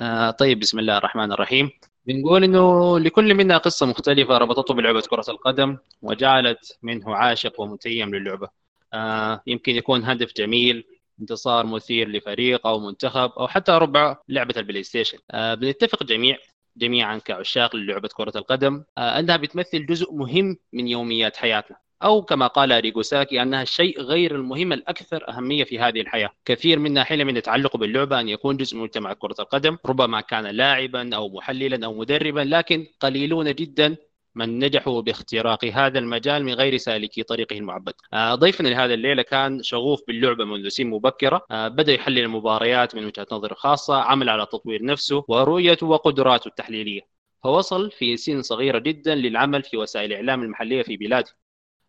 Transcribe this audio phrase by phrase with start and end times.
[0.00, 1.70] آه طيب بسم الله الرحمن الرحيم.
[2.06, 8.48] بنقول إنه لكل منا قصة مختلفة ربطته بلعبة كرة القدم وجعلت منه عاشق ومتيم للعبة.
[8.92, 10.84] آه يمكن يكون هدف جميل
[11.20, 16.38] انتصار مثير لفريق أو منتخب أو حتى ربما لعبة البلاي ستيشن آه بنتفق جميع
[16.76, 18.84] جميعا كعشاق للعبة كرة القدم.
[18.98, 21.76] آه أنها بتمثل جزء مهم من يوميات حياتنا.
[22.02, 26.30] أو كما قال أريغو ساكي أنها الشيء غير المهم الأكثر أهمية في هذه الحياة.
[26.44, 31.16] كثير منا حينما يتعلق باللعبة أن يكون جزء من مجتمع كرة القدم ربما كان لاعبا
[31.16, 33.96] أو محللا أو مدربا لكن قليلون جدا
[34.34, 37.94] من نجحوا باختراق هذا المجال من غير سالكي طريقه المعبد.
[38.12, 41.46] آه، ضيفنا لهذا الليلة كان شغوف باللعبة منذ سن مبكرة.
[41.50, 47.00] آه، بدأ يحلل المباريات من وجهة نظر خاصة عمل على تطوير نفسه ورؤيته وقدراته التحليلية.
[47.42, 51.43] فوصل في سن صغيرة جدا للعمل في وسائل الإعلام المحلية في بلاده.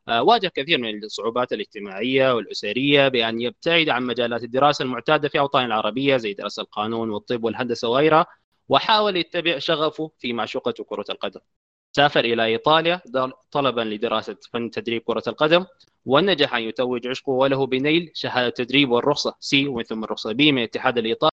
[0.09, 6.17] واجه كثير من الصعوبات الاجتماعية والأسرية بأن يبتعد عن مجالات الدراسة المعتادة في أوطان العربية
[6.17, 8.25] زي دراسة القانون والطب والهندسة وغيرها
[8.69, 11.39] وحاول يتبع شغفه في معشوقة كرة القدم.
[11.95, 13.01] سافر إلى إيطاليا
[13.51, 15.65] طلبا لدراسة فن تدريب كرة القدم
[16.05, 20.57] ونجح أن يتوج عشقه وله بنيل شهادة تدريب والرخصة سي ومن ثم الرخصة بي من
[20.57, 21.31] الاتحاد الإيطالي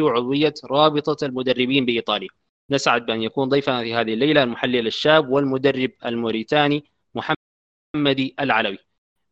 [0.00, 2.28] وعضوية رابطة المدربين بإيطاليا.
[2.70, 8.78] نسعد بأن يكون ضيفنا في هذه الليلة المحلل الشاب والمدرب الموريتاني محمدي العلوي.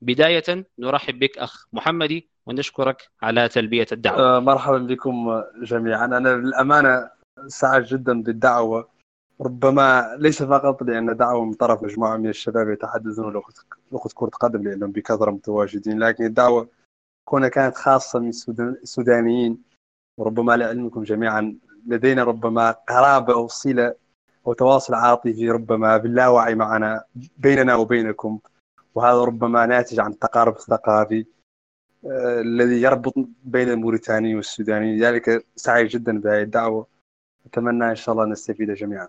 [0.00, 4.36] بداية نرحب بك أخ محمدي ونشكرك على تلبية الدعوة.
[4.36, 6.04] آه، مرحبا بكم جميعا.
[6.04, 7.10] أنا للأمانة
[7.46, 8.94] سعد جدا بالدعوة.
[9.40, 13.32] ربما ليس فقط لأن دعوة من طرف مجموعة من الشباب يتحدثون
[13.92, 16.68] لغة كرة قدم لأنهم بكثرة متواجدين لكن الدعوة
[17.24, 19.62] كونها كانت خاصة من السودانيين
[20.18, 23.94] وربما لعلمكم جميعا لدينا ربما قرابة أو صلة
[24.46, 27.04] أو تواصل عاطفي ربما باللاوعي معنا
[27.36, 28.38] بيننا وبينكم.
[28.94, 31.26] وهذا ربما ناتج عن التقارب الثقافي
[32.06, 34.96] آه، الذي يربط بين الموريتاني والسوداني.
[34.96, 36.86] لذلك سعيد جدا بهذه الدعوة.
[37.46, 39.08] أتمنى إن شاء الله نستفيد جميعا.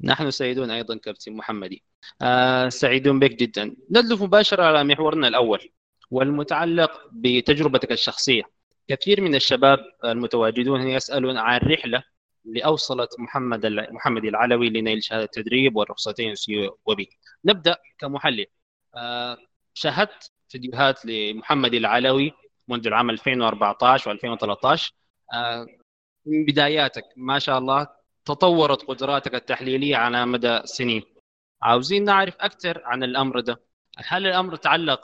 [0.00, 1.82] نحن سعيدون أيضا كابتن محمدي.
[2.22, 3.76] آه سعيدون بك جدا.
[3.90, 5.70] ندلف مباشرة على محورنا الأول
[6.10, 8.59] والمتعلق بتجربتك الشخصية.
[8.90, 12.02] كثير من الشباب المتواجدون يسألون عن رحلة
[12.46, 17.08] اللي اوصلت محمد محمد العلوي لنيل شهادة التدريب والرخصتين سي وبي.
[17.44, 18.46] نبدأ كمحلل.
[18.96, 19.38] آه،
[19.74, 22.32] شاهدت فيديوهات لمحمد العلوي
[22.68, 24.92] منذ العام 2014 و2013
[25.34, 25.66] آه،
[26.26, 27.86] من بداياتك ما شاء الله
[28.24, 31.02] تطورت قدراتك التحليلية على مدى سنين.
[31.62, 33.60] عاوزين نعرف أكثر عن الأمر ده.
[33.98, 35.00] هل الأمر تعلق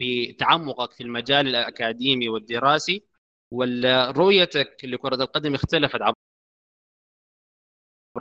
[0.00, 3.09] بتعمقك في المجال الأكاديمي والدراسي؟
[3.50, 6.14] ولا رؤيتك لكرة القدم اختلفت عبر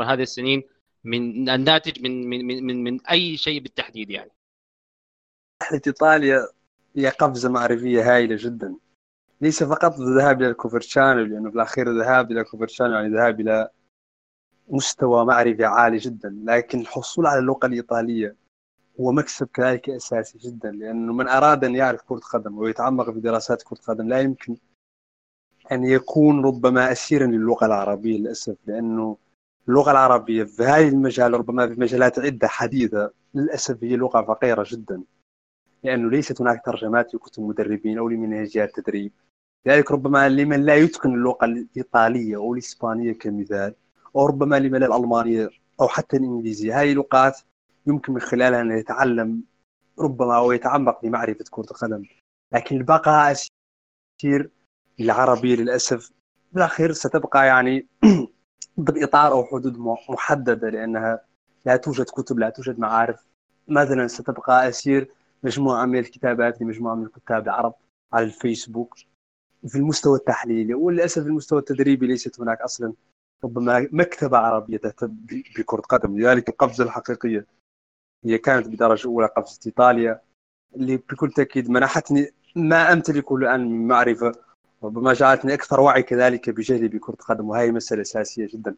[0.03, 0.63] هذه السنين
[1.03, 4.31] من الناتج من من من من, من أي شيء بالتحديد يعني.
[5.63, 6.47] رحلة إيطاليا
[6.95, 8.75] هي قفزة معرفية هائلة جدا.
[9.41, 13.69] ليس فقط الذهاب إلى الكوفرشانو لأنه في الاخير الذهاب إلى الكوفرشانو يعني ذهاب إلى
[14.67, 16.43] مستوى معرفي عالي جدا.
[16.45, 18.35] لكن الحصول على اللغة الإيطالية
[18.99, 23.63] هو مكسب كذلك أساسي جدا لأنه من أراد أن يعرف كرة قدم ويتعمق في دراسات
[23.63, 24.57] كرة قدم لا يمكن
[25.71, 29.17] أن يكون ربما أسيرا للغة العربية للأسف لأنه
[29.67, 35.03] اللغة العربية في هذه المجال ربما في مجالات عدة حديثة للأسف هي لغة فقيرة جدا
[35.83, 39.11] لأنه ليست هناك ترجمات لكتب مدربين أو لمنهجيات تدريب.
[39.65, 43.75] لذلك ربما لمن لا يتقن اللغة الإيطالية أو الإسبانية كمثال
[44.15, 45.49] أو ربما لمن الألمانية
[45.81, 47.39] أو حتى الإنجليزية هذه لغات
[47.87, 49.43] يمكن من خلالها أن يتعلم
[49.99, 52.03] ربما أو يتعمق في معرفة كرة القدم.
[52.53, 54.49] لكن البقاء أسير
[54.99, 56.11] العربية للأسف
[56.51, 57.87] بالأخير ستبقى يعني
[58.77, 59.77] بالإطار أو حدود
[60.09, 61.21] محددة لأنها
[61.65, 63.25] لا توجد كتب لا توجد معارف.
[63.67, 65.11] مثلا ستبقى أسير
[65.43, 67.73] مجموعة من الكتابات لمجموعة من الكتاب العرب
[68.13, 68.95] على الفيسبوك
[69.67, 70.73] في المستوى التحليلي.
[70.73, 72.93] وللأسف المستوى التدريبي ليست هناك أصلا
[73.43, 75.15] ربما مكتبة عربية تهتم
[75.57, 76.19] بكرة قدم.
[76.19, 77.45] لذلك القفزة الحقيقية
[78.25, 80.21] هي كانت بدرجة أولى قفزة إيطاليا.
[80.75, 84.31] اللي بكل تأكيد منحتني ما أمتلكه الآن من معرفة
[84.83, 88.75] ربما جعلتني أكثر وعي كذلك بجهلي بكرة القدم وهي مسألة أساسية جدا.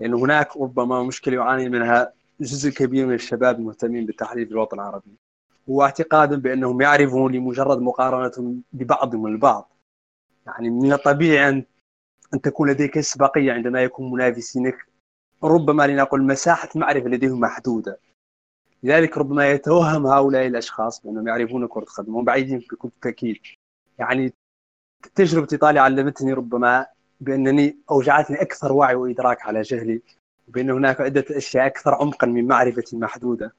[0.00, 5.16] لأنه هناك ربما مشكلة يعاني منها جزء كبير من الشباب المهتمين بالتحليل في الوطن العربي.
[5.68, 9.72] هو اعتقاد بأنهم يعرفون لمجرد مقارنتهم ببعضهم البعض.
[10.46, 11.64] يعني من الطبيعي أن
[12.34, 14.86] أن تكون لديك سباقية عندما يكون منافسينك
[15.44, 17.98] ربما لنقل مساحة معرفة لديهم محدودة.
[18.82, 23.36] لذلك ربما يتوهم هؤلاء الأشخاص بأنهم يعرفون كرة القدم وهم بعيدين بكل تأكيد.
[23.98, 24.32] يعني
[25.06, 26.86] تجربة إيطاليا علمتني ربما
[27.20, 30.02] بأنني أوجعتني أكثر وعي وإدراك على جهلي
[30.48, 33.54] بأن هناك عدة أشياء أكثر عمقا من معرفتي المحدودة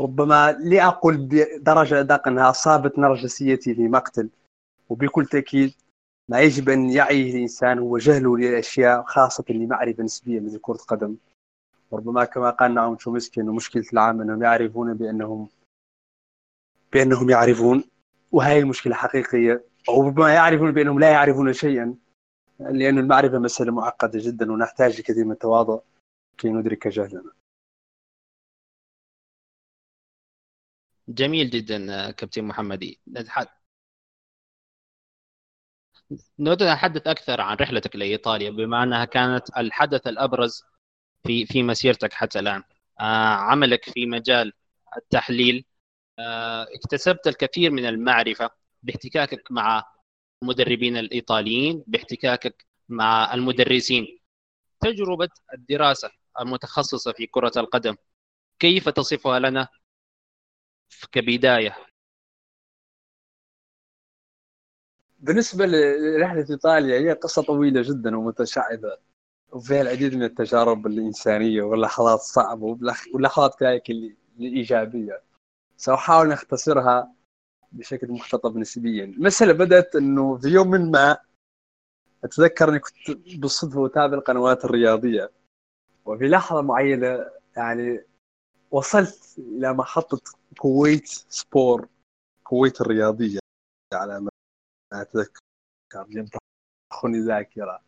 [0.00, 4.28] ربما لا أقول بدرجة أدق أنها أصابت نرجسيتي في مقتل
[4.88, 5.72] وبكل تأكيد
[6.28, 11.16] ما يجب أن يعيه الإنسان هو جهله للأشياء خاصة لمعرفة نسبية مثل كرة القدم
[11.90, 15.48] وربما كما قال نعم شومسكي أنه مشكلة العام أنهم يعرفون بأنهم
[16.92, 17.84] بأنهم يعرفون
[18.32, 19.52] وهي المشكلة حقيقية.
[19.54, 21.94] أو ربما يعرفون بأنهم لا يعرفون شيئا
[22.60, 25.78] لأن المعرفة مسألة معقدة جدا ونحتاج لكثير من التواضع
[26.38, 27.32] كي ندرك جهلنا.
[31.08, 33.00] جميل جدا كابتن محمدي
[36.38, 40.64] نود أن نتحدث أكثر عن رحلتك لإيطاليا بما أنها كانت الحدث الأبرز
[41.26, 42.62] في في مسيرتك حتى الآن.
[43.00, 44.52] آه، عملك في مجال
[44.96, 45.64] التحليل
[46.18, 48.50] آه، اكتسبت الكثير من المعرفة.
[48.84, 49.84] باحتكاكك مع
[50.42, 54.18] المدربين الإيطاليين باحتكاكك مع المدرسين.
[54.80, 56.10] تجربة الدراسة
[56.40, 57.96] المتخصصة في كرة القدم
[58.58, 59.68] كيف تصفها لنا
[61.12, 61.76] كبداية؟
[65.18, 68.98] بالنسبة لرحلة إيطاليا هي قصة طويلة جدا ومتشعبة
[69.52, 72.78] وفيها العديد من التجارب الإنسانية واللحظات الصعبة
[73.14, 73.90] واللحظات كذلك
[74.40, 75.22] الإيجابية.
[75.76, 77.14] سأحاول أختصرها
[77.74, 79.04] بشكل مختطف نسبيا.
[79.04, 81.16] المسألة بدأت أنه في يوم من ما
[82.24, 85.30] أتذكر أني كنت بالصدفة أتابع القنوات الرياضية.
[86.04, 88.04] وفي لحظة معينة يعني
[88.70, 90.20] وصلت إلى محطة
[90.58, 91.88] كويت سبور
[92.44, 93.38] كويت الرياضية
[93.92, 94.30] على ما
[94.92, 95.40] أتذكر.
[96.08, 97.80] يمتخني ذاكرة.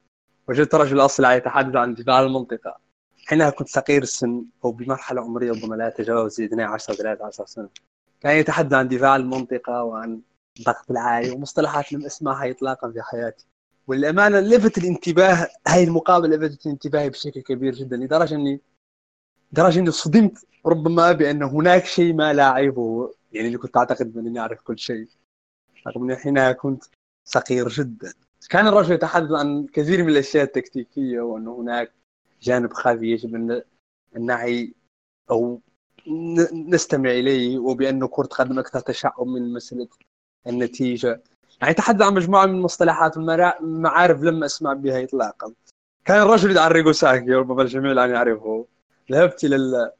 [0.48, 2.78] وجدت رجل أصلع يتحدث عن دفاع المنطقة.
[3.26, 7.68] حينها كنت صغير السن أو بمرحلة عمرية ربما لا تجاوز 12 13 سنة.
[8.20, 10.20] كان يتحدث عن دفاع المنطقة وعن
[10.58, 13.46] الضغط العالي ومصطلحات لم أسمعها إطلاقا في حياتي.
[13.86, 18.60] والأمانة لفت الانتباه هاي المقابلة لفتت انتباهي بشكل كبير جدا لدرجة أني
[19.52, 24.40] لدرجة أني صدمت ربما بأن هناك شيء ما لا أعرفه يعني اللي كنت أعتقد أني
[24.40, 25.08] أعرف كل شيء
[25.86, 26.84] رغم أني حينها كنت
[27.24, 28.12] صغير جدا.
[28.50, 31.92] كان الرجل يتحدث عن كثير من الأشياء التكتيكية وأن هناك
[32.42, 33.62] جانب خفي يجب أن
[34.18, 34.74] نعي
[35.30, 35.60] أو
[36.52, 39.88] نستمع إليه وبأنه كرة قدم أكثر تشعب من مسألة
[40.46, 41.22] النتيجة.
[41.62, 45.52] يعني تحدث عن مجموعة من المصطلحات والمعارف لم أسمع بها إطلاقا.
[46.04, 48.66] كان الرجل يدعى ريغو ساكي ربما الجميع الآن يعرفه.
[49.12, 49.92] ذهبت إلى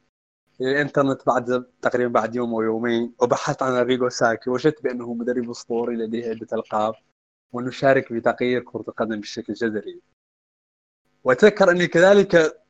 [0.61, 5.95] الإنترنت بعد تقريبا بعد يوم أو يومين وبحثت عن ريغو ساكي وجدت بأنه مدرب أسطوري
[5.95, 6.93] لديه عدة ألقاب
[7.53, 10.01] وانه شارك في تغيير كرة القدم بشكل جذري.
[11.23, 12.61] وأتذكر أني كذلك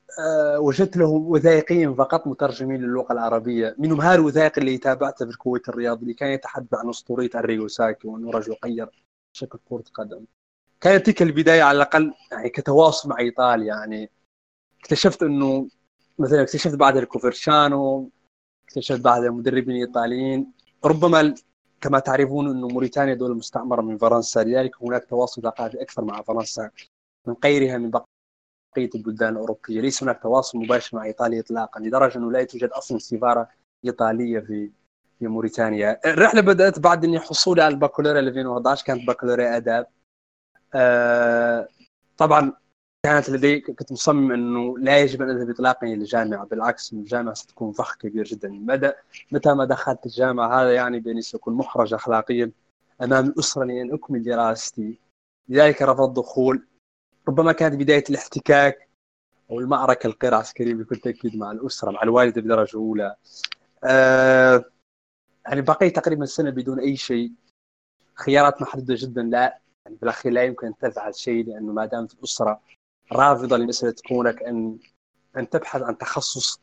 [0.58, 3.76] وجدت له وثائقيا فقط مترجمين للغة العربية.
[3.78, 8.08] منهم هذا الوثائق اللي تابعته في الكويت الرياضي اللي كان يتحدث عن اسطوريه الريغو ساكي
[8.08, 9.04] وأنه رجل غير
[9.34, 10.26] شكل كرة قدم.
[10.82, 14.10] كانت تلك البداية على الأقل يعني كتواصل مع إيطاليا يعني
[14.80, 15.68] اكتشفت أنه
[16.20, 18.10] مثلا اكتشفت بعد الكوفرشانو
[18.68, 20.52] اكتشفت بعد المدربين الإيطاليين.
[20.86, 21.36] ربما
[21.82, 26.70] كما تعرفون أنه موريتانيا دولة مستعمرة من فرنسا لذلك هناك تواصل ثقافي أكثر مع فرنسا
[27.28, 28.17] من غيرها من بقية
[28.96, 33.50] البلدان الأوروبية، ليس هناك تواصل مباشر مع إيطاليا اطلاقا لدرجة أنه لا توجد أصلا سفاره
[33.86, 34.72] إيطالية في
[35.20, 39.88] في موريتانيا، الرحلة بدأت بعد اني حصولي على البكالوريا 2011 كانت بكالوريا آداب.
[40.76, 41.68] آه
[42.18, 42.54] طبعا
[43.06, 47.72] كانت لدي كنت مصمم أنه لا يجب أن أذهب اطلاقا إلى الجامعة بالعكس الجامعة ستكون
[47.72, 48.50] فخ كبير جدا.
[48.50, 48.92] مدى
[49.32, 52.52] متى ما دخلت الجامعة هذا يعني بأني سأكون محرج اخلاقيا
[53.02, 55.00] أمام الأسرة لأن أكمل دراستي.
[55.50, 56.68] لذلك رفضت الدخول
[57.28, 58.90] ربما كانت بداية الاحتكاك
[59.52, 63.16] أو المعركة الغير عسكريه بكل تأكيد مع الأسرة مع الوالده بدرجة أولى.
[63.84, 64.66] آه
[65.46, 67.32] يعني بقيت تقريبا سنه بدون أي شيء.
[68.16, 69.60] خيارات محدودة جدا لا.
[69.86, 72.62] يعني بالاخير لا يمكن أن تفعل شيء لأنه ما دامت الأسرة
[73.12, 74.78] رافضة لمسألة كونك أن
[75.38, 76.62] أن تبحث عن تخصص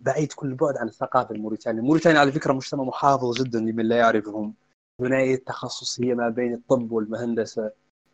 [0.00, 4.54] بعيد كل البعد عن الثقافة الموريتانية، موريتانيا على فكرة مجتمع محافظ جدا لمن لا يعرفهم.
[5.00, 7.70] ثنائية التخصص هي ما بين الطب والمهندسة.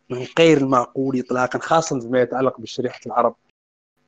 [0.09, 3.35] من غير المعقول اطلاقا خاصه فيما يتعلق بشريحة العرب.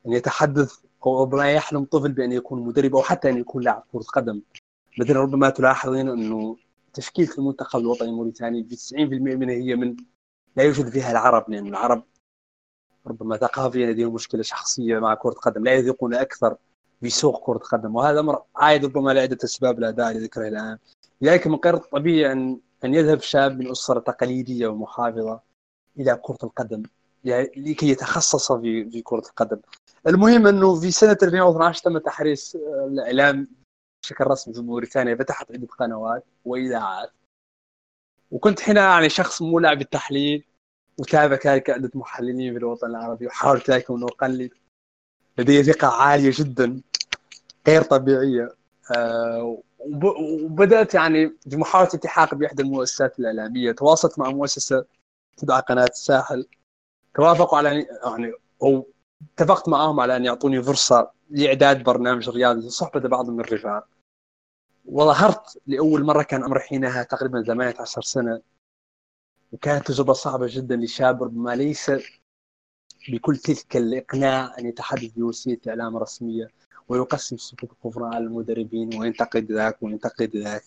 [0.08, 4.02] ان يتحدث أو ربما يحلم طفل بأن يكون مدرب أو حتى أن يكون لاعب كرة
[4.02, 4.42] قدم.
[5.00, 6.58] مثلا ربما تلاحظين أنه
[6.94, 8.96] تشكيله المنتخب الوطني الموريتاني في 90%
[9.36, 9.96] منها هي من
[10.56, 12.04] لا يوجد فيها العرب لأن العرب
[13.08, 16.56] ربما ثقافيا لديهم مشكلة شخصية مع كرة القدم لا يذيقون أكثر
[17.02, 20.78] بسوق كرة القدم وهذا أمر عائد ربما لعده أسباب لا داعي لذكرها الآن.
[21.22, 25.49] لذلك من غير الطبيعي ان أن يذهب شاب من أسرة تقليدية ومحافظة
[26.00, 26.84] إلى كرة القدم
[27.24, 29.60] يعني لكي يتخصص في في كرة القدم.
[30.08, 32.56] المهم أنه في سنة 2012 تم تحريص
[32.88, 33.48] الإعلام
[34.04, 37.12] بشكل رسمي في موريتانيا فتحت عدة قنوات وإذاعات.
[38.32, 40.46] وكنت هنا يعني شخص مولع بالتحليل
[41.00, 44.52] وتابع كذلك عدة محللين في الوطن العربي وحاول كذلك أن أقلد
[45.38, 46.82] لدي ثقة عالية جدا
[47.68, 48.56] غير طبيعية.
[48.96, 54.86] أه وبدأت يعني بمحاولة التحاق بإحدى المؤسسات الإعلامية تواصلت مع مؤسسة
[55.40, 56.48] تدعى قناة الساحل.
[57.16, 58.88] توافقوا على يعني أو
[59.34, 63.88] اتفقت معهم على أن يعطوني فرصة لإعداد برنامج رياضي وصحبه بعض من الرفاق
[64.86, 68.42] وظهرت لأول مرة كان عمري حينها تقريبا 18 سنة.
[69.52, 71.92] وكانت تجربة صعبة جدا لشاب ربما ليس
[73.10, 76.48] بكل تلك الإقناع أن يتحدث بوسيلة إعلام رسمية
[76.88, 80.64] ويقسم صفوف الكفر على المدربين وينتقد ذاك وينتقد ذاك.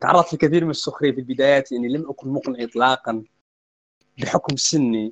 [0.00, 3.24] تعرضت لكثير من السخرية في البدايات لاني لم أكن مقنع اطلاقا.
[4.18, 5.10] بحكم سني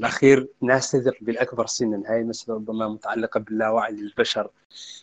[0.00, 2.02] الأخير تثق بالأكبر سنا.
[2.06, 4.50] هاي مسألة ربما متعلقة باللاوعي للبشر.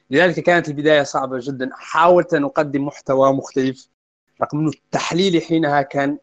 [0.10, 1.70] لذلك كانت البداية صعبة جدا.
[1.74, 3.90] حاولت أن أقدم محتوى مختلف
[4.42, 6.18] رغم أنه تحليلي حينها كان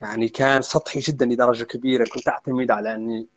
[0.00, 2.08] يعني كان سطحي جدا لدرجة كبيرة.
[2.08, 3.28] كنت أعتمد على اني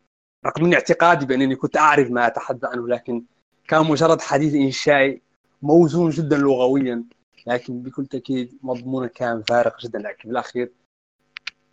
[0.46, 3.24] رغم من اعتقادي بأنني كنت أعرف ما أتحدث عنه لكن
[3.68, 5.22] كان مجرد حديث إنشائي
[5.62, 7.04] موزون جدا لغويا.
[7.46, 9.98] لكن بكل تأكيد مضمونه كان فارغ جدا.
[9.98, 10.72] لكن بالأخير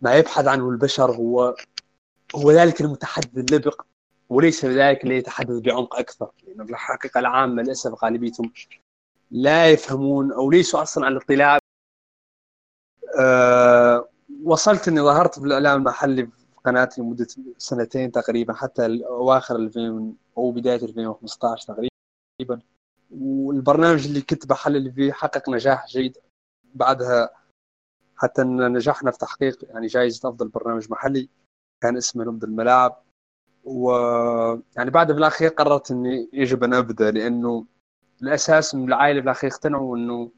[0.00, 1.54] ما يبحث عنه البشر هو
[2.36, 3.82] هو ذلك المتحدث اللبق
[4.28, 8.52] وليس ذلك اللي يتحدث بعمق أكثر لأنه يعني الحقيقة العامة للأسف غالبيتهم
[9.30, 11.58] لا يفهمون أو ليسوا أصلا على اطلاع
[13.18, 14.08] أه
[14.44, 17.26] وصلت إني ظهرت في الإعلام المحلي في قناتي لمدة
[17.58, 22.60] سنتين تقريبا حتى اواخر 2000 أو بداية 2015 تقريبا.
[23.10, 26.18] والبرنامج اللي كنت بحلل فيه حقق نجاح جيد
[26.74, 27.30] بعدها
[28.16, 31.28] حتى نجحنا في تحقيق يعني جائزه أفضل برنامج محلي
[31.80, 33.02] كان اسمه نبض الملاعب.
[33.64, 33.90] و
[34.76, 37.66] يعني بعد بالاخير قررت إني يجب أن أبدأ لأنه
[38.22, 40.30] الأساس من العائلة بالاخير اقتنعوا إنه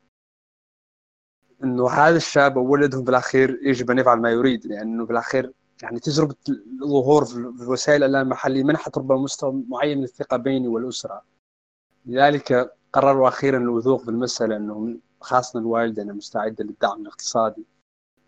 [1.65, 6.35] إنه هذا الشاب وولدهم بالاخير يجب أن يفعل ما يريد لأنه بالاخير يعني تجربة
[6.83, 11.23] الظهور في وسائل الإعلام المحلية منحت ربما مستوى معين من الثقة بيني والأسرة.
[12.07, 17.65] لذلك قرروا أخيرا الوثوق في المسألة انه خاصة الوالده انها مستعده للدعم الاقتصادي.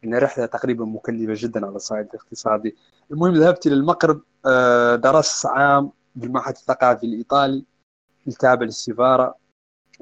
[0.05, 2.77] إن رحله تقريبا مكلفة جدا على الصعيد الاقتصادي.
[3.11, 7.65] المهم ذهبت إلى المغرب آه، درست عام بالمعهد الثقافي الإيطالي
[8.29, 9.35] التابع للسفاره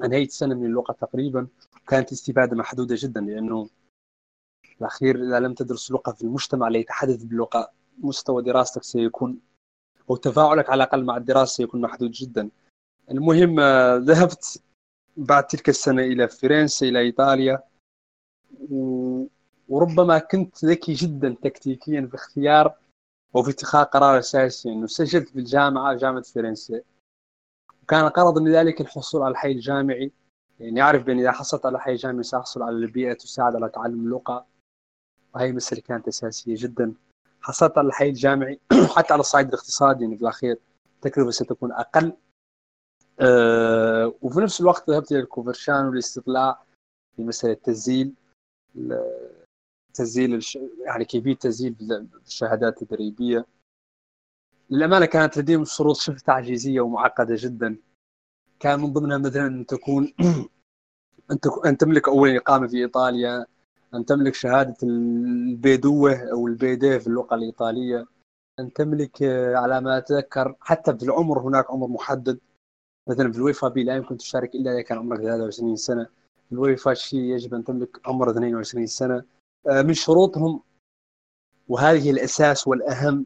[0.03, 1.47] أنهيت سنة من اللغة تقريبا.
[1.87, 3.69] كانت الاستفادة محدودة جدا لأنه
[4.81, 7.71] الأخير إذا لم تدرس لغة في المجتمع اللي يتحدث باللغة.
[7.99, 9.39] مستوى دراستك سيكون
[10.09, 12.49] أو تفاعلك على الأقل مع الدراسة سيكون محدود جدا.
[13.11, 14.61] المهم آه، ذهبت
[15.19, 17.63] بعد تلك السنة إلى فرنسا إلى إيطاليا.
[18.71, 19.25] و...
[19.69, 22.75] وربما كنت ذكي جدا تكتيكيا في اختيار
[23.33, 26.81] وفي اتخاذ قرار أساسي إنه سجلت في الجامعة جامعة فرنسا.
[27.83, 30.11] وكان الغرض من ذلك الحصول على الحي الجامعي.
[30.59, 34.45] يعني أعرف بأن إذا حصلت على حي جامعي سأحصل على البيئة تساعد على تعلم اللغة.
[35.35, 36.93] وهي مسألة كانت أساسية جدا.
[37.41, 38.59] حصلت على الحي الجامعي
[38.95, 40.57] حتى على الصعيد الاقتصادي يعني في الأخير
[40.95, 42.13] التكلفة ستكون أقل.
[43.19, 46.63] أه وفي نفس الوقت ذهبت إلى الكوفرشان للاستطلاع
[47.15, 48.13] في مسألة تسجيل
[49.93, 50.59] تسجيل الش...
[50.85, 51.75] يعني كيفية تسجيل
[52.25, 53.45] الشهادات التدريبية.
[54.69, 57.77] للأمانة كانت لديهم شروط شبه تعجيزية ومعقدة جدا.
[58.59, 60.13] كان من ضمنها مثلا أن تكون
[61.65, 63.45] أن تملك أولا إقامة في إيطاليا
[63.93, 68.05] أن تملك شهادة البيدوة أو البيدي في اللغة الإيطالية
[68.59, 69.23] أن تملك
[69.55, 72.39] على ما أتذكر حتى في العمر هناك عمر محدد.
[73.09, 76.03] مثلا في ال UEFA B لا يمكن تشارك إلا إذا كان عمرك 23 سنة.
[76.49, 79.23] في ال UEFA C يجب أن تملك عمر 22 سنة.
[79.67, 80.61] آه، من شروطهم
[81.69, 83.25] وهذه الأساس والأهم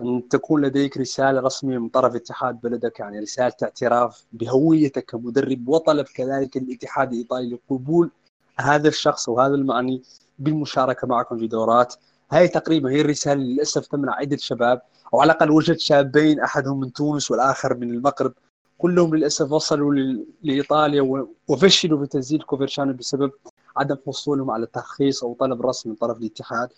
[0.00, 6.06] أن تكون لديك رسالة رسمية من طرف اتحاد بلدك يعني رسالة اعتراف بهويتك كمدرب وطلب
[6.06, 8.10] كذلك الاتحاد الإيطالي لقبول
[8.58, 10.02] هذا الشخص وهذا المعني
[10.38, 11.94] بالمشاركة معكم في دورات.
[12.30, 14.82] هاي تقريبا هي الرسالة للأسف تمنع عدة شباب
[15.14, 18.32] أو على الأقل وجد شابين أحدهم من تونس والآخر من المغرب.
[18.78, 19.94] كلهم للأسف وصلوا
[20.42, 23.32] لإيطاليا وفشلوا في تسجيل كوفرشانو بسبب
[23.76, 26.68] عدم حصولهم على ترخيص أو طلب رسمي من طرف الاتحاد.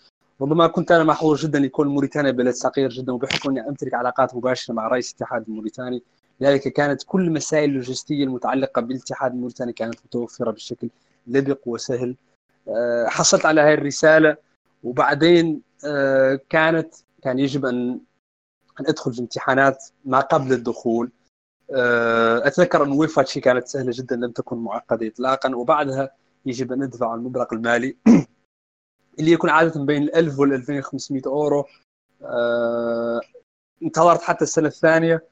[0.41, 4.73] ربما كنت أنا محظوظ جدا لكون موريتانيا بلد صغير جدا وبحكم أني أمتلك علاقات مباشرة
[4.73, 6.03] مع رئيس الاتحاد الموريتاني
[6.41, 10.89] لذلك كانت كل المسائل اللوجستية المتعلقة بالاتحاد الموريتاني كانت متوفرة بشكل
[11.27, 12.15] لبق وسهل.
[12.67, 14.37] آه، حصلت على هذه الرسالة
[14.83, 17.99] وبعدين آه، كانت كان يجب أن
[18.79, 21.09] أن أدخل في امتحانات ما قبل الدخول.
[22.47, 26.11] أتذكر أن UEFA C كانت سهلة جدا لم تكن معقدة اطلاقا وبعدها
[26.45, 27.97] يجب أن ندفع المبلغ المالي
[29.19, 31.65] اللي يكون عادة بين ال 1000 وال 2500 أورو.
[32.21, 33.21] آه،
[33.83, 35.23] انتظرت حتى السنة الثانية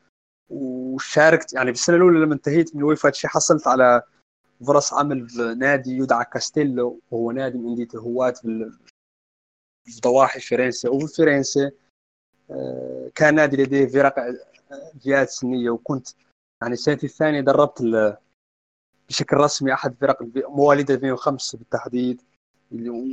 [0.50, 4.02] وشاركت يعني في السنة الأولى لما انتهيت من ال UEFA C حصلت على
[4.68, 8.34] فرص عمل في نادي يدعى كاستيلو وهو نادي من انديه الهواة
[9.86, 11.72] في ضواحي فلورنسا وفي فلورنسا
[12.52, 14.16] آه، كان نادي لديه فرق
[15.04, 16.08] فئات سنية وكنت
[16.62, 17.82] يعني السنة الثانية دربت
[19.10, 20.18] بشكل رسمي أحد فرق
[20.50, 22.22] مواليد 2005 بالتحديد.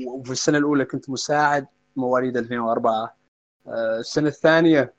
[0.07, 3.17] وفي السنة الأولى كنت مساعد مواليد 2004
[3.67, 4.95] آه، السنة الثانية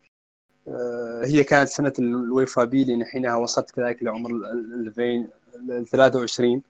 [0.67, 6.63] آه، هي كانت سنة ال UEFA B لأن حينها وصلت كذلك لعمر ال 23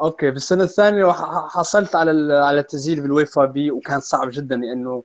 [0.00, 1.12] okay في السنة الثانية
[1.48, 5.04] حصلت على على التسجيل بال UEFA B وكان صعب جدا لأنه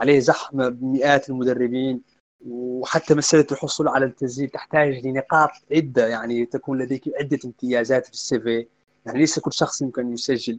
[0.00, 2.00] عليه زحمة بمئات المدربين
[2.46, 8.40] وحتى مسألة الحصول على التسجيل تحتاج لنقاط عدة يعني تكون لديك عدة امتيازات في ال
[8.40, 8.66] CV.
[9.06, 10.58] يعني ليس كل شخص يمكن أن يسجل.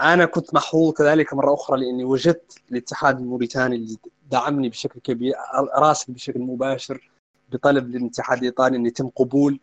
[0.00, 3.96] أنا كنت محظوظ كذلك مرة أخرى لأني وجدت الاتحاد الموريتاني اللي
[4.30, 5.34] دعمني بشكل كبير
[5.74, 7.10] راسل بشكل مباشر
[7.52, 9.60] بطلب للاتحاد الإيطالي أن يتم قبول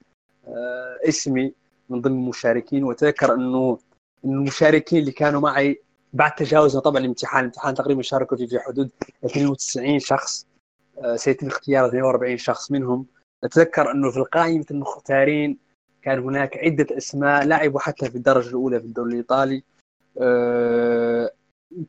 [0.48, 1.54] آه، اسمي
[1.90, 2.84] من ضمن المشاركين.
[2.84, 3.80] وأتذكر أنه
[4.26, 5.82] المشاركين اللي كانوا معي
[6.14, 8.92] بعد تجاوزنا طبعا الامتحان الامتحان تقريبا شاركوا فيه في حدود
[9.26, 10.48] 92 شخص
[11.04, 13.06] آه، سيتم اختيار 42 شخص منهم.
[13.44, 15.58] اتذكر أنه في القائمة المختارين
[16.02, 19.64] كان هناك عدة أسماء لعبوا حتى في الدرجة الأولى في الدوري الإيطالي.
[20.22, 21.32] آه،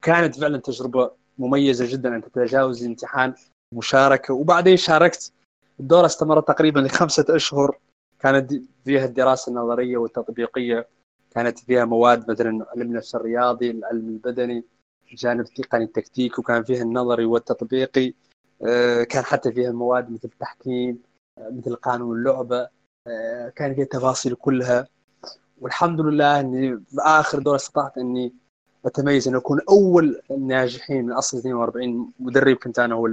[0.03, 3.35] كانت فعلا تجربة مميزة جدا أن تتجاوز الامتحان
[3.75, 4.35] مشاركة.
[4.35, 5.33] وبعدين شاركت
[5.81, 7.79] الدورة استمرت تقريبا لخمسة أشهر
[8.21, 8.53] كانت
[8.85, 10.89] فيها الدراسة النظرية والتطبيقية.
[11.30, 14.64] كانت فيها مواد مثلا علم النفس الرياضي العلم البدني
[15.12, 18.14] جانب تقني التكتيك وكان فيها النظري والتطبيقي.
[18.66, 21.02] آه، كان حتى فيها مواد مثل التحكيم
[21.38, 22.68] آه، مثل قانون اللعبة.
[23.06, 24.88] آه، كان فيها التفاصيل كلها.
[25.61, 28.35] والحمد لله إني في اخر دور استطعت إني
[28.87, 33.08] أتميز ان أكون أول الناجحين من أصل 42 مدرب كنت أنا هو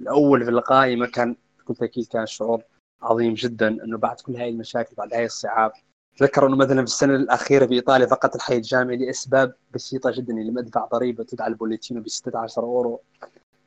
[0.00, 1.06] الأول في القائمة.
[1.06, 2.62] كان بكل تأكيد كان شعور
[3.02, 5.72] عظيم جدا إنه بعد كل هاي المشاكل بعد هاي الصعاب
[6.18, 10.60] تذكر أنه مثلا في السنة الأخيرة في إيطاليا فقط الحي الجامعي لإسباب بسيطة جدا لما
[10.60, 13.00] أدفع ضريبة تدعى البوليتينو ب 16 أورو.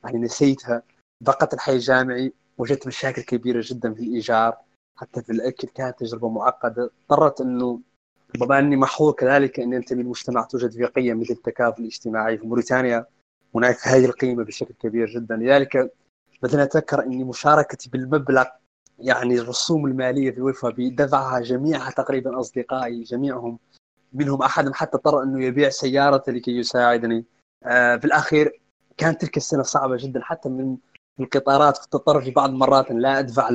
[0.03, 0.84] يعني نسيتها.
[1.25, 4.58] فقط الحي الجامعي وجدت مشاكل كبيرة جدا في الإيجار.
[4.98, 6.91] حتى في الأكل كانت تجربة معقدة.
[7.10, 7.79] اضطرت أنه
[8.36, 13.05] بما أني محظوظ كذلك أني أنتمي لمجتمع توجد فيه قيم مثل التكافل الاجتماعي في موريتانيا.
[13.55, 15.36] هناك هذه القيمة بشكل كبير جدا.
[15.36, 15.91] لذلك
[16.43, 18.45] مثلا أتذكر أني مشاركتي بالمبلغ
[18.99, 23.60] يعني الرسوم المالية في ويفا دفعها جميعها تقريبا أصدقائي جميعهم
[24.13, 27.25] منهم احدهم حتى اضطر إنه يبيع سيارته لكي يساعدني.
[27.63, 28.62] آه في الأخير
[28.97, 30.77] كانت تلك السنة صعبة جدا حتى من
[31.19, 33.49] القطارات كنت أضطر في بعض المرات لا أدفع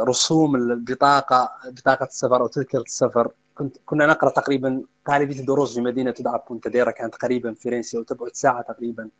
[0.00, 3.32] الرسوم البطاقة بطاقة السفر أو تذكرة السفر.
[3.54, 8.62] كنت كنا نقرأ تقريبا غالبيه الدروس في مدينة تدعى بونتاديرا كانت قريبا فرنسا وتبعد ساعة
[8.62, 9.10] تقريبا.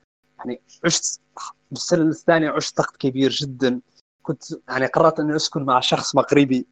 [0.40, 1.20] يعني عشت
[1.70, 3.80] بالسنه الثانية عشت ضغط كبير جدا.
[4.22, 6.66] كنت يعني قررت أني أسكن مع شخص مغربي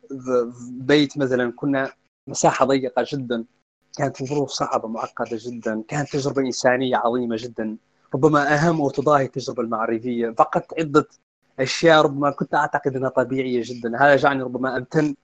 [0.70, 1.52] بيت مثلا.
[1.52, 1.92] كنا
[2.26, 3.44] مساحة ضيقة جدا.
[3.98, 5.83] كانت الظروف صعبة معقدة جدا.
[5.88, 7.76] كانت تجربة إنسانية عظيمة جدا.
[8.14, 10.31] ربما أهم وتضاهي التجربة المعرفية.
[10.31, 11.09] فقدت عدة
[11.61, 13.96] أشياء ربما كنت أعتقد أنها طبيعية جدا.
[13.98, 15.14] هذا جعلني ربما امتن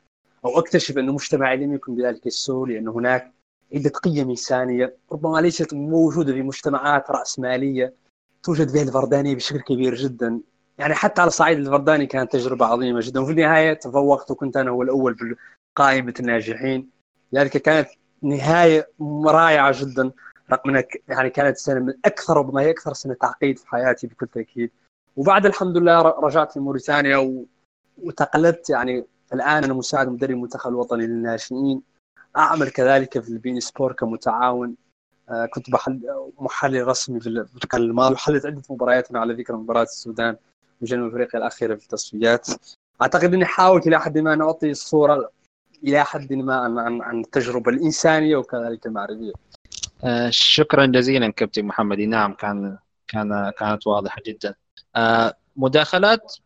[0.44, 3.32] أو أكتشف انه مجتمعي لم يكن بذلك السوء لأن هناك
[3.74, 7.94] عدة قيم إنسانية ربما ليست موجودة في مجتمعات راسماليه
[8.44, 10.40] توجد فيها الفردانيه بشكل كبير جدا.
[10.78, 13.20] يعني حتى على صعيد الفرداني كانت تجربة عظيمة جدا.
[13.20, 15.34] وفي النهاية تفوقت وكنت أنا هو الأول في
[15.76, 16.90] قائمه الناجحين.
[17.32, 17.88] لذلك كانت
[18.22, 18.88] نهاية
[19.26, 20.10] رائعة جدا.
[20.52, 24.26] رغم أنها يعني كانت سنة من أكثر ربما هي أكثر سنة تعقيد في حياتي بكل
[24.26, 24.70] تأكيد.
[25.16, 27.46] وبعد الحمد لله رجعت لموريتانيا و...
[27.98, 28.70] وتقلدت.
[28.70, 31.82] يعني الآن أنا مساعد مدرب المنتخب الوطني للناشئين.
[32.36, 34.74] أعمل كذلك في البين سبور كمتعاون.
[35.50, 36.00] كنت بحل
[36.38, 37.28] محلل رسمي في
[37.64, 40.36] الكان الماضي وحللت عدة مباريات على ذكر مباراة السودان
[40.82, 42.48] وجنوب أفريقيا الأخيرة في التصفيات
[43.02, 45.30] أعتقد إني حاولت إلى حد ما أن أعطي الصورة
[45.84, 49.32] إلى حد ما عن عن, عن التجربة الإنسانية وكذلك المعرفية.
[50.04, 54.54] آه، شكرا جزيلا كابتن محمد نعم كان كان كانت واضحة جدا.
[54.96, 56.36] آه، مداخلات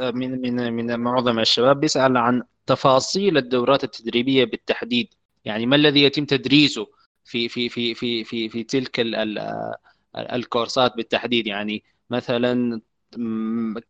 [0.00, 5.08] من من من معظم الشباب بيسأل عن تفاصيل الدورات التدريبية بالتحديد
[5.44, 6.86] يعني ما الذي يتم تدريسه
[7.24, 9.00] في في في في في في تلك
[10.16, 11.46] الكورسات بالتحديد.
[11.46, 12.80] يعني مثلا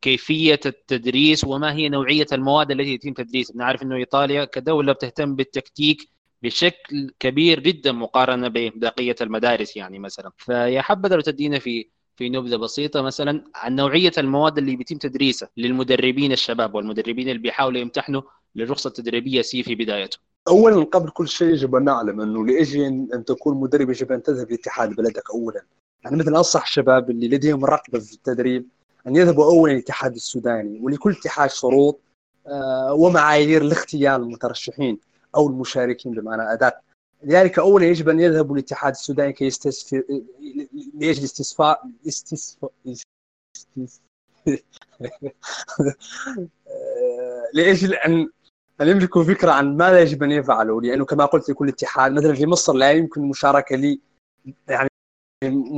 [0.00, 3.56] كيفية التدريس وما هي نوعية المواد التي يتم تدريسها.
[3.56, 6.08] نعرف إنه إيطاليا كدولة بتهتم بالتكتيك
[6.42, 10.32] بشكل كبير جدا مقارنة ببقيه المدارس يعني مثلا.
[10.38, 15.48] فيا حبذا لو تدينا في في نبذة بسيطة مثلا عن نوعية المواد اللي بيتم تدريسها
[15.56, 18.22] للمدربين الشباب والمدربين اللي بيحاولوا يمتحنوا
[18.54, 20.18] للرخصة التدريبية سي في بدايته.
[20.48, 22.82] اولا قبل كل شيء يجب أن نعلم أنه لأجل
[23.14, 25.64] ان تكون مدرب يجب أن تذهب لاتحاد بلدك اولا.
[26.04, 28.68] يعني مثل أنصح الشباب اللي لديهم رغبة في التدريب
[29.06, 32.00] أن يذهبوا اولا للاتحاد السوداني ولكل اتحاد شروط
[32.46, 34.98] آه، ومعايير لاختيار المترشحين
[35.36, 36.82] أو المشاركين بمعنى اداء
[37.22, 39.44] لذلك اولا يجب أن يذهبوا للاتحاد السوداني كي
[40.94, 42.70] لأجل استصفاء استصفاء
[47.54, 48.28] لأجل ان
[48.80, 52.46] أن يملكوا فكرة عن ماذا يجب أن يفعلوا؟ لأنه كما قلت لكل اتحاد مثلا في
[52.46, 54.00] مصر لا يمكن المشاركة لي
[54.68, 54.88] يعني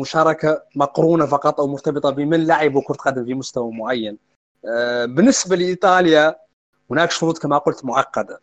[0.00, 4.18] مشاركة مقرونة فقط أو مرتبطة بمن لعبوا كرة قدم في مستوى معين.
[4.64, 6.36] آه، بالنسبة لإيطاليا
[6.90, 8.40] هناك شروط كما قلت معقدة.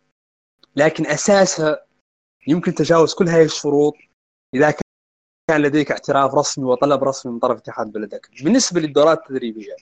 [0.76, 1.86] لكن أساسها
[2.46, 3.94] يمكن تجاوز كل هذه الشروط
[4.54, 4.74] إذا
[5.50, 8.30] كان لديك اعتراف رسمي وطلب رسمي من طرف اتحاد بلدك.
[8.42, 9.76] بالنسبة للدورات التدريبية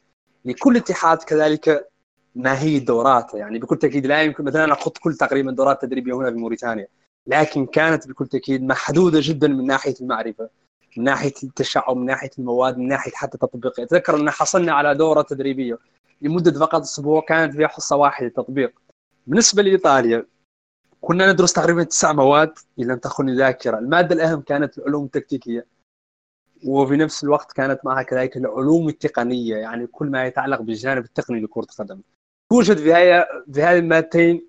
[0.45, 1.92] لكل اتحاد كذلك
[2.35, 6.37] ماهية دورات يعني بكل تأكيد لا يمكن مثلا أخذ كل تقريبا دورات تدريبية هنا في
[6.37, 6.87] موريتانيا.
[7.27, 10.51] لكن كانت بكل تأكيد محدودة جدا من ناحية المعرفة
[10.97, 15.23] من ناحية التشعب من ناحية المواد من ناحية حتى تطبيق أتذكر أن حصلنا على دورة
[15.23, 15.79] تدريبية
[16.23, 18.73] لمدة فقط أسبوع كانت فيها حصة واحدة تطبيق
[19.27, 20.27] بالنسبة لإيطاليا
[21.01, 23.79] كنا ندرس تقريبا تسع مواد إن لم تخن ذاكرة.
[23.79, 25.67] المادة الأهم كانت العلوم التكتيكية
[26.67, 31.67] وفي نفس الوقت كانت معها كذلك العلوم التقنية يعني كل ما يتعلق بالجانب التقني لكرة
[31.71, 32.01] القدم.
[32.53, 34.49] توجد في هذه في هذه المادتين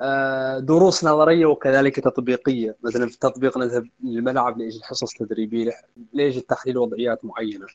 [0.00, 2.76] آه، دروس نظرية وكذلك تطبيقية.
[2.82, 5.72] مثلا في التطبيق نذهب للملعب لاجل حصص تدريبية
[6.12, 7.66] لاجل تحليل وضعيات معينة.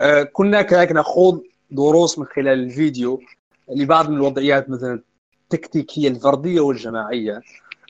[0.00, 3.20] آه، كنا كذلك نخوض دروس من خلال الفيديو
[3.68, 5.02] لبعض من الوضعيات مثلا
[5.42, 7.34] التكتيكية الفردية والجماعية.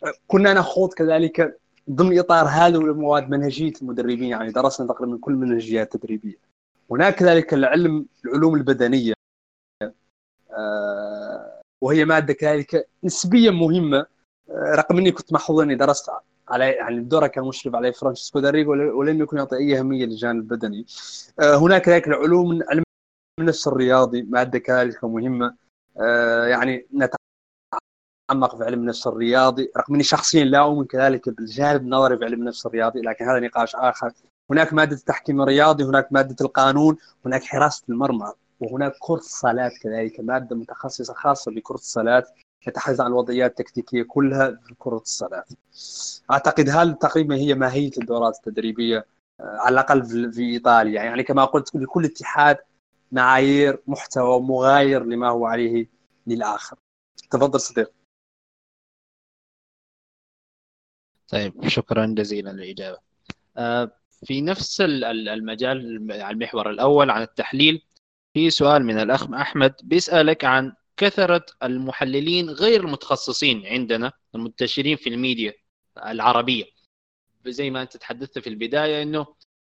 [0.05, 1.59] آه، كنا نخوض كذلك
[1.90, 4.25] ضمن إطار هذه المواد منهجية المدربين.
[4.25, 6.37] يعني درسنا تقريبا كل منهجيات تدريبية.
[6.90, 9.21] هناك كذلك العلم العلوم البدنية.
[11.82, 14.06] وهي مادة كذلك نسبيا مهمة.
[14.50, 16.10] آه، رغم إني كنت محظوظ إني درست
[16.48, 20.86] على يعني الدورة كان مشرف عليه فرانشيسكو داريغو ولم يكن يعطي أي أهمية للجانب البدني.
[21.40, 22.82] آه، هناك كذلك العلوم علم
[23.40, 25.54] النفس الرياضي مادة كذلك مهمة.
[26.00, 29.72] آه، يعني نتعمق في علم النفس الرياضي.
[29.76, 33.76] رغم إني شخصيا لا أؤمن كذلك بالجانب النظري في علم النفس الرياضي لكن هذا نقاش
[33.76, 34.12] آخر.
[34.50, 38.32] هناك مادة التحكيم الرياضي هناك مادة القانون هناك حراسة المرمى.
[38.62, 42.25] وهناك كرة الصلاة كذلك مادة متخصصة خاصة بكرة الصلاة
[42.64, 45.44] تتحدث عن الوضعيات التكتيكية كلها في كرة الصلاة
[46.31, 49.07] أعتقد هذه تقريبا هي ماهية الدورات التدريبية
[49.40, 51.03] آه، على الأقل في إيطاليا.
[51.03, 52.59] يعني كما قلت لكل اتحاد
[53.12, 55.87] معايير محتوى مغاير لما هو عليه
[56.27, 56.77] للآخر.
[57.31, 57.92] تفضل صديق.
[61.29, 62.98] طيب شكرا جزيلا للإجابة.
[63.57, 63.90] آه،
[64.27, 67.83] في نفس المجال المحور الأول عن التحليل
[68.34, 75.52] في سؤال من الأخ أحمد بيسألك عن كثرة المحللين غير المتخصصين عندنا المنتشرين في الميديا
[76.06, 76.64] العربية.
[77.46, 79.26] زي ما أنت تحدثت في البداية أنه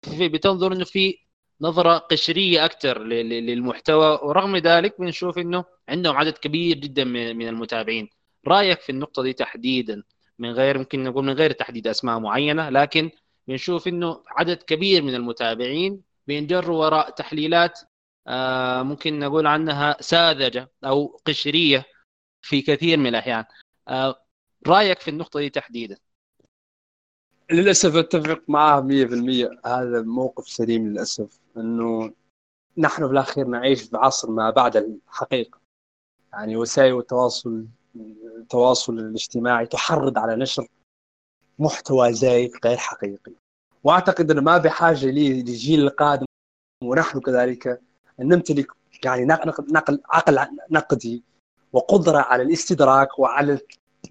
[0.02, 1.18] في بتنظر أنه في
[1.60, 8.08] نظرة قشرية أكثر للمحتوى ورغم ذلك بنشوف أنه عندهم عدد كبير جدا من المتابعين.
[8.48, 10.02] رأيك في النقطة دي تحديدا؟
[10.38, 13.10] من غير ممكن نقول من غير تحديد أسماء معينة لكن
[13.48, 17.80] بنشوف أنه عدد كبير من المتابعين بينجروا وراء تحليلات
[18.82, 21.84] ممكن نقول عنها ساذجة أو قشرية
[22.42, 23.44] في كثير من الأحيان.
[23.88, 24.24] آه،
[24.66, 25.96] رأيك في النقطة دي تحديدا؟
[27.50, 32.14] للأسف أتفق معه 100% هذا موقف سليم للأسف إنه
[32.78, 35.60] نحن في الاخير نعيش في عصر ما بعد الحقيقة.
[36.32, 37.66] يعني وسائل التواصل
[38.40, 40.66] التواصل الاجتماعي تحرض على نشر
[41.58, 43.32] محتوى زايد غير حقيقي.
[43.84, 46.26] وأعتقد إنه ما بحاجه للجيل القادم
[46.82, 47.80] ونحن كذلك
[48.20, 48.66] نمتلك
[49.04, 50.38] يعني نقل عقل
[50.70, 51.22] نقدي
[51.72, 53.58] وقدرة على الاستدراك وعلى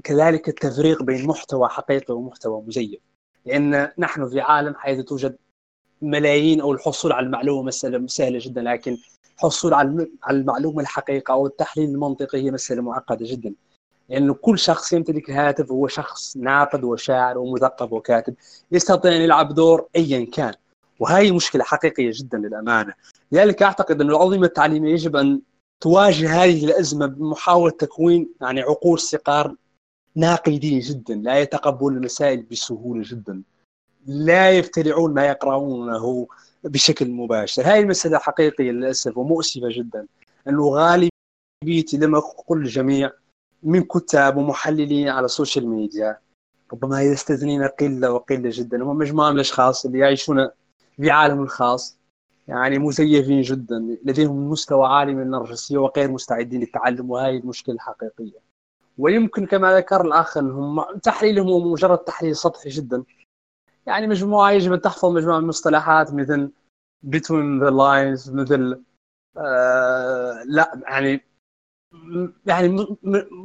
[0.03, 2.99] كذلك التفريق بين محتوى حقيقي ومحتوى مزيف.
[3.45, 5.37] لأن نحن في عالم حيث توجد
[6.01, 8.97] ملايين أو الحصول على المعلومة مسألة سهلة جدا لكن
[9.35, 13.53] الحصول على المعلومة الحقيقة أو التحليل المنطقي هي مسألة معقدة جدا.
[14.09, 18.35] لأن كل شخص يمتلك هاتف هو شخص ناقد وشاعر ومثقف وكاتب
[18.71, 20.53] يستطيع أن يلعب دور أيا كان.
[21.03, 22.93] وهي مشكلة حقيقية جدا للأمانة.
[23.31, 25.41] لذلك أعتقد أن الأنظمة التعليمية يجب أن
[25.81, 29.55] تواجه هذه الأزمة بمحاولة تكوين يعني عقول صقار
[30.15, 33.41] ناقدين جدا لا يتقبلون المسائل بسهولة جدا.
[34.05, 36.27] لا يفترعون ما يقرؤونه
[36.63, 37.63] بشكل مباشر.
[37.63, 40.07] هذه المسألة حقيقية للأسف ومؤسفة جدا.
[40.47, 43.11] أنه غالبية لما أقول الجميع
[43.63, 46.17] من كتاب ومحللين على السوشيال ميديا
[46.73, 48.83] ربما يستثنين قلة وقلة جدا.
[48.83, 50.49] هم مجموعة من الأشخاص اللي يعيشون
[50.97, 51.97] في عالم الخاص.
[52.47, 58.39] يعني مزيفين جدا لديهم مستوى عالي من النرجسية وغير مستعدين للتعلم وهذه المشكلة الحقيقية.
[58.97, 63.03] ويمكن كما ذكر الأخ أنهم تحليلهم هو مجرد تحليل سطحي جدا.
[63.85, 66.51] يعني مجموعة يجب أن تحفظ مجموعة من المصطلحات مثل
[67.05, 68.81] between the lines مثل
[69.37, 71.21] آه لا يعني
[72.45, 72.87] يعني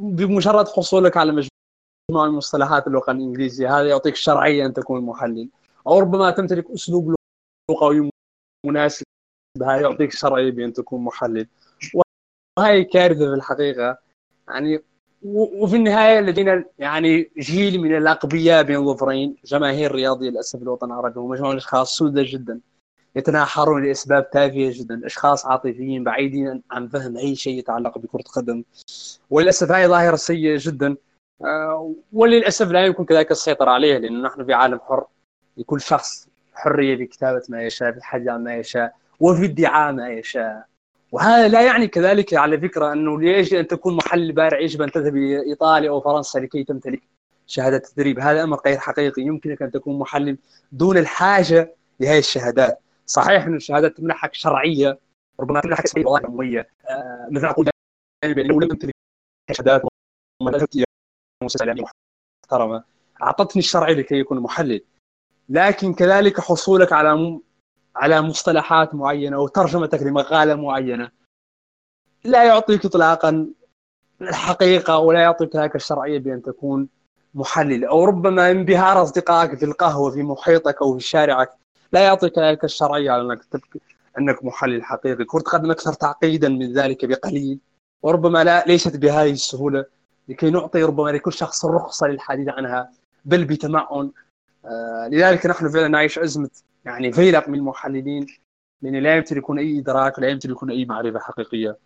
[0.01, 3.79] بمجرد حصولك على مجموعة من مصطلحات اللغة الإنجليزية.
[3.79, 5.49] هذا يعطيك شرعية أن تكون محلل.
[5.87, 7.15] أو ربما تمتلك أسلوب
[7.69, 8.09] لغوي
[8.65, 9.05] مناسب.
[9.61, 11.47] هاي يعطيك شرعي بان تكون محلل.
[12.59, 13.97] وهي كارثة في الحقيقة.
[14.47, 14.83] يعني
[15.23, 19.35] وفي النهاية لدينا يعني جيل من الأقبياء بين ظفرين.
[19.45, 22.59] جماهير رياضيه للأسف الوطن العربي ومجموعه من الأشخاص سودة جدا.
[23.15, 25.05] يتناحرون لأسباب تافهة جدا.
[25.05, 28.63] أشخاص عاطفيين بعيدين عن فهم أي شيء يتعلق بكرة القدم
[29.29, 30.95] وللأسف هذه ظاهرة سيئة جدا.
[31.41, 35.05] آه، وللأسف لا يمكن كذلك السيطرة عليها لأنه نحن في عالم حر.
[35.57, 36.28] لكل شخص
[36.59, 40.65] حرية في كتابه ما يشاء في الحديث عن ما يشاء وفي ادعاء ما يشاء.
[41.11, 45.15] وهذا لا يعني كذلك على فكرة أنه ليش أن تكون محل بارع يجب أن تذهب
[45.15, 47.01] إلى إيطاليا أو فرنسا لكي تمتلك
[47.47, 48.19] شهادة تدريب.
[48.19, 49.21] هذا أمر غير حقيقي.
[49.21, 50.37] يمكنك أن تكون محلل
[50.71, 52.79] دون الحاجة لهذه الشهادات.
[53.05, 54.99] صحيح أن الشهادات تمنحك شرعية
[55.39, 56.25] ربما تمنحك سبيل وظائف
[56.89, 57.69] آه مثل أقول
[58.25, 58.93] لو لم تمتلك
[59.51, 59.81] شهادات
[62.43, 62.83] محترمه
[63.23, 64.81] أعطتني الشرعيه لكي يكون محلل.
[65.49, 67.39] لكن كذلك حصولك على
[67.95, 71.11] على مصطلحات معينة وترجمتك لمقالة معينة.
[72.23, 73.47] لا يعطيك اطلاقا
[74.21, 76.87] الحقيقة ولا يعطيك هناك الشرعية بأن تكون
[77.33, 77.85] محلل.
[77.85, 81.49] أو ربما انبهار أصدقائك في القهوة في محيطك أو في شارعك
[81.93, 83.41] لا يعطيك ذلك الشرعية على أنك
[84.17, 85.25] أنك محلل حقيقي.
[85.25, 87.59] كره قدم أكثر تعقيدا من ذلك بقليل.
[88.03, 89.85] وربما لا ليست بهذه السهولة
[90.27, 92.91] لكي نعطي ربما لكل شخص الرخصه للحديث عنها
[93.25, 94.11] بل بتمعن
[95.11, 96.49] لذلك نحن فعلا نعيش أزمة
[96.85, 98.27] يعني فيلق من المحللين
[98.81, 101.77] لأن لا يمتلكون أي إدراك ولا يمتلكون أي معرفة حقيقية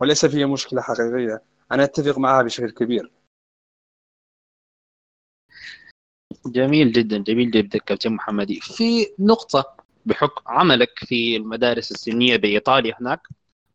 [0.00, 1.42] وللاسف هي مشكلة حقيقية.
[1.72, 3.12] أنا أتفق معها بشكل كبير.
[6.46, 8.60] جميل جدا جميل جدا كابتن محمدي.
[8.60, 13.20] في نقطة بحكم عملك في المدارس السنية بإيطاليا هناك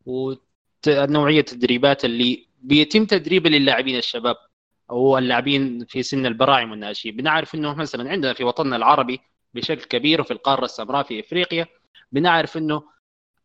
[0.05, 4.35] ونوعية التدريبات اللي بيتم تدريبها للاعبين الشباب.
[4.89, 7.15] أو اللاعبين في سن البراعم والناشئين.
[7.15, 9.19] بنعرف إنه مثلا عندنا في وطننا العربي
[9.53, 11.67] بشكل كبير وفي القارة السمراء في إفريقيا
[12.11, 12.83] بنعرف إنه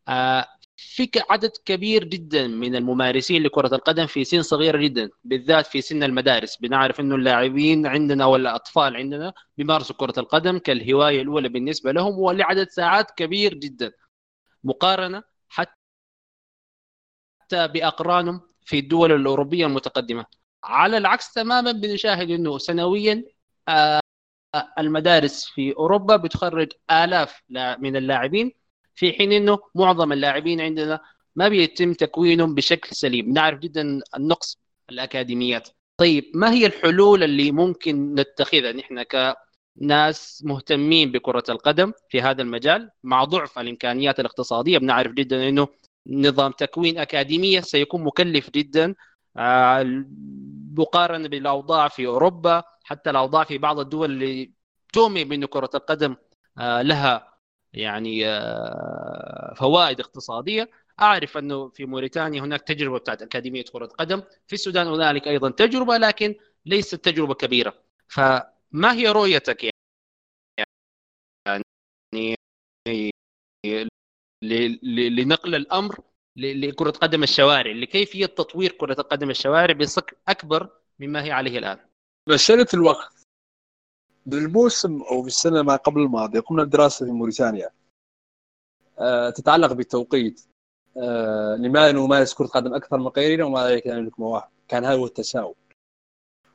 [0.07, 5.81] آه في عدد كبير جدا من الممارسين لكرة القدم في سن صغيرة جدا بالذات في
[5.81, 6.57] سن المدارس.
[6.57, 12.69] بنعرف إنه اللاعبين عندنا ولا الاطفال عندنا بيمارسوا كرة القدم كالهواية الأولى بالنسبة لهم ولعدد
[12.69, 13.91] ساعات كبير جدا.
[14.63, 15.71] مقارنة حتى
[17.67, 20.25] بأقرانهم في الدول الأوروبية المتقدمة.
[20.63, 23.23] على العكس تماما بنشاهد إنه سنويا
[23.69, 24.01] آه،
[24.79, 27.41] المدارس في أوروبا بتخرج آلاف
[27.79, 28.51] من اللاعبين
[28.95, 31.01] في حين إنه معظم اللاعبين عندنا
[31.35, 33.33] ما بيتم تكوينهم بشكل سليم.
[33.33, 34.57] نعرف جدا النقص
[34.89, 35.69] الأكاديميات.
[35.97, 42.89] طيب ما هي الحلول اللي ممكن نتخذها؟ نحن كناس مهتمين بكرة القدم في هذا المجال
[43.03, 44.77] مع ضعف الإمكانيات الاقتصادية.
[44.77, 45.67] بنعرف جدا أنه
[46.07, 48.95] نظام تكوين أكاديمية سيكون مكلف جدا
[49.37, 49.83] آه،
[50.77, 54.53] مقارنة بالأوضاع في أوروبا حتى الأوضاع في بعض الدول اللي
[54.93, 56.15] تؤمن بأن كرة القدم
[56.57, 57.37] آه، لها
[57.73, 60.69] يعني آه، فوائد اقتصادية.
[61.01, 65.97] أعرف أنه في موريتانيا هناك تجربة بتاعت أكاديمية كرة قدم في السودان هنالك أيضا تجربة
[65.97, 67.73] لكن ليست تجربة كبيرة.
[68.07, 69.73] فما هي رؤيتك يعني
[75.09, 75.99] لنقل الأمر
[76.35, 81.79] لكرة قدم الشوارع لكيفية تطوير كرة القدم الشوارع بصك أكبر مما هي عليه الآن.
[82.29, 83.23] مسألة الوقت.
[84.25, 87.69] بالموسم أو في السنة ما قبل الماضيه قمنا بدراسة في موريتانيا.
[88.99, 90.41] أه تتعلق بالتوقيت.
[90.97, 95.05] أه لماذا نمارس كرة قدم أكثر من غيرنا وماذا كان نملك مواهب كان هذا هو
[95.05, 95.55] التساؤل.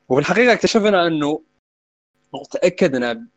[0.09, 1.43] وفي الحقيقة اكتشفنا أنه
[2.51, 3.27] تاكدنا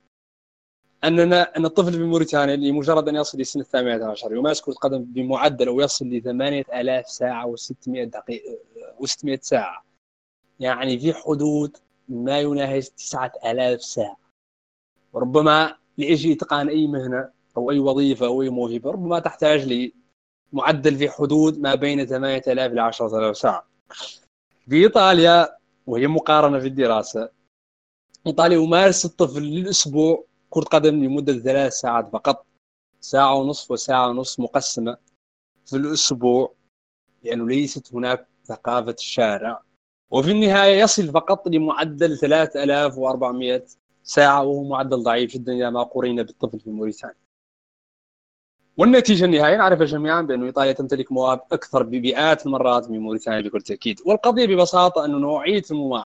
[1.04, 5.68] أننا أن الطفل في موريتانيا لمجرد أن يصل لسن الثامنة عشر يمارس كره قدم بمعدل
[5.68, 8.58] أو يصل ل 8000 ساعة و600 دقيقة
[9.00, 9.84] و600 ساعة.
[10.60, 11.76] يعني في حدود
[12.08, 14.16] ما يناهز 9000 ساعة.
[15.14, 19.92] ربما لأجل إتقان أي مهنة أو أي وظيفة أو أي موهبة ربما تحتاج
[20.52, 23.66] لمعدل في حدود ما بين 8000 ل 10000 ساعة.
[24.68, 27.30] في إيطاليا وهي مقارنة في الدراسة
[28.26, 32.46] إيطاليا يمارس الطفل للأسبوع كرة قدم لمدة ثلاث ساعات فقط.
[33.00, 34.96] ساعة ونصف وساعة ونصف مقسمة
[35.66, 36.54] في الأسبوع
[37.22, 39.62] لأنه ليست هناك ثقافة الشارع.
[40.10, 43.64] وفي النهاية يصل فقط لمعدل 3400
[44.02, 47.16] ساعة وهو معدل ضعيف جدا إذا ما قورن بالطفل في موريتانيا.
[48.76, 54.00] والنتيجة النهائية نعرف جميعا بأن إيطاليا تمتلك مواهب أكثر بمئات المرات من موريتانيا بكل تأكيد.
[54.06, 56.04] والقضية ببساطة أن نوعية الممارسة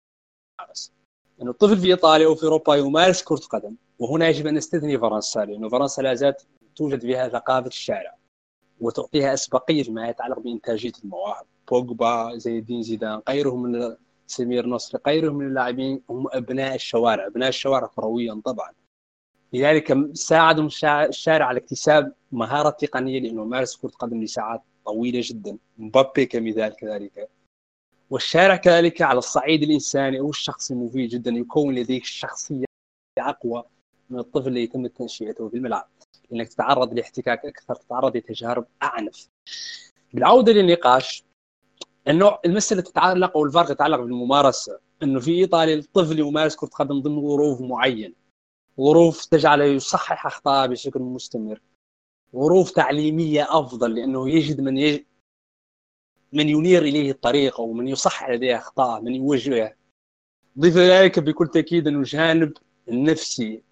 [1.42, 3.76] أن الطفل في إيطاليا أو في أوروبا يمارس كرة قدم.
[4.02, 8.16] وهنا يجب أن نستثني فرنسا لأن فرنسا لا زالت توجد فيها ثقافة الشارع
[8.80, 11.46] وتعطيها أسبقية فيما يتعلق بإنتاجية المواهب.
[11.72, 13.96] بوجبا زي الدين زيدان غيرهم من
[14.28, 18.72] سمير نصر غيرهم من اللاعبين هم أبناء الشوارع أبناء الشوارع كرويا طبعا.
[19.54, 20.66] لذلك ساعدهم
[21.10, 25.58] الشارع على اكتساب مهارة تقنية لأنه مارس كرة قدم لساعات طويلة جدا.
[25.78, 27.30] مبابي كمثال كذلك.
[28.10, 32.66] والشارع كذلك على الصعيد الإنساني أو الشخصي مفيد جدا يكون لديك شخصية
[33.18, 33.64] أقوى.
[34.12, 35.90] من الطفل اللي يتم تنشئته في الملعب.
[36.34, 39.30] انك تتعرض لاحتكاك أكثر تتعرض لتجارب أعنف.
[40.14, 41.24] بالعودة للنقاش
[42.08, 47.22] انه المساله تتعلق أو الفرق يتعلق بالممارسة إنه في ايطاليا الطفل يمارس كرة قدم ضمن
[47.28, 48.14] ظروف معينه
[48.80, 51.62] ظروف تجعله يصحح اخطاء بشكل مستمر.
[52.36, 55.04] ظروف تعليمية أفضل لأنه يجد من يج...
[56.34, 59.76] من ينير إليه الطريق أو من يصحح لديه اخطاء من يوجهه.
[60.60, 62.54] ضيف ذلك بكل تأكيد إنه الجانب
[62.90, 63.64] النفسي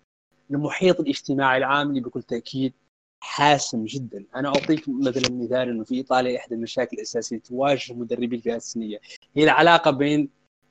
[0.52, 2.74] المحيط الاجتماعي العام اللي بكل تأكيد
[3.22, 4.26] حاسم جدا.
[4.36, 9.00] أنا أعطيك مثلا مثال إنه في إيطاليا إحدى المشاكل الأساسية تواجه مدربي الفئات السنية.
[9.36, 10.30] هي العلاقة بين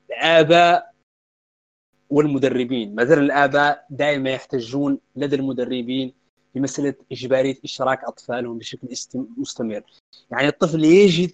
[0.09, 0.93] الآباء
[2.09, 2.95] والمدربين.
[2.95, 6.13] مثلا الآباء دائما يحتجون لدى المدربين
[6.55, 8.87] بمسألة إجبارية إشراك أطفالهم بشكل
[9.37, 9.83] مستمر.
[10.31, 11.31] يعني الطفل يجد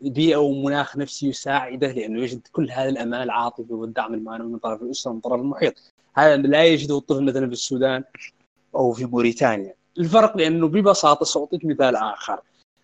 [0.00, 5.10] بيئه ومناخ نفسي يساعده لأنه يجد كل هذا الامان العاطفي والدعم المعنوي من طرف الأسرة
[5.10, 5.74] ومن طرف المحيط.
[6.14, 8.04] هذا لا يجده الطفل مثلا في السودان
[8.74, 9.74] أو في موريتانيا.
[9.98, 12.40] الفرق لأنه ببساطة سأعطيك مثال آخر.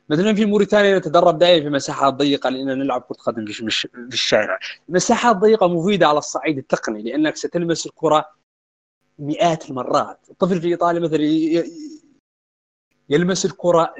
[0.08, 4.58] مثلا في موريتانيا نتدرب دائما في مساحات ضيقة لأننا نلعب كرة قدم في الشارع.
[4.88, 8.24] مساحات ضيقة مفيدة على الصعيد التقني لأنك ستلمس الكرة
[9.18, 10.18] مئات المرات.
[10.30, 11.20] الطفل في إيطاليا مثلا
[13.08, 13.94] يلمس الكرة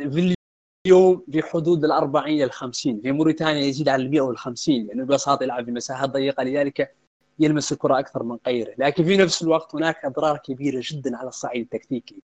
[0.87, 4.87] اليوم في حدود ال 40 إلى 50 في موريتانيا يزيد على ال 100 وال 50
[4.87, 6.95] لأنه ببساطه يلعب في مساحات ضيقة لذلك
[7.39, 8.75] يلمس الكرة أكثر من غيره.
[8.79, 12.23] لكن في نفس الوقت هناك أضرار كبيرة جدا على الصعيد التكتيكي.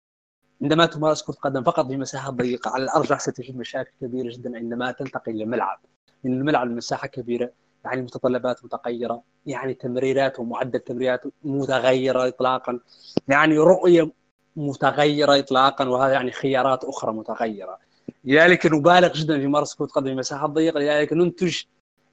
[0.61, 4.91] عندما تمارس كرة قدم فقط في مساحات ضيقة على الأرجح ستجد مشاكل كبيرة جدا عندما
[4.91, 5.79] تنتقل إلى الملعب
[6.23, 7.51] لأن الملعب المساحة كبيرة
[7.85, 12.79] يعني متطلبات متغيرة يعني تمريرات ومعدل تمريرات متغيرة إطلاقا.
[13.27, 14.11] يعني رؤية
[14.55, 17.88] متغيرة إطلاقا وهذا يعني خيارات أخرى متغيرة.
[18.23, 21.57] لذلك نبالغ جدا في ممارسة كرة قدم في مساحات ضيقة لذلك ننتج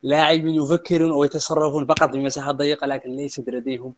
[0.03, 3.95] لاعبين يفكرون ويتصرفون فقط في مساحات ضيقة لكن ليس لديهم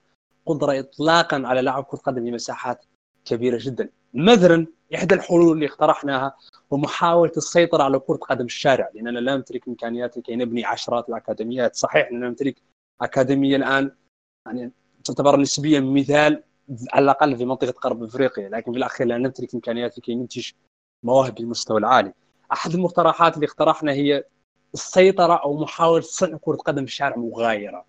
[0.47, 2.85] قدرة إطلاقا على لعب كرة قدم في مساحات
[3.25, 3.89] كبيرة جدا.
[4.15, 6.37] مثلا إحدى الحلول اللي اقترحناها
[6.71, 11.77] ومحاوله السيطرة على كرة قدم الشارع لأننا لا نمتلك إمكانيات لكي نبني عشرات الأكاديميات.
[11.77, 12.57] صحيح أننا نمتلك
[13.01, 13.91] أكاديمية الآن
[14.47, 14.73] يعني
[15.05, 16.43] تعتبر نسبيا مثال
[16.93, 20.51] على الأقل في منطقة غرب أفريقيا لكن في الأخير لا نمتلك إمكانيات لكي ننتج
[21.03, 22.13] مواهب بالمستوى العالي.
[22.53, 24.25] أحد المقترحات اللي اقترحنا هي
[24.75, 27.85] السيطرة أو محاولة صنع كرة قدم في الشارع مغايرة.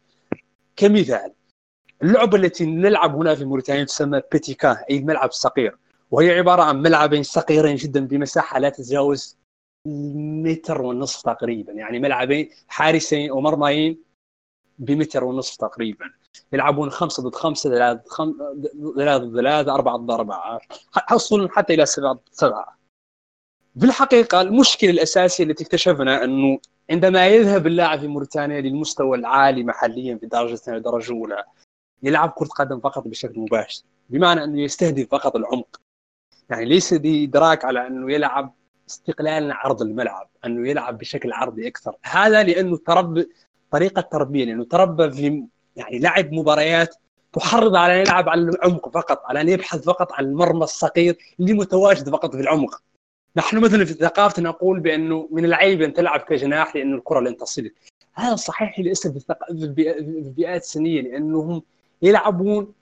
[0.75, 1.33] كمثال
[2.03, 5.77] اللعبة التي نلعب هنا في موريتانيا تسمى بيتيكا أي الملعب الصغير
[6.11, 9.37] وهي عبارة عن ملعبين صغيرين جدا بمساحة لا تتجاوز
[9.85, 11.73] متر ونصف تقريبا.
[11.73, 14.03] يعني ملعبين حارسين ومرميين
[14.79, 16.05] بمتر ونصف تقريبا.
[16.53, 18.33] يلعبون خمسة ضد خمسة ثلاثة
[18.95, 20.59] ثلاثة ضد ثلاثة أربعة ضد أربعة.
[20.91, 22.78] حصلوا حتى إلى سبعة ضد سبعة.
[23.77, 30.15] في الحقيقة المشكلة الأساسية التي اكتشفنا أنه عندما يذهب اللاعب في موريتانيا للمستوى العالي محليا
[30.15, 31.43] في درجة ثانية درجة أولى
[32.03, 35.81] يلعب كرة قدم فقط بشكل مباشر بمعنى أنه يستهدف فقط العمق.
[36.49, 38.53] يعني ليس بإدراك على أنه يلعب
[38.89, 41.95] استقلالا عرض الملعب أنه يلعب بشكل عرضي أكثر.
[42.03, 43.29] هذا لأنه تربى
[43.71, 45.43] طريقة تربية لأنه تربى في
[45.75, 46.95] يعني لعب مباريات
[47.33, 51.53] تحرض على أن يلعب على العمق فقط على أن يبحث فقط عن المرمى الصغير اللي
[51.53, 52.81] متواجد فقط في العمق.
[53.35, 57.73] نحن مثلا في ثقافتنا نقول بأنه من العيب أن تلعب كجناح لأنه الكرة لن تصلك.
[58.13, 59.35] هذا صحيح للأسف في
[59.99, 61.61] البيئات السنية لأنهم
[62.01, 62.73] يلعبون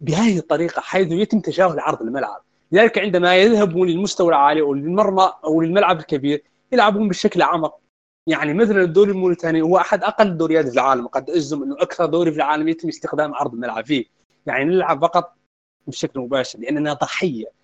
[0.00, 2.42] بهذه الطريقة حيث يتم تجاهل عرض الملعب.
[2.72, 7.78] لذلك عندما يذهبون للمستوى العالي أو للمرمى أو للملعب الكبير يلعبون بشكل اعمق
[8.26, 11.06] يعني مثلا الدوري الموريتاني هو أحد أقل الدوريات في العالم.
[11.06, 14.04] قد اجزم أنه أكثر دوري في العالم يتم استخدام عرض الملعب فيه.
[14.46, 15.36] يعني نلعب فقط
[15.86, 17.55] بشكل مباشر لأننا ضحية.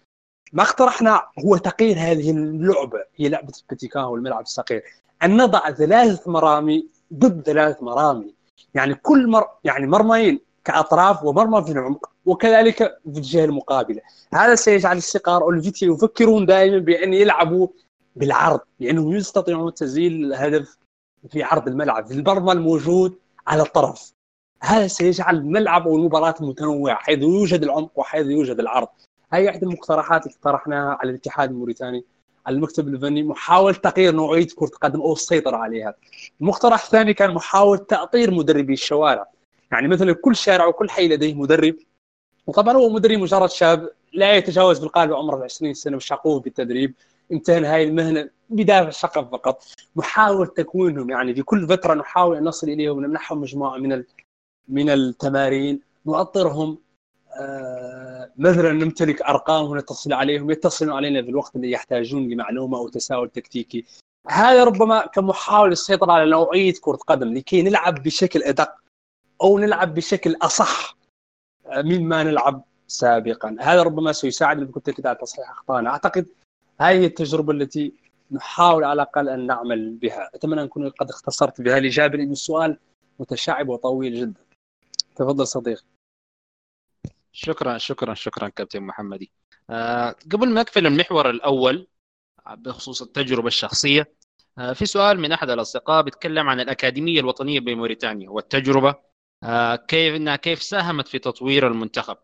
[0.53, 4.83] ما اقترحنا هو تغيير هذه اللعبة هي لعبة البتيكان والملعب الصغير.
[5.23, 8.35] أن نضع ثلاث مرامي ضد ثلاث مرامي.
[8.75, 12.79] يعني كل مر يعني مرميين كأطراف ومرمى في العمق وكذلك
[13.13, 14.01] في الجهة المقابلة.
[14.35, 17.69] هذا سيجعل الصقار اولفيتيا يفكرون دائما بأن يلعبوا
[18.17, 20.79] بالعرض لأنهم يستطيعون تسجيل الهدف
[21.29, 24.13] في عرض الملعب في المرمى الموجود على الطرف.
[24.63, 28.89] هذا سيجعل الملعب أو المباراة متنوعة حيث يوجد العمق وحيث يوجد العرض.
[29.33, 32.05] هذه أحد المقترحات اللي اقترحناها على الاتحاد الموريتاني
[32.47, 35.95] على المكتب الفني محاولة تغيير نوعية كرة القدم أو السيطرة عليها.
[36.41, 39.27] المقترح الثاني كان محاولة تأطير مدربي الشوارع.
[39.73, 41.75] يعني مثلا كل شارع وكل حي لديه مدرب
[42.47, 46.95] وطبعا هو مدرب مجرد شاب لا يتجاوز بالقالب عمره 20 سنة وشغوف بالتدريب.
[47.33, 49.65] امتهن هاي المهنة بدافع الشغف فقط.
[49.97, 54.05] نحاول تكوينهم يعني في كل فترة نحاول أن نصل إليهم ونمنحهم مجموعة من
[54.69, 56.79] من التمارين نؤطرهم
[58.37, 63.85] مثلا نمتلك أرقام ونتصل عليهم يتصلون علينا في الوقت اللي يحتاجون لمعلومة أو تساؤل تكتيكي.
[64.29, 68.75] هذا ربما كمحاولة للسيطرة على نوعية كرة قدم لكي نلعب بشكل أدق
[69.43, 70.97] أو نلعب بشكل أصح
[71.77, 73.57] مما نلعب سابقا.
[73.61, 75.91] هذا ربما سيساعدنا بكل تأكيد على تصحيح أخطائنا.
[75.91, 76.27] أعتقد
[76.81, 77.93] هذه التجربة التي
[78.31, 80.31] نحاول على الأقل أن نعمل بها.
[80.35, 82.79] أتمنى أن أكون قد اختصرت بها الإجابة لأن السؤال
[83.21, 84.41] متشعب وطويل جدا.
[85.17, 85.83] تفضل صديقي.
[87.33, 89.33] شكرا شكرا شكرا كابتن محمدي.
[89.71, 91.89] أه قبل ما أقفل المحور الأول
[92.57, 94.15] بخصوص التجربة الشخصية
[94.59, 98.95] أه في سؤال من أحد الأصدقاء بيتكلم عن الأكاديمية الوطنية بموريتانيا والتجربة
[99.43, 102.17] أه كيف إنها كيف ساهمت في تطوير المنتخب.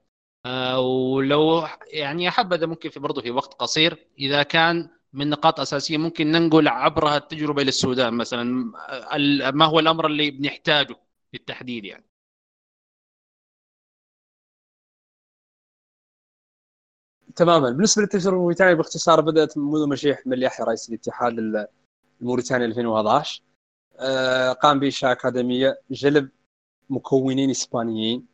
[0.47, 5.99] أه ولو يعني أحب ممكن في برضه في وقت قصير إذا كان من نقاط أساسية
[5.99, 8.73] ممكن ننقل عبرها التجربة إلى السودان مثلا
[9.53, 10.97] ما هو الأمر اللي بنحتاجه
[11.33, 12.08] بالتحديد يعني.
[17.39, 17.71] تماما.
[17.71, 21.67] بالنسبة للتجربة الموريتانية باختصار بدأت منذ مشيح حمد يحيى رئيس الاتحاد
[22.21, 23.43] الموريتاني 2011
[23.99, 26.29] آه، قام بانشاء اكاديميه جلب
[26.91, 28.27] مكونين إسبانيين.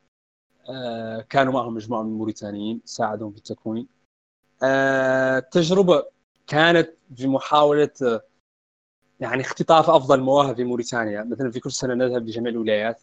[0.71, 3.89] آه، كانوا معهم مجموعة من الموريتانيين ساعدهم في التكوين.
[4.63, 6.11] التجربة آه،
[6.47, 8.21] كانت بمحاولة
[9.21, 11.25] يعني اختطاف أفضل مواهب في موريتانيا.
[11.25, 13.03] مثلا في كل سنة نذهب لجميع الولايات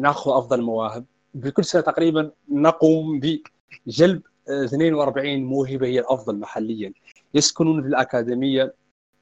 [0.00, 1.04] نأخذ أفضل المواهب
[1.42, 6.92] في كل سنة تقريبا نقوم بجلب 42 موهبه هي الأفضل محليا.
[7.34, 8.74] يسكنون في الأكاديمية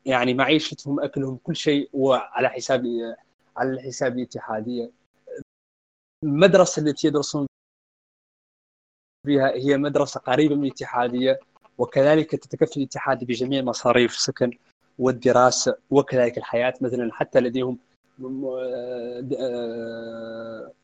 [0.06, 2.84] يعني معيشتهم أكلهم كل شيء وعلى حساب
[3.56, 4.90] على حساب الاتحادية.
[6.24, 7.46] المدرسة التي يدرسون
[9.26, 11.40] فيها هي مدرسة قريبة من الاتحادية
[11.78, 14.50] وكذلك تتكفل الاتحاد بجميع مصاريف السكن
[14.98, 17.78] والدراسة وكذلك الحياة مثلا حتى لديهم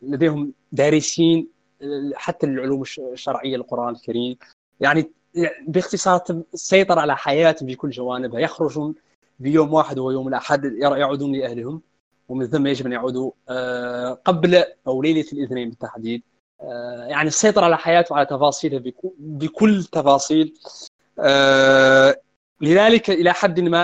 [0.02, 1.48] لديهم دارسين
[2.14, 4.36] حتى العلوم الشرعية القرآن الكريم.
[4.80, 5.10] يعني
[5.68, 6.20] باختصار
[6.54, 8.40] السيطره على حياتهم بكل جوانبها.
[8.40, 8.94] يخرجون
[9.38, 11.82] بيوم واحد وهو يوم الاحد يعودون لأهلهم
[12.28, 16.22] ومن ثم يجب أن يعودوا آه، قبل أو ليلة الاثنين بالتحديد.
[16.60, 20.54] آه، يعني السيطره على حياته على تفاصيلها بكل تفاصيل.
[21.18, 22.20] آه،
[22.60, 23.78] لذلك إلى حد ما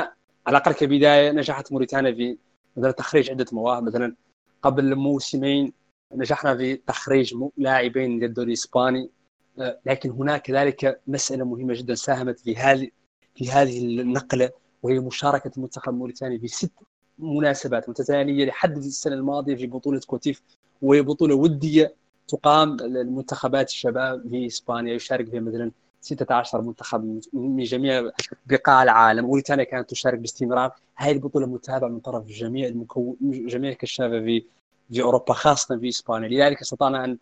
[0.47, 2.39] على الأقل كبداية نجحت موريتانيا في
[2.77, 3.83] مثلا تخريج عدة مواهب.
[3.83, 4.15] مثلا
[4.63, 5.73] قبل موسمين
[6.13, 9.11] نجحنا في تخريج لاعبين للدوري الإسباني.
[9.59, 12.91] آه، لكن هناك كذلك مسألة مهمة جدا ساهمت في هذه
[13.35, 14.51] في هذه النقلة
[14.83, 16.73] وهي مشاركة المنتخب الموريتاني في ست
[17.19, 20.43] مناسبات متتالية لحد السنة الماضية في بطولة كوتيف
[20.83, 21.95] وهي بطولة ودية
[22.29, 28.11] تقام للمنتخبات الشباب في إسبانيا يشارك فيها مثلا 16 منتخب من جميع
[28.47, 29.25] بقاع العالم.
[29.25, 30.73] موريتانيا كانت تشارك باستمرار.
[30.97, 34.45] هذه البطولة متابعة من طرف جميع المكون جميع الكشافة في
[34.93, 36.29] في أوروبا خاصة في إسبانيا.
[36.29, 37.19] لذلك استطعنا ان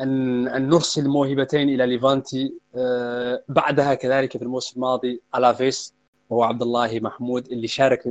[0.00, 5.94] ان أن نرسل موهبتين إلى ليفانتي آه، بعدها كذلك في الموسم الماضي ألافيس
[6.30, 8.02] وهو عبد الله محمود اللي شارك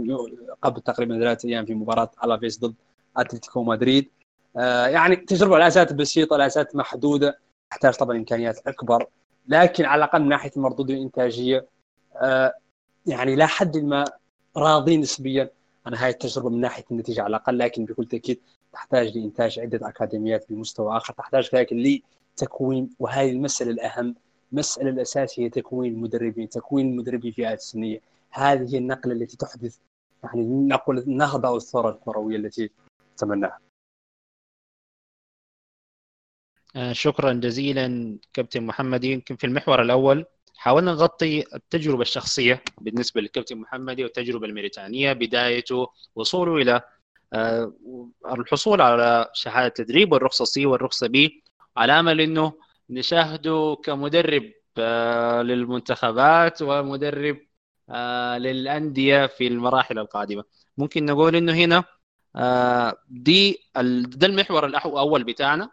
[0.62, 2.76] قبل تقريبا ثلاثة أيام في مباراة ألافيس ضد
[3.18, 4.10] أتلتيكو مدريد.
[4.58, 7.40] آه، يعني تجربة لا زالت بسيطة لا زالت محدودة
[7.70, 9.08] تحتاج طبعا إمكانيات أكبر
[9.48, 11.68] لكن على الأقل من ناحية المردود الإنتاجية
[12.16, 12.54] آه،
[13.06, 14.06] يعني لا حد ما
[14.58, 15.50] راضين نسبيا
[15.86, 18.42] عن هذه التجربة من ناحية النتيجة على الأقل لكن بكل تأكيد
[18.74, 24.16] تحتاج لإنتاج عدة أكاديميات بمستوى آخر تحتاج كذلك لتكوين وهذه المسألة الأهم
[24.54, 28.02] المسألة الأساسية هي تكوين المدربين تكوين المدربين في الفئات السنية.
[28.32, 29.78] هذه هي النقلة التي تحدث
[30.24, 32.70] يعني نقول النهضة أو الثورة الكروية التي
[33.14, 33.60] نتمناها.
[36.76, 39.04] آه، شكرا جزيلا كابتن محمد.
[39.04, 46.76] يمكن في المحور الأول حاولنا نغطي التجربة الشخصية بالنسبة للكابتن محمدي والتجربة الميريتانية بدايته وصوله
[46.76, 46.84] آه،
[48.32, 51.44] الحصول على شهادة تدريب والرخصة سي والرخصة بي
[51.78, 52.54] على أمل إنه
[52.90, 54.44] نشاهده كمدرب
[54.78, 57.38] آه، للمنتخبات ومدرب
[57.90, 60.44] آه، للأندية في المراحل القادمة.
[60.78, 61.84] ممكن نقول إنه هنا
[63.10, 63.60] دي
[64.16, 65.70] ده المحور الأول بتاعنا.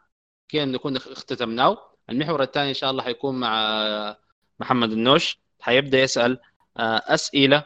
[0.49, 1.79] كده نكون اختتمناه؟
[2.11, 4.17] المحور الثاني إن شاء الله حيكون مع
[4.61, 5.39] محمد النوش.
[5.61, 6.41] حيبدأ يسأل
[6.77, 7.65] أسئلة آه،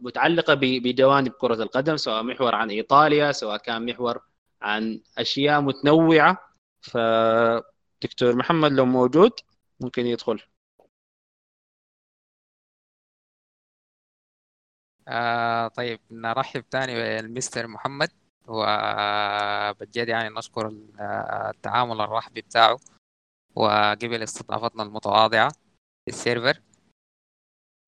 [0.00, 4.22] متعلقة بجوانب كرة القدم سواء محور عن إيطاليا سواء كان محور
[4.62, 6.54] عن أشياء متنوعة.
[6.80, 9.32] فدكتور محمد لو موجود
[9.80, 10.42] ممكن يدخل.
[15.08, 18.10] آه طيب نرحب تاني بالمستر محمد.
[18.48, 20.72] وبجد يعني نشكر
[21.50, 22.78] التعامل الرحبي بتاعه.
[23.54, 25.48] وقبل استضافتنا المتواضعة
[26.04, 26.60] في ال server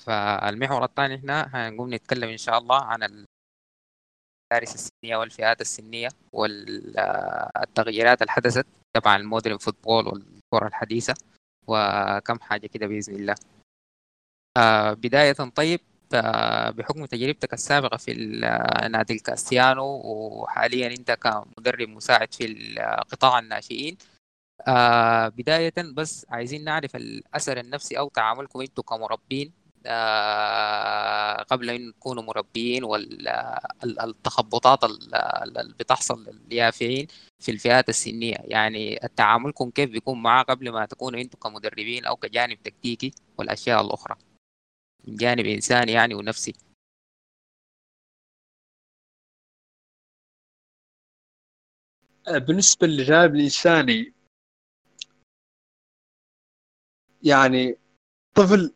[0.00, 8.32] فالمحور الثاني هنا هنقوم نتكلم إن شاء الله عن المدارس السنية والفئات السنية والتغييرات اللي
[8.32, 11.14] حدثت تبع ال modern football والكرة الحديثة
[11.66, 13.34] وكم حاجة كده بإذن الله.
[14.58, 15.80] آه بداية طيب
[16.76, 18.14] بحكم تجربتك السابقة في
[18.90, 22.74] نادي الكاستيانو وحاليا أنت كمدرب مساعد في
[23.10, 23.96] قطاع الناشئين
[24.68, 29.59] آه بداية بس عايزين نعرف الأثر النفسي أو تعاملكم أنتم كمربين آه
[31.50, 37.06] قبل أن تكونوا مربيين والتخبطات اللي بتحصل لليافعين
[37.38, 38.36] في الفئات السنية.
[38.40, 44.16] يعني تعاملكم كيف بيكون معاه قبل ما تكونوا أنتم كمدربين أو كجانب تكتيكي والأشياء الأخرى؟
[45.08, 46.54] من جانب إنساني يعني ونفسي.
[52.26, 54.12] بالنسبة للجانب الإنساني
[57.22, 57.78] يعني
[58.34, 58.74] طفل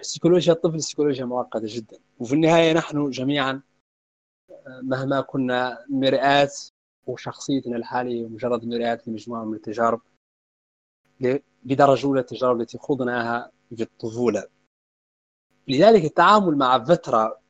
[0.00, 1.98] سيكولوجيا الطفل سيكولوجيا معقدة جدا.
[2.18, 3.62] وفي النهاية نحن جميعا
[4.66, 6.50] مهما كنا مرآة
[7.06, 10.00] وشخصيتنا الحالية مجرد مرآة لمجموعة من التجارب
[11.64, 14.48] بدرجة أولى التجارب التي خضناها في الطفولة
[15.68, 17.40] لذلك التعامل مع فترة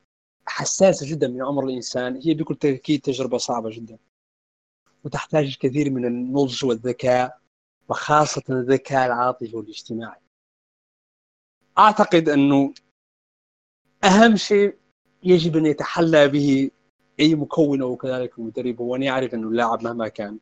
[0.47, 3.99] حساسة جدا من عمر الإنسان هي بكل تأكيد تجربة صعبة جدا.
[5.05, 7.41] وتحتاج الكثير من النضج والذكاء
[7.89, 10.20] وخاصة الذكاء العاطفي والاجتماعي.
[11.78, 12.74] أعتقد أنه
[14.04, 14.76] أهم شيء
[15.22, 16.70] يجب أن يتحلى به
[17.20, 20.38] أي مكون أو كذلك المدرب هو أن يعرف أن اللاعب مهما كان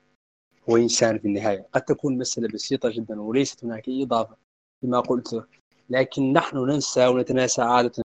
[0.70, 1.68] هو إنسان في النهاية.
[1.72, 4.36] قد تكون مسألة بسيطة جدا وليست هناك أي إضافة
[4.82, 5.44] لما قلته
[5.90, 8.02] لكن نحن ننسى ونتناسى عادة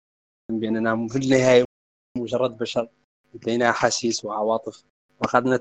[0.50, 1.64] بأننا في النهاية
[2.16, 2.88] مجرد بشر
[3.34, 4.84] لدينا أحاسيس وعواطف
[5.20, 5.60] وقد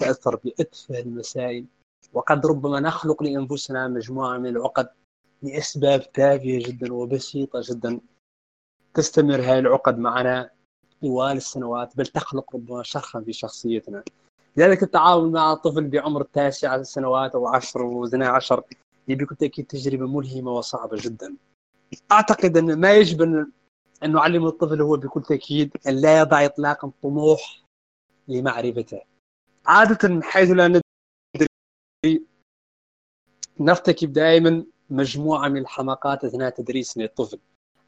[0.00, 1.66] نتأثر بأتفه المسائل
[2.12, 4.88] وقد ربما نخلق لأنفسنا مجموعة من العقد.
[5.42, 8.00] لأسباب تافهة جدا وبسيطة جدا.
[8.94, 10.50] تستمر هذه العقد معنا
[11.02, 14.04] طوال السنوات بل تخلق ربما شرخا في شخصيتنا.
[14.56, 18.64] لذلك التعامل مع الطفل بعمر التاسع سنوات أو عشر واثنى عشر
[19.08, 21.36] هي بكل تأكيد تجربة ملهمة وصعبة جدا.
[22.12, 23.22] أعتقد أن ما يجب
[24.02, 27.62] أن نعلم الطفل هو بكل تأكيد أن لا يضع إطلاقا طموح
[28.28, 29.00] لمعرفته.
[29.66, 32.24] عادة حيث لا ندري
[33.60, 37.38] نرتكب دائما مجموعة من الحماقات أثناء تدريسنا للطفل.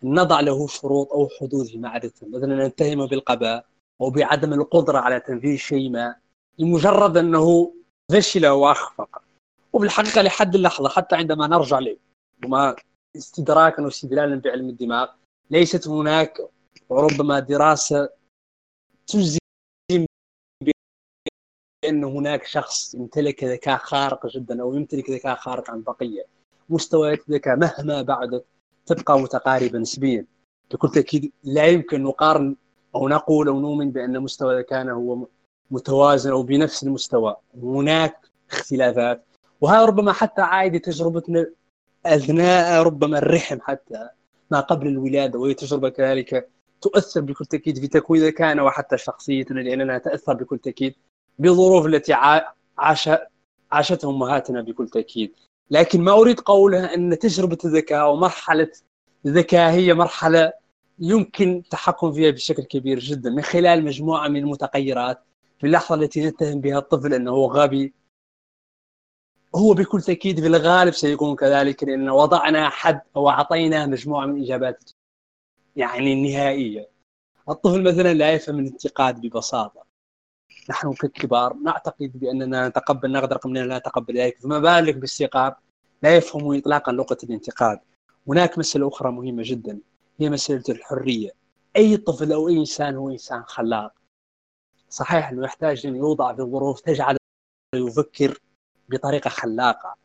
[0.02, 3.66] نضع له شروط أو حدود في معرفته مثلا نتهمه بالقباء
[4.00, 6.16] أو بعدم القدرة على تنفيذ شيء ما.
[6.58, 7.74] لمجرد أنه
[8.12, 9.22] فشل وأخفق.
[9.72, 11.96] وبالحقيقة لحد اللحظة حتى عندما نرجع له
[12.44, 12.76] وما
[13.16, 15.08] استدراكا واستدلالا بعلم الدماغ
[15.50, 16.38] ليست هناك
[16.90, 18.08] ربما دراسة
[19.06, 19.38] تجزم
[21.82, 26.24] بأن هناك شخص يمتلك ذكاء خارق جدا أو يمتلك ذكاء خارق عن بقية.
[26.68, 28.44] مستويات الذكاء مهما بعدت
[28.86, 30.26] تبقى متقاربة نسبيا.
[30.70, 32.56] بكل تأكيد لا يمكن نقارن
[32.94, 35.26] أو نقول أو نؤمن بأن مستوى ذكائنا هو
[35.70, 37.36] متوازن أو بنفس المستوى.
[37.62, 38.16] هناك
[38.50, 39.26] اختلافات.
[39.60, 41.46] وهذا ربما حتى عائد تجربتنا
[42.06, 44.08] أثناء ربما الرحم حتى
[44.50, 46.48] ما قبل الولادة وهي تجربة كذلك
[46.80, 50.94] تؤثر بكل تأكيد في تكوين ذكائنا وحتى شخصيتنا لاننا نتاثر بكل تأكيد
[51.38, 52.12] بالظروف التي
[52.78, 53.10] عاش
[53.72, 55.34] عاشتها أمهاتنا بكل تأكيد.
[55.72, 58.70] لكن ما أريد قولها أن تجربة الذكاء ومرحله
[59.26, 60.52] الذكاء هي مرحلة
[60.98, 65.24] يمكن التحكم فيها بشكل كبير جدا من خلال مجموعة من المتغيرات.
[65.58, 67.94] في اللحظة التي نتهم بها الطفل أنه غبي
[69.54, 74.90] هو بكل تأكيد في الغالب سيكون كذلك لأن وضعنا حد أو أعطيناه مجموعة من الاجابات
[75.76, 76.88] يعني النهائيه
[77.48, 79.91] الطفل مثلا لا يفهم الانتقاد ببساطة.
[80.70, 84.38] نحن ككبار نعتقد بأننا نتقبل رغم اننا لا نتقبل ذلك.
[84.38, 85.54] فما بالك بالصغار
[86.02, 87.78] لا يفهموا اطلاقا لغة الانتقاد.
[88.28, 89.78] هناك مسألة أخرى مهمة جدا
[90.20, 91.30] هي مسألة الحرية.
[91.76, 93.92] أي طفل أو أي إنسان هو إنسان خلاق.
[94.88, 97.16] صحيح أنه يحتاج أن يوضع في ظروف تجعل
[97.74, 98.38] يفكر
[98.88, 99.96] بطريقة خلاقة.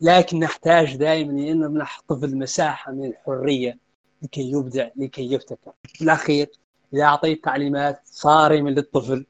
[0.00, 3.78] لكن نحتاج دائما أن نمنح الطفل مساحة من الحرية
[4.22, 5.72] لكي يبدع لكي يبتكر.
[5.84, 6.50] في الأخير
[6.94, 9.26] إذا أعطيت تعليمات صارمة للطفل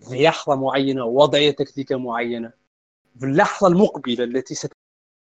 [0.00, 2.52] في لحظة معينة ووضعيه تكتيكية معينة.
[3.18, 4.54] في اللحظة المقبلة التي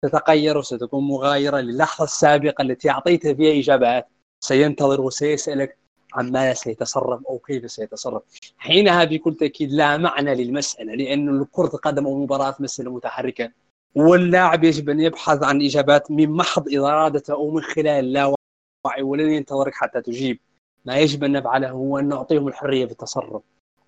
[0.04, 4.09] ستتغير وستكون مغايرة للحظة السابقة التي أعطيته فيها إجابات
[4.40, 5.78] سينتظر وسيسألك
[6.14, 8.22] عن ماذا سيتصرف أو كيف سيتصرف.
[8.59, 13.52] حينها بكل تأكيد لا معنى للمسألة لأن كره القدم أو مباراة مسألة متحركة.
[13.94, 19.74] واللاعب يجب أن يبحث عن إجابات من محض إرادته أو من خلال اللاوعي ولن ينتظرك
[19.74, 20.38] حتى تجيب.
[20.84, 23.42] ما يجب أن نفعله هو أن نعطيهم الحرية في التصرف.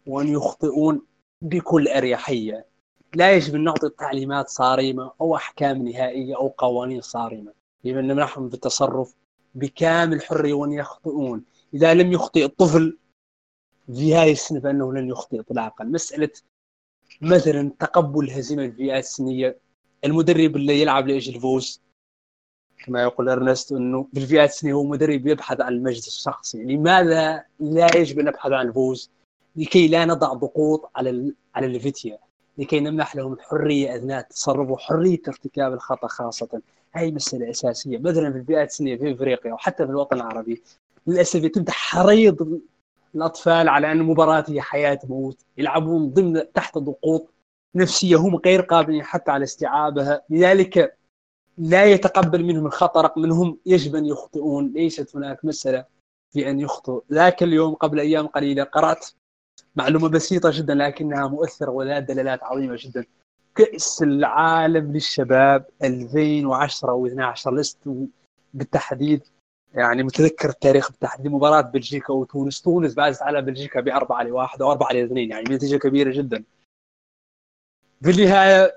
[0.07, 1.03] وأن يخطئون
[1.43, 2.67] بكل أريحية.
[3.15, 7.53] لا يجب أن نعطي تعليمات صارمة أو أحكام نهائية أو قوانين صارمة.
[7.85, 9.15] يجب أن نمنحهم في التصرف
[9.55, 11.45] بكامل حرية وأن يخطئون.
[11.75, 12.99] إذا لم يخطئ الطفل
[13.87, 15.85] في هذه السنة فإنه لن يخطئ اطلاقا.
[15.85, 16.31] مسألة
[17.21, 19.59] مثلا تقبل الهزيمه في الفئات السنية.
[20.05, 21.81] المدرب اللي يلعب لأجل الفوز
[22.85, 26.65] كما يقول أرنست إنه في الفئات السنية هو مدرب يبحث عن المجد الشخصي.
[26.65, 29.11] لماذا لا يجب أن نبحث عن الفوز
[29.57, 32.19] لكي لا نضع ضغوط على على الفيتيا
[32.59, 36.61] لكي نمنح لهم الحريه أثناء التصرف وحرية ارتكاب الخطأ خاصة.
[36.95, 40.63] هاي مسألة أساسية مثلا في الفئات السنيه في أفريقيا وحتى في الوطن العربي.
[41.07, 42.61] للأسف يتم تحريض
[43.15, 47.29] الأطفال على أن المباراه هي حياة موت يلعبون ضمن تحت ضغوط
[47.75, 50.23] نفسية هم غير قابلين حتى على استيعابها.
[50.31, 50.97] لذلك
[51.59, 54.73] لا يتقبل منهم الخطأ رغم أنهم يجب أن يخطئون.
[54.73, 55.85] ليست هناك مسألة
[56.33, 59.07] في أن يخطئ ذاك اليوم قبل أيام قليلة قرأت
[59.77, 63.05] معلومة بسيطة جدا لكنها مؤثرة ولا دلالات عظيمة جدا.
[63.55, 67.79] كأس العالم للشباب 2010 و 12 لست
[68.55, 69.23] بالتحديد
[69.75, 71.33] يعني متذكر التاريخ بالتحديد.
[71.33, 76.11] مباراة بلجيكا وتونس تونس فازت على بلجيكا بأربعة لواحد أو أربعة لاثنين يعني نتيجة كبيرة
[76.13, 76.45] جدا.
[78.03, 78.75] في النهاية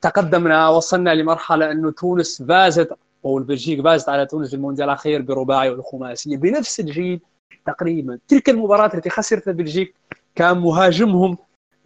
[0.00, 5.70] تقدمنا وصلنا لمرحلة انه تونس فازت أو البلجيك فازت على تونس في المونديال الأخير برباعي
[5.70, 7.20] والخماسيه بنفس الجيل
[7.66, 9.94] تقريبا تلك المباراة التي خسرت البلجيك
[10.34, 11.38] كان مهاجمهم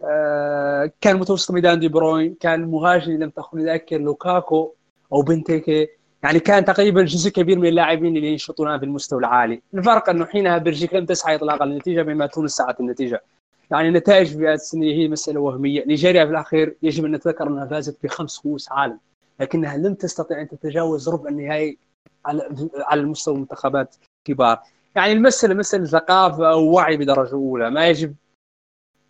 [0.03, 4.73] آه، كان متوسط ميدان دي بروين كان مهاجم لم تخني الذاكرة لوكاكو
[5.13, 5.87] أو بنتيكي.
[6.23, 9.61] يعني كان تقريبا جزء كبير من اللاعبين اللي ينشطون في المستوى العالي.
[9.73, 13.23] الفرق أنه حينها بلجيكا لم تسعى اطلاقا للنتيجة بينما تونس سعت النتيجه
[13.71, 15.85] يعني النتائج في هذه السنة هي مسألة وهمية.
[15.85, 18.99] نيجيريا في الأخير يجب أن نتذكر أنها فازت بخمس كؤوس عالم
[19.39, 21.77] لكنها لم تستطيع أن تتجاوز ربع النهائي
[22.25, 24.59] على على المستوى المنتخبات الكبار.
[24.95, 27.69] يعني المسألة مسألة ثقافة أو وعي بدرجة أولى.
[27.69, 28.15] ما يجب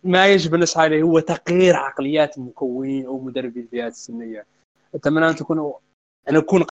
[0.04, 4.46] ما يجب نسعى اليه هو تغيير عقليات المكونين أو مدربي الفئات السنية.
[4.94, 5.74] أتمنى أن تكونوا
[6.28, 6.64] أن اكون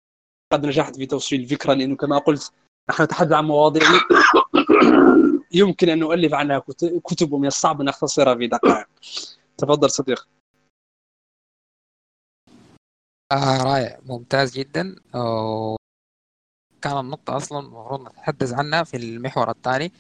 [0.53, 2.53] قد نجحت في توصيل الفكرة لأنه كما قلت
[2.91, 3.83] نحن نتحدث عن مواضيع
[5.61, 6.59] يمكن أن نؤلف عنها
[7.05, 8.87] كتب ومن الصعب أن نختصرها في دقائق.
[9.59, 10.29] تفضل صديق.
[13.33, 13.99] آه رائع.
[14.07, 14.97] ممتاز جدا.
[16.83, 19.93] كان النقطة أصلا المفروض نتحدث عنها في المحور الثاني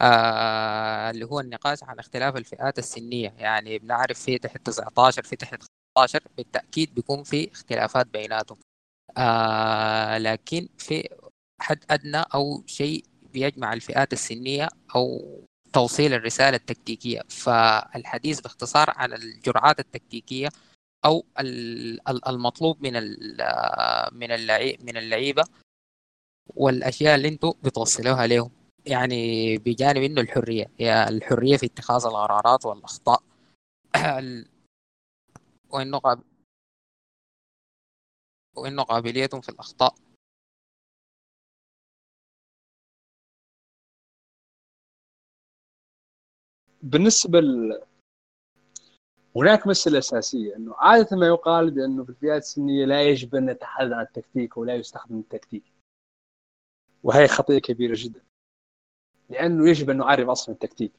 [0.00, 3.34] آه اللي هو النقاش عن اختلاف الفئات السنية.
[3.38, 5.62] يعني بنعرف في تحت 19 في تحت
[5.96, 8.58] 15 بالتأكيد بيكون في اختلافات بيناتهم.
[9.18, 11.08] آه لكن في
[11.60, 15.20] حد أدنى أو شيء بيجمع الفئات السنية أو
[15.72, 17.20] توصيل الرسالة التكتيكية.
[17.28, 20.48] فالحديث باختصار عن الجرعات التكتيكية
[21.04, 21.24] أو
[22.28, 22.92] المطلوب من
[24.12, 24.30] من
[24.84, 25.44] من اللعيبة
[26.56, 28.50] والأشياء اللي أنتم بتوصلوها لهم
[28.86, 30.66] يعني بجانب إنه الحرية.
[30.78, 33.22] هي الحرية في اتخاذ القرارات والأخطاء.
[35.70, 36.00] وانه.
[38.56, 39.94] وانه قابليتهم في الأخطاء.
[46.82, 47.82] بالنسبة ل...
[49.36, 53.92] هناك مسألة أساسية أنه عادة ما يقال بأنه في الفئات السنية لا يجب أن نتحدث
[53.92, 55.64] عن التكتيك ولا يستخدم التكتيك.
[57.02, 58.24] وهي خطيئة كبيرة جدا.
[59.34, 60.92] لأنه يجب أن نعرف أصلا التكتيك.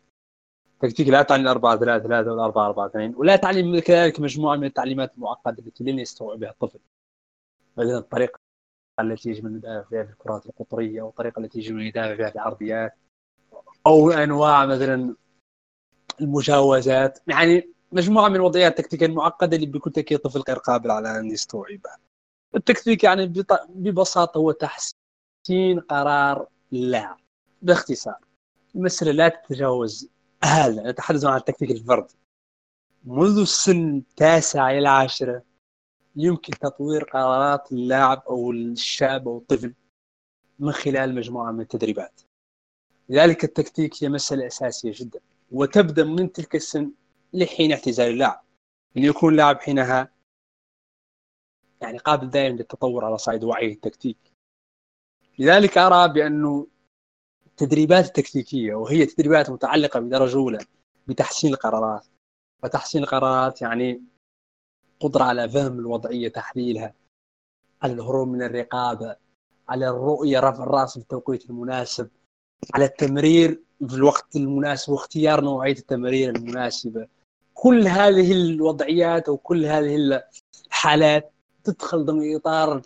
[0.73, 4.63] التكتيك لا تعني 4 3 3 ولا 4 4 2 ولا تعني كذلك مجموعة من
[4.63, 6.79] التعليمات المعقدة التي لن يستوعبها الطفل.
[7.77, 8.39] مثلا الطريقة
[8.99, 12.29] التي يجب أن ندافع فيها في الكرات القطرية أو الطريقة التي يجب أن ندافع فيها
[12.29, 12.93] في العرضيات
[13.87, 15.15] أو أنواع مثلا
[16.21, 17.19] المجاوزات.
[17.27, 21.97] يعني مجموعة من الوضعيات التكتيكيه المعقدة اللي بكل تأكيد الطفل غير قابل على أن يستوعبها.
[22.55, 23.33] التكتيك يعني
[23.69, 27.19] ببساطة هو تحسين قرار اللاعب
[27.61, 28.24] باختصار.
[28.75, 30.09] المسألة لا تتجاوز
[30.43, 32.15] هذا نتحدث عن التكتيك الفردي
[33.03, 35.43] منذ السن التاسعة إلى العاشرة
[36.15, 39.73] يمكن تطوير قرارات اللاعب أو الشاب أو الطفل
[40.59, 42.21] من خلال مجموعة من التدريبات.
[43.09, 45.19] لذلك التكتيك هي مسألة أساسية جدا
[45.51, 46.91] وتبدأ من تلك السن
[47.33, 48.43] لحين اعتزال اللاعب.
[48.97, 50.11] أن يكون اللاعب حينها
[51.81, 54.17] يعني قابل دائما للتطور على صعيد وعيه التكتيك.
[55.39, 56.67] لذلك أرى بأنه
[57.61, 60.59] التدريبات التكتيكيه وهي تدريبات متعلقة بدرجة أولى
[61.07, 62.05] بتحسين القرارات.
[62.63, 64.01] وتحسين القرارات يعني
[64.99, 66.93] قدرة على فهم الوضعية تحليلها
[67.81, 69.15] على الهروب من الرقابة
[69.69, 72.09] على الرؤية رفع الرأس في التوقيت المناسب
[72.73, 77.07] على التمرير في الوقت المناسب واختيار نوعية التمرير المناسبة.
[77.53, 80.21] كل هذه الوضعيات وكل هذه
[80.67, 81.33] الحالات
[81.63, 82.81] تدخل ضمن إطار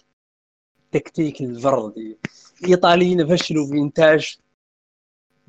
[0.86, 2.17] التكتيك الفردي.
[2.63, 4.38] الايطاليين فشلوا في إنتاج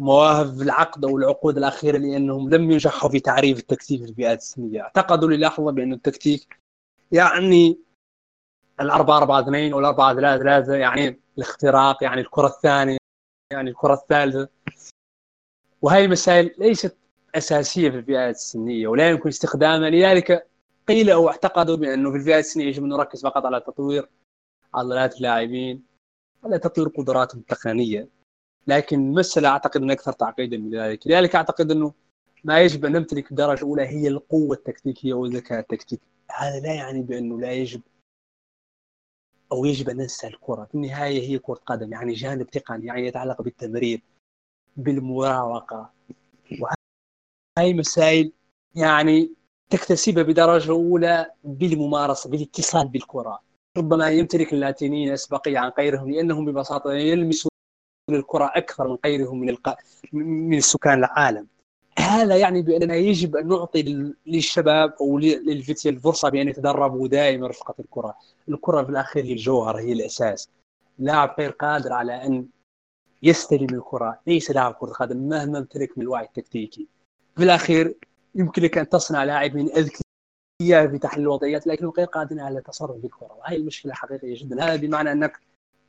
[0.00, 5.28] مواهب العقد أو العقود الأخيرة لأنهم لم ينجحوا في تعريف التكتيك في الفئات السنية، اعتقدوا
[5.28, 6.60] للحظة بأن التكتيك
[7.12, 7.78] يعني
[8.80, 12.96] الأربعة أربعة اثنين أو الأربعة ثلاثة ثلاثة يعني الاختراق يعني الكرة الثانية
[13.52, 14.48] يعني الكرة الثالثة.
[15.82, 16.96] وهي المسائل ليست
[17.34, 19.90] أساسية في الفئات السنية ولا يمكن استخدامها.
[19.90, 20.46] لذلك
[20.88, 24.08] قيل أو اعتقدوا بأنه في الفئات السنية يجب أن نركز فقط على تطوير
[24.74, 25.82] عضلات اللاعبين
[26.44, 28.19] على تطوير قدراتهم التقنية.
[28.66, 31.06] لكن المساله أعتقد ان أكثر تعقيدا من ذلك.
[31.06, 31.92] لذلك أعتقد أنه
[32.44, 36.02] ما يجب أن نمتلك الدرجه الاولى هي القوة التكتيكية والذكاء التكتيكي.
[36.30, 37.80] هذا لا يعني بأنه لا يجب
[39.52, 40.64] أو يجب أن ننسى الكرة.
[40.64, 44.02] في النهاية هي كرة قدم يعني جانب تقني يعني يتعلق بالتمرير
[44.76, 45.92] بالمراوغة.
[47.58, 48.32] وهي مسائل
[48.74, 49.34] يعني
[49.70, 53.40] تكتسبها بدرجة أولى بالممارسة بالاتصال بالكرة.
[53.78, 56.92] ربما يمتلك اللاتينيين أسبقية عن غيرهم لأنهم ببساطة
[58.10, 59.76] يلمسون الكرة أكثر من غيرهم من الق...
[60.12, 61.46] من سكان العالم
[61.98, 68.14] هذا يعني بأننا يجب أن نعطي للشباب أو للفتية الفرصة بأن يتدربوا دائما رفقه الكرة،
[68.48, 70.48] الكرة في الأخير هي الجوهر هي الأساس.
[70.98, 72.46] لاعب غير قادر على أن
[73.22, 76.86] يستلم الكرة ليس لاعب كرة قدم مهما امتلك من الوعي التكتيكي.
[77.36, 77.94] في الأخير
[78.34, 83.56] يمكنك أن تصنع لاعبين أذكياء في تحليل الوضعيات لكنهم غير قادرين على التصرف بالكره وهي
[83.56, 85.40] المشكلة حقيقية جدا هذا بمعنى أنك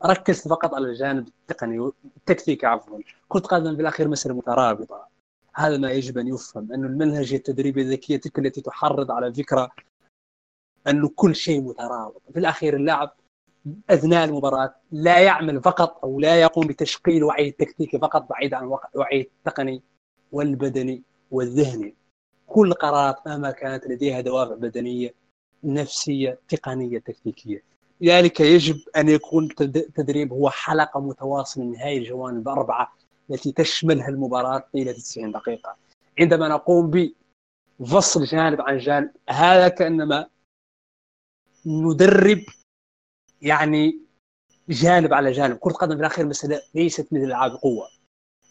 [0.06, 3.00] ركزت فقط على الجانب التقني التكتيكي عفوا.
[3.28, 5.08] كره قدم في الأخير مساله مترابطة.
[5.54, 9.72] هذا ما يجب أن يفهم انه المنهجيه التدريبيه الذكية تلك التي تحرض على فكرة
[10.88, 12.22] انه كل شيء مترابط.
[12.34, 13.14] في الأخير اللاعب
[13.90, 19.22] أثناء المباراة لا يعمل فقط أو لا يقوم بتشكيل وعي التكتيكي فقط بعيد عن وعي
[19.22, 19.82] التقني
[20.32, 21.96] والبدني والذهني.
[22.48, 25.14] كل قرارات مهما كانت لديها دوافع بدنية
[25.64, 27.71] نفسية تقنية تكتيكية.
[28.02, 32.94] لذلك يجب أن يكون التدريب هو حلقة متواصلة من هذه الجوانب الأربعة
[33.32, 35.76] التي تشملها المباراة طيلة 90 دقيقة.
[36.20, 37.12] عندما نقوم
[37.80, 40.28] بفصل جانب عن جانب هذا كأنما
[41.66, 42.44] ندرب
[43.42, 44.00] يعني
[44.70, 45.58] جانب على جانب.
[45.58, 47.88] كرة قدم في الأخير مسألة ليست مثل ألعاب القوة.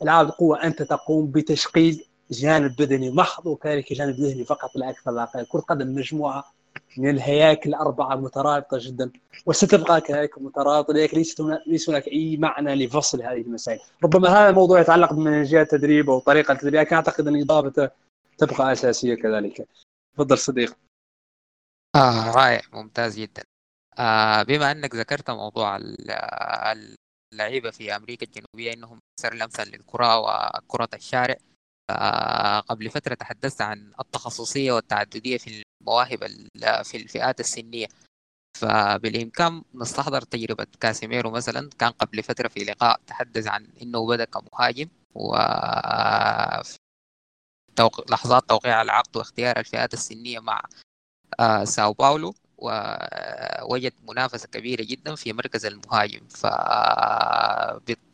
[0.02, 5.22] ألعاب القوة أنت تقوم بتشغيل جانب بدني محض وكذلك جانب ذهني فقط لا أكثر لا
[5.22, 5.46] أقل.
[5.46, 6.52] كرة قدم مجموعة
[6.96, 9.10] من الهياكل الأربعة مترابطة جدا
[9.46, 13.80] وستبقى كذلك مترابطة لذلك ليس ليس هناك أي معنى لفصل هذه المسائل.
[14.04, 17.90] ربما هذا الموضوع يتعلق بمنهجية التدريب أو طريقة التدريب لكن أعتقد أن إضافته
[18.38, 19.68] تبقى أساسية كذلك.
[20.14, 20.76] تفضل صديق.
[21.96, 23.42] آه رائع ممتاز جدا.
[23.98, 25.80] آه بما أنك ذكرت موضوع
[27.32, 31.36] اللعيبة في أمريكا الجنوبية أنهم أكثر لمسا للكرة وكرة الشارع
[32.68, 36.18] قبل فترة تحدثت عن التخصصية والتعددية في المواهب
[36.84, 37.86] في الفئات السنية.
[38.58, 44.88] فبالإمكان نستحضر تجربة كاسيميرو مثلا كان قبل فترة في لقاء تحدث عن أنه بدأ كمهاجم
[45.14, 45.36] و
[48.10, 50.62] لحظات توقيع العقد واختيار الفئات السنية مع
[51.40, 56.28] آه، ساو باولو ووجد منافسة كبيرة جدا في مركز المهاجم.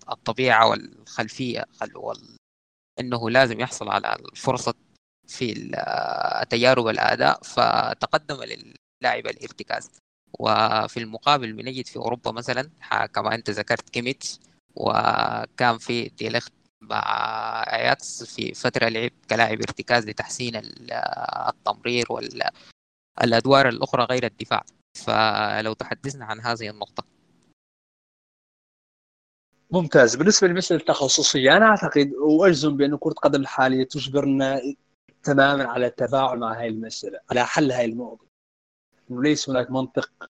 [0.07, 1.65] فالطبيعة والخلفية
[3.01, 4.75] إنه لازم يحصل على الفرصة
[5.29, 5.55] في
[6.51, 9.91] تجارب الأداء فتقدم للاعب الارتكاز.
[10.39, 12.71] وفي المقابل بنجد في أوروبا مثلا
[13.15, 14.39] كما أنت ذكرت كيميتش
[14.75, 17.03] وكان في ديليخت مع
[17.73, 20.53] أياكس في فترة لعب كلاعب ارتكاز لتحسين
[21.49, 24.65] التمرير والادوار الأخرى غير الدفاع.
[24.99, 27.05] فلو تحدثنا عن هذه النقطة.
[29.71, 30.17] ممتاز.
[30.17, 34.61] بالنسبة لمساله التخصصية أنا أعتقد وأجزم بأن كرة القدم الحالية تجبرنا
[35.23, 37.85] تماما على التفاعل مع هذه المسألة على حل هذه
[39.11, 40.31] انه ليس هناك منطق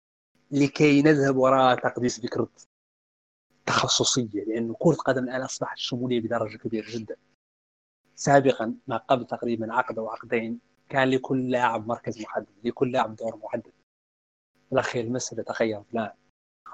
[0.51, 2.49] لكي نذهب وراء تقديس فكرة
[3.65, 7.15] تخصصية لأنه كرة القدم الآن أصبحت شمولية بدرجة كبيرة جدا.
[8.15, 10.59] سابقا ما قبل تقريبا عقد أو عقدين
[10.89, 13.73] كان لكل لاعب مركز محدد لكل لاعب دور محدد.
[14.69, 15.86] في الاخير المسألة تغيرت.
[15.93, 16.11] الان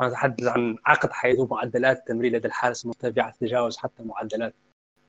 [0.02, 4.54] نتحدث عن عقد حيث معدلات التمرير لدى الحارس مرتفعة تتجاوز حتى معدلات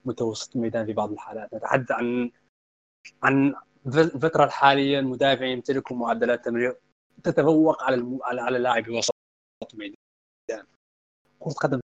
[0.05, 1.55] متوسط الميدان في بعض الحالات.
[1.55, 2.31] نتحدث عن
[3.23, 3.55] عن
[3.87, 6.77] الفترة الحالية المدافعين يمتلكوا معدلات تمرير
[7.23, 8.19] تتفوق على الم...
[8.23, 9.15] على على لاعب وسط
[9.75, 9.97] الميدان.
[11.39, 11.81] كرة القدم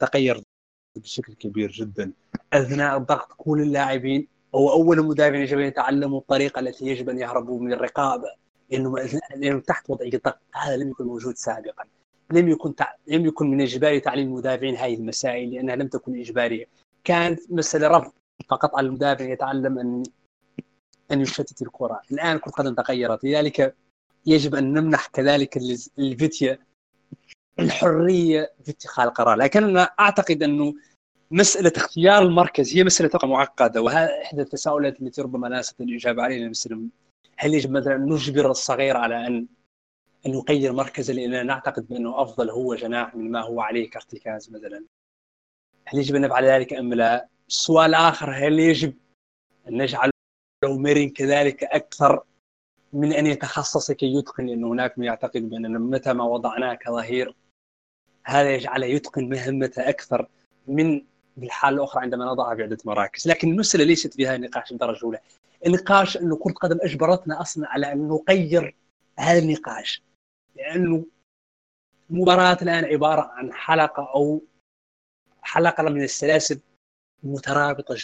[0.00, 0.42] تغير
[0.96, 2.12] بشكل كبير جدا.
[2.52, 7.60] أثناء الضغط كل اللاعبين أو أول المدافعين يجب أن يتعلموا الطريقة التي يجب أن يهربوا
[7.60, 8.28] من الرقابة
[8.70, 11.84] لأنه تحت وضعية الضغط هذا لم يكن موجود سابقا.
[12.30, 12.94] لم يكن تع...
[13.06, 16.66] لم يكن من إجباري تعليم المدافعين هذه المسائل لأنها لم تكن إجبارية.
[17.04, 18.12] كانت مسألة رفض
[18.48, 20.02] فقط على المدافع يتعلم أن
[21.12, 22.00] أن يشتت الكرة.
[22.12, 23.24] الآن كرة القدم تغيرت.
[23.24, 23.76] لذلك
[24.26, 25.56] يجب أن نمنح كذلك
[25.98, 26.58] الفيتيا
[27.58, 29.36] الحرية في اتخاذ القرار.
[29.36, 30.74] لكن أنا أعتقد أنه
[31.30, 36.52] مسألة اختيار المركز هي مسألة معقدة وهذا إحدى التساؤلات التي ربما لا استطيع الإجابة عليها
[37.36, 39.46] هل يجب مثلا نجبر الصغير على أن
[40.26, 44.84] أن يغير مركزه لاننا نعتقد بأنه أفضل هو جناح من ما هو عليه كارتكاز مثلا
[45.84, 48.94] هل يجب أن نفعل ذلك أم لا؟ السؤال الآخر هل يجب
[49.68, 50.10] أن نجعل
[50.64, 52.22] ميرين كذلك أكثر
[52.92, 57.34] من أن يتخصص كي يتقن لأنه هناك من يعتقد بأننا متى ما وضعناه كظهير
[58.24, 60.28] هذا يجعله يتقن مهمته أكثر
[60.66, 61.02] من
[61.36, 65.20] بالحاله الأخرى عندما نضعها في عدة مراكز، لكن المسألة ليست في هذا النقاش الدرجة الأولى.
[65.66, 68.74] النقاش انه كرة القدم أجبرتنا أصلا على أن نغير
[69.18, 70.02] هذا النقاش
[70.56, 71.04] لأنه
[72.10, 74.42] المباراة الآن عبارة عن حلقة أو
[75.42, 76.60] حلقة من السلاسل
[77.22, 77.96] مترابطة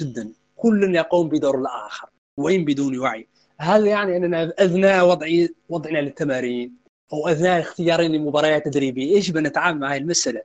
[0.00, 0.32] جدا.
[0.56, 2.08] كل يقوم بدور الآخر.
[2.36, 3.28] وين؟ بدون وعي.
[3.60, 5.26] هذا يعني أننا أثناء وضع
[5.68, 6.76] وضعنا للتمارين
[7.12, 9.16] أو أثناء اختيارنا لمباريات تدريبية.
[9.16, 10.42] إيش بنتعامل مع هذه المسألة؟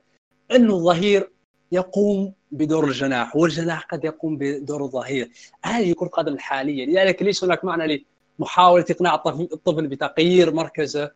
[0.54, 1.30] انه الظهير
[1.72, 5.30] يقوم بدور الجناح والجناح قد يقوم بدور الظهير.
[5.64, 8.04] هذه كرة القدم الحاليه لذلك ليس هناك معنى
[8.38, 11.12] لمحاولة إقناع الطفل بتغيير مركزه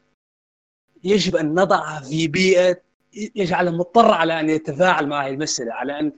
[1.04, 2.80] يجب أن نضعه في بيئة
[3.14, 6.12] يجعله مضطر على أن يتفاعل مع هذه المسألة على أن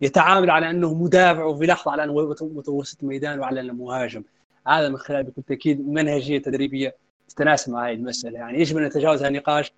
[0.00, 4.22] يتعامل على أنه مدافع وفي لحظة على انه متوسط ميدان وعلى انه مهاجم.
[4.66, 6.96] هذا من خلال بكل تأكيد منهجية تدريبية
[7.28, 8.38] تتناسب مع هذه المسألة.
[8.38, 9.72] يعني يجب أن نتجاوز هذا النقاش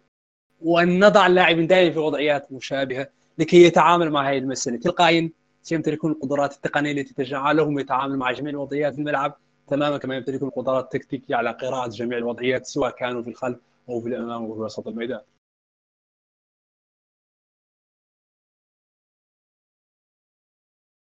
[0.61, 4.77] وأن نضع اللاعبين دائما في وضعيات مشابهة لكي يتعامل مع هذه المسألة.
[4.77, 5.31] تلقائيا
[5.63, 9.37] سيمتلكون القدرات التقنية التي تجعلهم يتعامل مع جميع الوضعيات في الملعب
[9.69, 13.59] تماما كما يمتلكون القدرات التكتيكية على قراءة جميع الوضعيات سواء كانوا في الخلف
[13.89, 15.21] أو في الامام أو في وسط الميدان.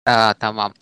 [0.09, 0.73] آه تمام.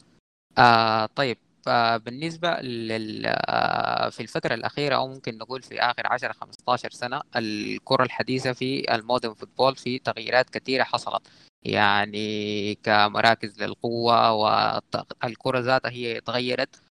[0.59, 1.39] آه طيب.
[1.69, 7.23] آه بالنسبة لل آه في الفترة الأخيرة أو ممكن نقول في آخر 10 15 سنة
[7.37, 11.29] الكرة الحديثة في المودرن فوتبول في تغييرات كثيرة حصلت.
[11.63, 16.83] يعني كمراكز للقوة والكرة ذاتها هي تغيرت.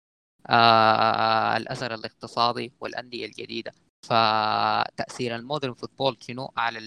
[0.49, 3.73] آه الأثر الاقتصادي والأندية الجديدة.
[4.03, 6.79] فتأثير ال modern football شنو على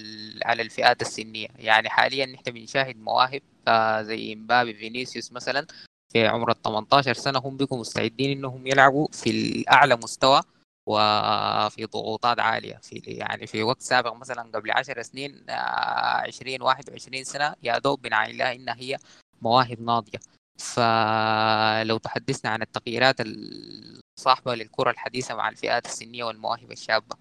[0.44, 1.48] على الفئات السنية.
[1.58, 5.66] يعني حاليا نحن بنشاهد مواهب آه زي مبابي فينيسيوس مثلا
[6.12, 10.42] في عمر ال 18 سنة هم بيكونوا مستعدين إنهم يلعبوا في الأعلى مستوى
[10.86, 12.76] وفي ضغوطات عالية.
[12.82, 18.36] في يعني في وقت سابق مثلا قبل 10 سنين 20 21 سنة يا دوب بنعاين
[18.36, 18.96] لها إنها هي
[19.42, 20.18] مواهب ناضية.
[20.58, 23.20] فلو تحدثنا عن التغييرات
[24.18, 27.16] الصاحبة للكرة الحديثة مع الفئات السنية والمواهب الشابة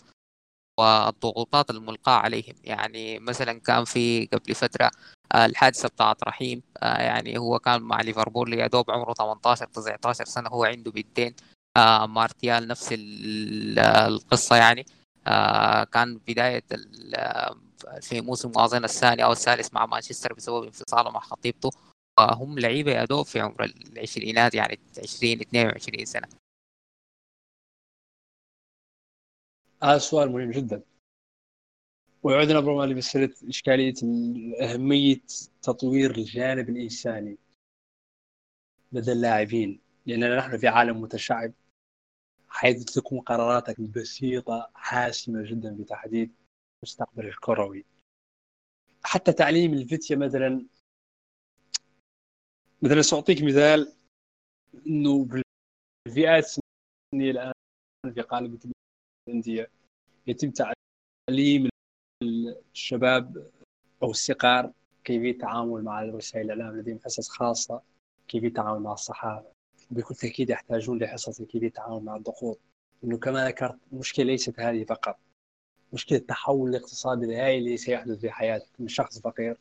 [0.80, 2.56] والضغوطات الملقاة عليهم.
[2.64, 4.91] يعني مثلا كان في قبل فترة
[5.36, 10.64] الحادثة بتاعت رحيم يعني هو كان مع ليفربول يا دوب عمره 18 19 سنة هو
[10.64, 11.36] عنده بنتين
[12.08, 14.86] مارتيال نفس القصة يعني.
[15.91, 16.64] كان بداية
[18.02, 21.72] في موسم أظن الثاني أو الثالث مع مانشستر بسبب انفصاله مع خطيبته.
[22.20, 26.28] هم لعيبة يا دوب في عمر العشرينات يعني 20 22 سنة.
[29.86, 30.84] هذا سؤال مهم جدا.
[32.24, 33.94] ويعودنا برضه لمسألة إشكالية
[34.62, 35.22] أهمية
[35.62, 37.38] تطوير الجانب الإنساني
[38.92, 39.82] لدى اللاعبين.
[40.06, 41.54] لأننا نحن في عالم متشعب
[42.50, 46.36] حيث تكون قراراتك البسيطة حاسمة جدا في تحديد
[46.84, 47.86] المستقبل الكروي.
[49.04, 50.68] حتى تعليم الفتية مثلا
[52.82, 53.96] مثلا سأعطيك مثال
[54.88, 57.54] إنه بالفئات السنية الآن
[58.14, 58.60] في قالب
[59.28, 59.70] الانديه
[60.28, 61.70] يتم تعليم
[62.74, 63.52] الشباب
[64.04, 64.72] أو الصغار
[65.04, 67.82] كيفيه التعامل مع وسائل الإعلام لديهم حصص خاصة
[68.28, 69.52] كيفيه التعامل مع الصحافة.
[69.92, 72.60] بكل تأكيد يحتاجون لحصص كيفيه التعامل مع الضغوط.
[73.04, 75.20] إنه كما ذكرت المشكلة ليست هذه فقط.
[75.94, 79.58] مشكلة التحول الاقتصادي الهائل اللي سيحدث في حياتك من شخص فقير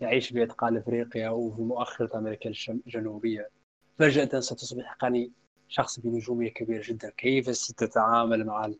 [0.00, 3.50] يعيش في أتقال إفريقيا وفي مؤخرة أمريكا الجنوبية.
[3.98, 5.32] فجأة ستصبح غني
[5.68, 7.10] شخص بنجومية كبيره جدا.
[7.10, 8.70] كيف ستتعامل مع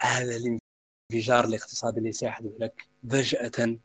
[0.00, 3.78] هذا الانفجار الاقتصادي اللي سيحدث لك فجأة؟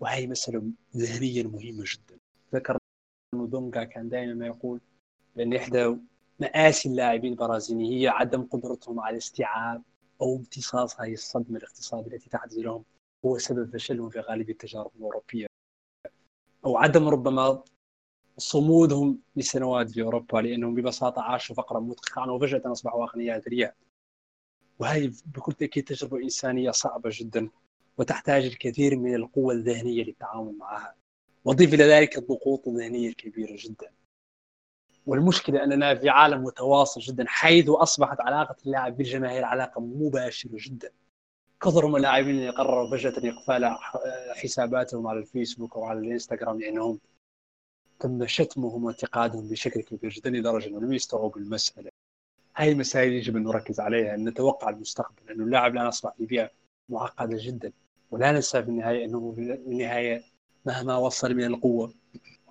[0.00, 0.62] وهي مسألة
[0.96, 2.18] ذهنيا مهمة جدا.
[2.54, 2.78] ذكر
[3.34, 4.80] أنه دونجا كان دائما ما يقول
[5.36, 5.96] بأن إحدى
[6.40, 9.82] مآسي اللاعبين البرازيليين هي عدم قدرتهم على استيعاب
[10.22, 12.84] أو امتصاص هذه الصدمة الاقتصادية التي تحدث لهم
[13.24, 15.46] هو سبب فشلهم في غالبيه التجارب الأوروبية.
[16.64, 17.64] أو عدم ربما
[18.38, 23.74] صمودهم لسنوات في أوروبا لأنهم ببساطة عاشوا فقرا مدققا وفجأة أصبحوا أغنياء اثرياء
[24.78, 27.48] وهذه بكل تأكيد تجربة إنسانية صعبة جدا
[27.98, 30.94] وتحتاج الكثير من القوة الذهنية للتعامل معها.
[31.44, 33.92] وضيف إلى ذلك الضغوط الذهنية الكبيرة جدا.
[35.06, 40.90] والمشكلة أننا في عالم متواصل جدا حيث أصبحت علاقة اللاعب بالجماهير علاقة مباشرة جدا.
[41.60, 43.76] كثر من اللاعبين اللي قرروا فجأة إقفال
[44.34, 47.00] حساباتهم على الفيسبوك أو على الإنستغرام لأنهم
[48.02, 51.90] تم شتمهم وانتقادهم بشكل كبير جدا لدرجة أنهم لم يستوعبوا المسألة.
[52.56, 56.50] هاي المسائل يجب أن نركز عليها أن نتوقع المستقبل لأنه اللاعب الان اصبح في بيئة
[56.88, 57.72] معقدة جدا.
[58.10, 60.24] ولا ننسى في النهايه أنه في النهايه
[60.66, 61.94] مهما وصل من القوة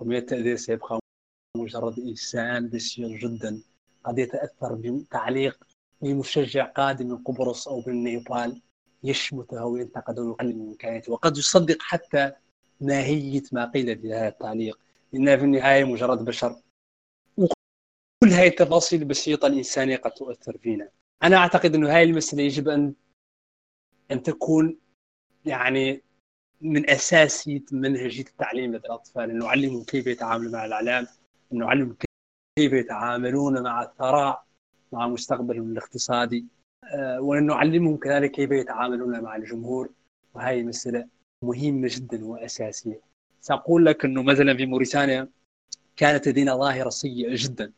[0.00, 1.00] ومن التأثير سيبقى
[1.56, 3.62] مجرد إنسان بسيط جدا.
[4.04, 5.64] قد يتأثر بتعليق
[6.02, 8.60] لمشجع قادم من قبرص أو من نيبال
[9.04, 12.32] يشمته وينتقده ويقلل من امكانياته وقد يصدق حتى
[12.80, 14.78] ماهيه ما قيل في هذا التعليق.
[15.12, 16.56] لانها في النهاية مجرد بشر.
[17.36, 20.88] وكل هذه التفاصيل البسيطة الإنسانية قد تؤثر فينا.
[21.22, 22.94] أنا أعتقد إنه هذه المسألة يجب أن
[24.10, 24.78] أن تكون
[25.44, 26.02] يعني
[26.60, 31.06] من اساسيه منهجيه التعليم لدى الأطفال ان نعلمهم كيف يتعاملوا مع الإعلام
[31.52, 31.96] ان نعلمهم
[32.58, 34.44] كيف يتعاملون مع الثراء
[34.92, 36.46] مع مستقبلهم الاقتصادي
[36.84, 39.90] آه، وان نعلمهم كذلك كيف يتعاملون مع الجمهور.
[40.34, 41.08] وهذه مسألة
[41.44, 43.00] مهمة جدا وأساسية.
[43.44, 45.28] سأقول لك إنه مثلا في موريتانيا
[45.96, 47.72] كانت لدينا ظاهرة سيئة جدا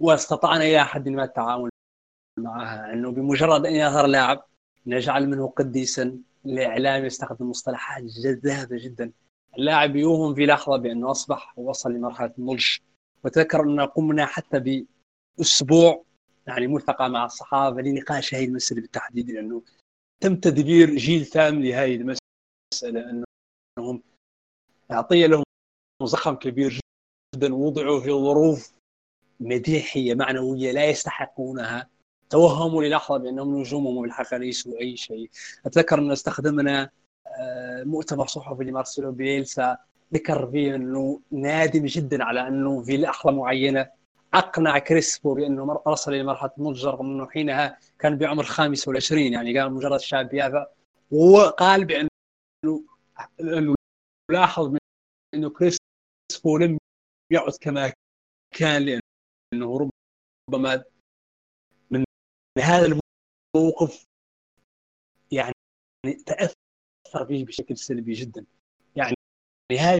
[0.00, 1.70] واستطعنا إلى حد ما التعامل
[2.38, 2.92] معها.
[2.92, 4.44] إنه بمجرد أن يظهر لاعب
[4.86, 9.12] نجعل منه قديسا الاعلام يستخدم مصطلحات جذابة جدا.
[9.58, 12.78] اللاعب يوهم في لحظة بأنه أصبح وصل لمرحلة النضج.
[13.24, 14.86] وتذكر أن قمنا حتى
[15.38, 16.04] بأسبوع
[16.46, 19.62] يعني ملتقى مع الصحافة لنقاش هذه المسألة بالتحديد لأنه
[20.20, 23.24] تم تدبير جيل ثامن لهذه المسألة
[23.78, 24.02] أنهم
[24.92, 25.44] اعطي لهم
[26.02, 26.80] زخم كبير
[27.36, 28.72] جدا وضعوا في ظروف
[29.40, 31.88] مديحية معنوية لا يستحقونها.
[32.30, 35.30] توهموا للحظة بأنهم نجومهم بالحقيقة ليسوا اي شيء.
[35.66, 36.90] أتذكر أن استخدمنا
[37.26, 39.76] آه، مؤتمر صحفي لمارسيلو بيلسا
[40.14, 43.88] ذكر فيه إنه نادم جدا على أنه في لحظة معينة
[44.34, 49.52] أقنع كريسبو بأنه وصل إلى مرحلة النضج رغم أنه حينها كان بعمر خامس والعشرين يعني
[49.52, 50.66] كان مجرد شاب يافع
[51.10, 52.08] وقال بانه
[53.40, 53.74] أنه
[54.30, 54.76] لاحظ
[55.34, 56.78] إنه كريسبو لم
[57.32, 57.92] يعد كما
[58.54, 59.88] كان لأنه
[60.48, 60.84] ربما
[61.90, 62.04] من
[62.58, 64.04] هذا الموقف
[65.30, 65.52] يعني
[66.26, 68.46] تأثر به بشكل سلبي جدا.
[68.96, 69.14] يعني
[69.78, 69.98] هذه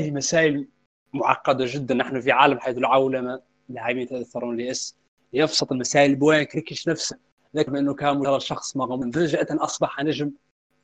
[0.00, 0.68] مسائل
[1.14, 1.94] معقدة جدا.
[1.94, 4.96] نحن في عالم حيث العولمة لاعبين يتأثرون لاس
[5.32, 7.18] يبسط المسائل بوين كريكش نفسه.
[7.56, 10.32] ذكر إنه كان مجرد شخص مغموم فجأة أصبح نجم.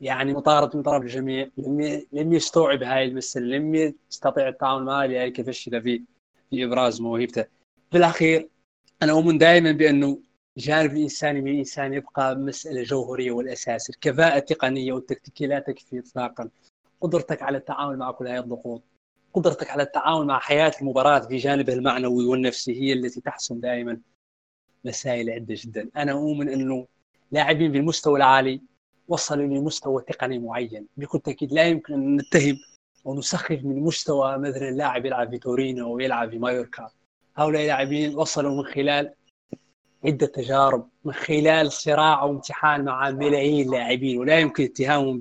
[0.01, 5.31] يعني مطارد من طرف الجميع لم لم يستوعب هاي المسألة لم يستطيع التعامل معها لهي
[5.31, 6.03] كيف في
[6.51, 7.45] في إبراز موهبته.
[7.91, 8.49] في الاخير
[9.03, 10.19] أنا أؤمن دائما بأنه
[10.57, 13.91] الجانب الإنساني من الإنسان يبقى مسألة جوهرية والأساس.
[13.91, 16.49] الكفاءة التقنية والتكتيكية لا تكفي اطلاقا.
[17.01, 18.83] قدرتك على التعامل مع كل هذه الضغوط.
[19.35, 24.01] قدرتك على التعامل مع حياة المباراة في جانبها المعنوي والنفسي هي التي تحسم دائما
[24.85, 25.91] مسائل عدة جدا.
[25.97, 26.87] أنا أؤمن أنه
[27.33, 28.61] لاعبين بالمستوى العالي
[29.09, 30.87] وصلوا لمستوى تقني معين.
[30.97, 32.59] بكل تأكيد لا يمكن أن نتهم
[33.05, 36.91] ونسخف من مستوى مثلا لاعب يلعب في تورينو أو يلعب في مايوركا.
[37.37, 39.15] هؤلاء اللاعبين وصلوا من خلال
[40.05, 45.21] عدة تجارب من خلال صراع وامتحان مع ملايين لاعبين ولا يمكن اتهامهم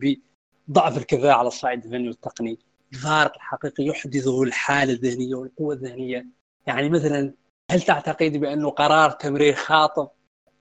[0.67, 2.59] بضعف الكفاءة على الصعيد الفني والتقني.
[2.93, 6.25] الفارق الحقيقي يحدثه الحالة الذهنية والقوة الذهنية.
[6.67, 7.33] يعني مثلا
[7.71, 10.07] هل تعتقد بأنه قرار تمرير خاطئ؟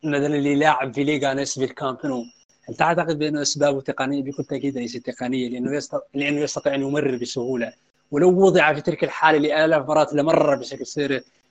[0.05, 1.99] مثلا للاعب في ليغا نيس في الكامب
[2.69, 7.17] هل تعتقد بأنه أسبابه تقنية؟ بكل تأكيد ليست تقنية لأنه يستطيع لأنه يستطيع أن يمرر
[7.17, 7.73] بسهولة.
[8.11, 10.87] ولو وضع في تلك الحالة لآلاف مرات لمر بشكل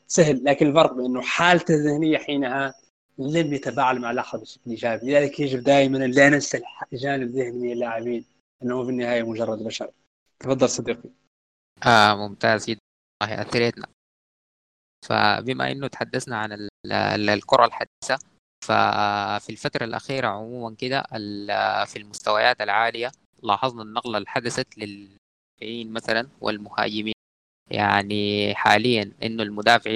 [0.08, 2.74] سهل لكن الفرق بأنه حالته الذهنية حينها
[3.18, 5.12] لم يتفاعل مع اللحظه بشكل إيجابي.
[5.12, 6.62] لذلك يجب دائما لا ننسى
[6.94, 8.26] الجانب الذهني من اللاعبين
[8.64, 9.92] أنه في النهاية مجرد بشر.
[10.40, 11.10] تفضل صديقي.
[11.86, 12.80] آه ممتاز جدا.
[13.22, 13.88] والله أثريتنا.
[15.06, 16.70] فبما إنه تحدثنا عن
[17.30, 18.33] الكرة الحديثة
[18.64, 21.02] ففي الفترة الأخيرة عموما كده
[21.86, 23.12] في المستويات العالية
[23.44, 27.14] لاحظنا النقلة اللي حدثت للمدافعين مثلا والمهاجمين.
[27.72, 29.92] يعني حاليا إنه المدافع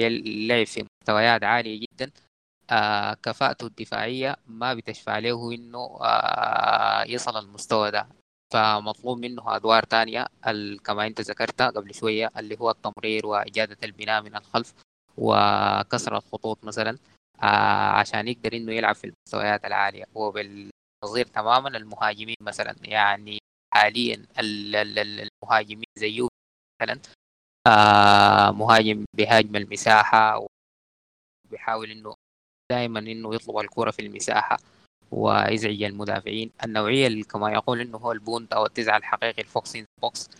[0.46, 2.10] لعب في مستويات عالية جدا
[2.70, 8.08] آه كفاءته الدفاعية ما بتشفع له إنه آه يصل المستوى ده.
[8.52, 10.26] فمطلوب منه أدوار تانية
[10.84, 14.74] كما أنت ذكرتها قبل شوية اللي هو التمرير وإجادة البناء من الخلف
[15.18, 16.98] وكسر الخطوط مثلا.
[17.98, 20.04] عشان يقدر إنه يلعب في المستويات العالية.
[20.14, 23.38] وبالنظير تماما المهاجمين مثلا يعني
[23.74, 26.28] حاليا المهاجمين زيو
[26.82, 27.00] مثلا
[27.66, 30.46] آه مهاجم بهاجم المساحة
[31.46, 32.14] وبيحاول إنه
[32.72, 34.58] دائما إنه يطلب الكرة في المساحة
[35.10, 36.50] ويزعج المدافعين.
[36.64, 40.30] النوعية اللي كما يقول إنه هو ال punta أو التسعة الحقيقي الفوكس بوكس.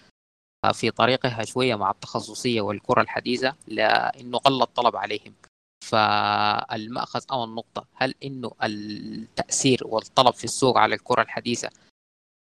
[0.75, 5.35] في طريقها شوية مع التخصصية والكرة الحديثة لإنه قل الطلب عليهم.
[5.89, 11.71] فالمأخذ أو النقطة هل إنه التأثير والطلب في السوق على الكرة الحديثة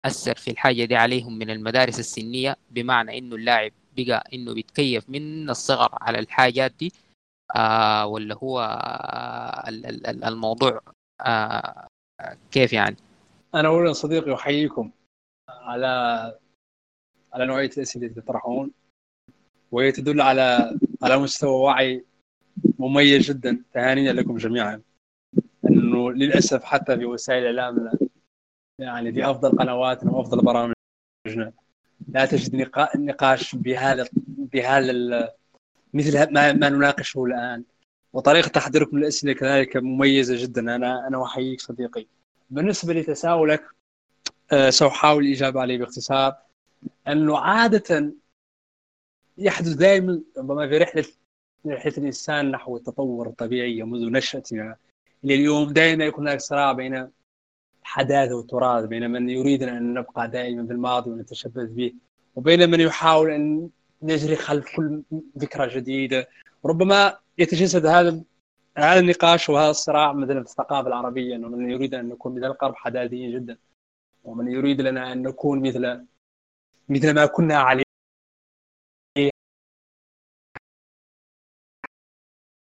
[0.04, 5.50] أثر في الحاجة دي عليهم من المدارس السنية بمعنى إنه اللاعب بقى إنه بيتكيف من
[5.50, 6.92] الصغر على الحاجات دي
[7.56, 9.68] آه ولا هو آه
[10.28, 10.80] الموضوع
[11.20, 11.86] آه
[12.50, 12.96] كيف يعني؟
[13.54, 14.90] أنا أولا صديقي أحييكم
[15.50, 15.86] على
[17.32, 18.70] على نوعية الأسئلة التي تطرحون
[19.72, 22.04] وهي تدل على على مستوى وعي
[22.78, 23.62] مميز جدا.
[23.72, 24.82] تهانينا لكم جميعا.
[25.70, 27.98] إنه للأسف حتى في وسائل الإعلام
[28.78, 31.52] يعني في أفضل قنواتنا وأفضل برامجنا.
[32.08, 34.92] لا تجد نقاش بهذا بهذا
[35.94, 37.64] مثل ما, ما نناقشه الآن.
[38.12, 40.60] وطريقة تحضيركم للأسئلة كذلك مميزة جدا.
[40.76, 42.06] أنا أنا أحييك صديقي.
[42.50, 43.64] بالنسبة لتساؤلك
[44.52, 46.36] أه سأحاول الإجابة عليه باختصار.
[47.08, 48.12] أنه عادة
[49.38, 51.04] يحدث دائما ربما في رحلة
[51.66, 54.76] رحلة الإنسان نحو التطور الطبيعي منذ نشأتنا
[55.24, 55.72] إلى اليوم.
[55.72, 57.08] دائما يكون هناك صراع بين
[57.82, 61.92] الحداثة والتراث بين من يريد أن نبقى دائما في الماضي ونتشبث به
[62.36, 63.70] وبين من يحاول أن
[64.02, 65.02] نجري خلف كل
[65.40, 66.28] فكرة جديدة.
[66.64, 68.22] ربما يتجسد هذا
[68.78, 72.74] هذا النقاش وهذا الصراع مثلا في الثقافة العربية أنه من يريد أن نكون مثل القرب
[72.74, 73.56] حداثيين جدا
[74.24, 76.04] ومن يريد لنا أن نكون مثل
[76.88, 77.83] مثل ما كنا عليه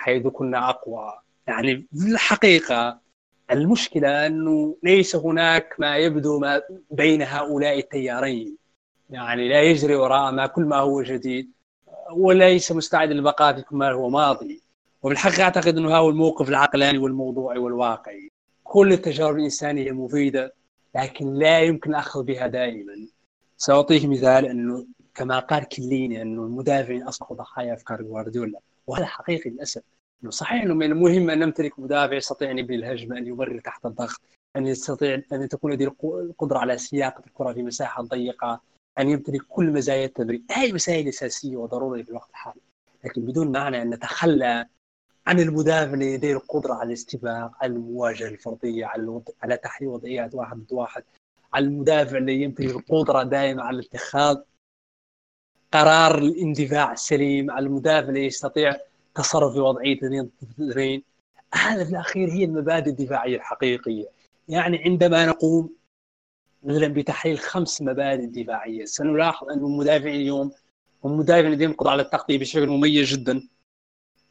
[0.06, 1.12] حيث كنا أقوى.
[1.46, 3.00] يعني في الحقيقة
[3.50, 8.56] المشكلة أنه ليس هناك ما يبدو ما بين هؤلاء التيارين.
[9.10, 11.50] يعني لا يجري وراء ما كل ما هو جديد
[12.12, 14.62] وليس مستعد للبقاء في كل ما هو ماضي.
[15.02, 18.30] وبالحقيقة أعتقد أنه هو الموقف العقلاني والموضوعي والواقعي.
[18.64, 20.54] كل التجارب الإنسانية مفيدة
[20.94, 23.08] لكن لا يمكن الأخذ بها دائما.
[23.56, 29.82] سأعطيك مثال أنه كما قال كليني أنه المدافعين أصبحوا ضحايا أفكار جوارديولا وهذا حقيقي للأسف.
[29.82, 29.95] انه
[30.28, 34.20] صحيح إنه من المهم أن نمتلك مدافع يستطيع أن يبني الهجمة أن يمرر تحت الضغط
[34.56, 38.60] أن يستطيع أن تكون لديه القدرة على سياقه الكرة في مساحة ضيقة
[38.98, 42.60] أن يمتلك كل مزايا التدريب هذه المسائل اساسيه وضرورية في الوقت الحالي.
[43.04, 44.66] لكن بدون معنى أن نتخلى
[45.26, 49.28] عن المدافع اللي لديه القدرة على الاستباق على المواجهة الفردية على الوض...
[49.42, 51.04] على تحرير وضعيات واحد ضد واحد
[51.52, 54.36] على المدافع اللي يمتلك القدرة دائما على اتخاذ
[55.72, 58.76] قرار الاندفاع السليم على المدافع اللي يستطيع
[59.16, 61.02] تصرف في وضعية اثنين ضد اثنين.
[61.54, 64.06] هذا في الأخير هي المبادئ الدفاعية الحقيقية.
[64.48, 65.76] يعني عندما نقوم
[66.62, 70.52] مثلا بتحليل خمس مبادئ دفاعية سنلاحظ ان المدافعين اليوم
[71.04, 73.48] هم مدافعين لديهم قدرة على التغطيه بشكل مميز جدا.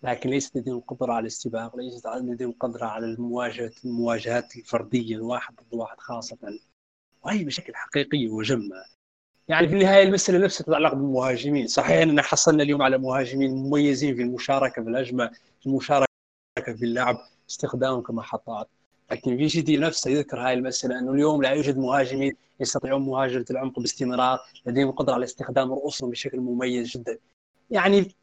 [0.03, 5.73] لكن ليست لديهم قدرة على الاستباق ليست لديهم قدرة على المواجهه المواجهات الفردية الواحد ضد
[5.73, 6.37] واحد خاصة.
[7.23, 8.94] وهي مشاكل حقيقيه وجمة.
[9.47, 11.67] يعني في النهاية المسألة نفسها تتعلق بالمهاجمين.
[11.67, 16.05] صحيح أننا حصلنا اليوم على مهاجمين مميزين في المشاركة في الهجمة في المشاركة
[16.57, 17.17] في اللعب
[17.49, 18.67] استخدامهم كمحطات
[19.11, 23.79] لكن في جدي نفسه يذكر هاي المسألة أنه اليوم لا يوجد مهاجمين يستطيعون مهاجمة العمق
[23.79, 27.17] باستمرار لديهم قدرة على استخدام رؤوسهم بشكل مميز جدا.
[27.69, 28.15] يعني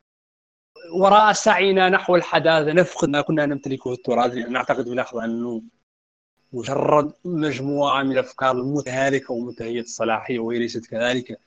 [0.94, 5.62] وراء سعينا نحو الحداثة نفقد ما كنا نمتلكه في التراث نعتقد في لحظه أنه
[6.53, 11.40] مجرد مجموعة من الأفكار المتهالكة ومنتهية الصلاحية وهي ليست كذلك.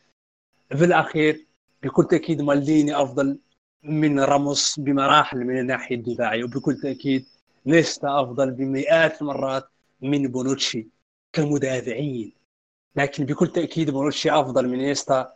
[0.70, 1.45] في الأخير
[1.84, 3.39] بكل تأكيد مالديني أفضل
[3.84, 7.26] من راموس بمراحل من الناحية الدفاعية وبكل تأكيد
[7.66, 9.70] نيستا أفضل بمئات المرات
[10.01, 10.88] من بونوتشي
[11.34, 12.34] كمدافعين
[12.95, 15.34] لكن بكل تأكيد بونوتشي أفضل من نيستا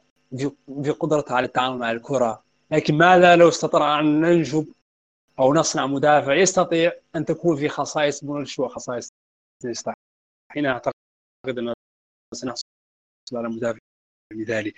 [0.83, 2.43] في قدرته على التعامل مع الكرة.
[2.71, 4.67] لكن ماذا لو استطعنا أن ننجب
[5.39, 9.08] أو نصنع مدافع يستطيع أن تكون في خصائص بونوتشي وخصائص
[10.51, 10.93] حين أعتقد
[11.47, 11.73] أنه
[12.35, 12.63] سنحصل
[13.33, 13.79] على مدافع
[14.33, 14.73] مثالي.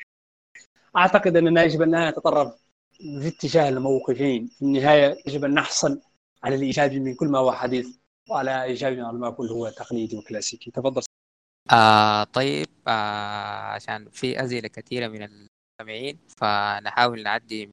[0.98, 2.64] أعتقد اننا يجب أن نتطرف
[2.98, 4.48] في اتجاه الموقفين.
[4.48, 6.02] في النهاية يجب أن نحصل
[6.44, 7.98] على الايجابي من كل ما هو حديث
[8.30, 10.72] وعلى ايجابي على ما كل هو تقليدي وكلاسيكي.
[10.72, 11.02] تفضل.
[11.72, 17.72] آه طيب آه عشان في اسئله كثيرة من المستمعين فنحاول نعدي.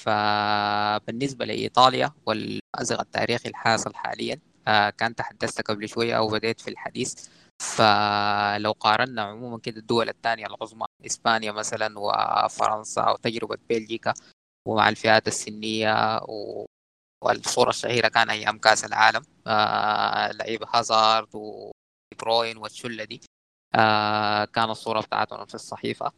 [0.00, 7.28] فبالنسبة لإيطاليا والأزغ التاريخي الحاصل حاليا آه كان تحدثت قبل شوية أو بديت في الحديث.
[7.62, 14.14] فلو قارنا عموما كده الدول الثانية العظمى إسبانيا مثلا وفرنسا وتجربة بلجيكا
[14.68, 16.66] ومع الفئات السنية و...
[17.24, 23.20] والصورة الشهيرة كان أيام كأس العالم آه لعيب هازارد وبروين والشلة دي.
[23.74, 26.12] آه كان الصورة بتاعتهم في الصحيفة.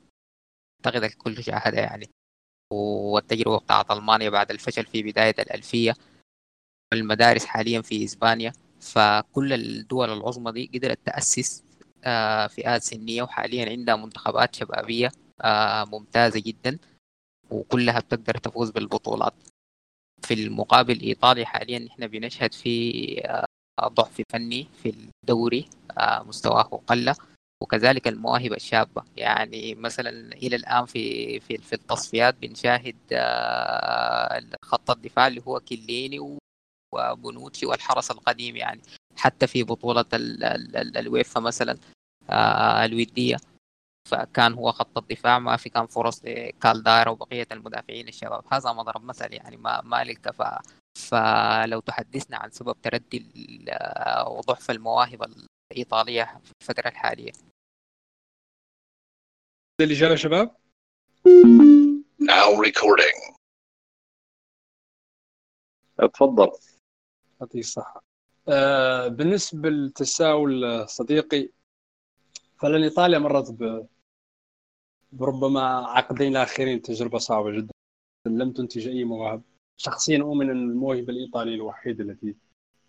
[0.86, 2.10] أعتقد الكل شاهدها يعني.
[2.72, 5.94] والتجربة بتاعت ألمانيا بعد الفشل في بداية الألفية
[6.92, 11.64] المدارس حاليا في إسبانيا فكل الدول العظمى دي قدرت تأسس
[12.04, 16.78] آه، فئات سنية وحاليا عندها منتخبات شبابية آه، ممتازة جدا
[17.50, 19.34] وكلها بتقدر تفوز بالبطولات.
[20.22, 23.20] في المقابل إيطاليا حاليا إحنا بنشهد في
[23.80, 25.68] آه، ضعف فني في الدوري
[26.00, 27.14] مستواه قل
[27.62, 29.04] وكذلك المواهب الشابة.
[29.16, 32.96] يعني مثلا إلى الآن في في في التصفيات بنشاهد
[34.62, 36.38] خط الدفاع اللي هو كيليني
[36.94, 38.80] وبونوتشي والحرس القديم يعني
[39.16, 40.04] حتى في بطولة
[40.96, 41.78] الويفا مثلا
[42.30, 43.36] آه، الودية.
[44.10, 48.44] فكان هو خط الدفاع ما في كان فرص لكالدارا وبقية المدافعين الشباب.
[48.52, 50.62] هذا مضرب مثل يعني ما ما للكفاءة
[50.98, 53.26] فلو تحدثنا عن سبب تردي
[54.26, 55.34] وضعف المواهب
[55.76, 57.32] ايطاليا في الفترة الحالية.
[59.80, 60.56] الاجابه يا شباب؟
[62.20, 63.34] Now recording.
[66.00, 66.52] اتفضل
[67.44, 68.04] يعطيك الصحة.
[68.48, 71.48] آه بالنسبة للتساؤل صديقي
[72.60, 73.86] فلان إيطاليا مرت ب...
[75.12, 77.72] بربما عقدين الأخيرين تجربة صعبة جدا.
[78.26, 79.42] لم تنتج أي مواهب.
[79.76, 82.36] شخصيا أؤمن أن الموهبة الإيطالية الوحيدة التي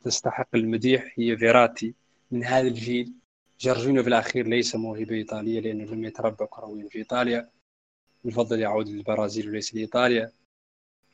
[0.03, 1.93] تستحق المديح هي فيراتي.
[2.31, 3.13] من هذا الجيل
[3.59, 7.49] جورجينيو في الأخير ليس موهبة إيطالية لأنه لم يتربى كرويا في إيطاليا.
[8.25, 10.31] يفضل يعود للبرازيل وليس لإيطاليا.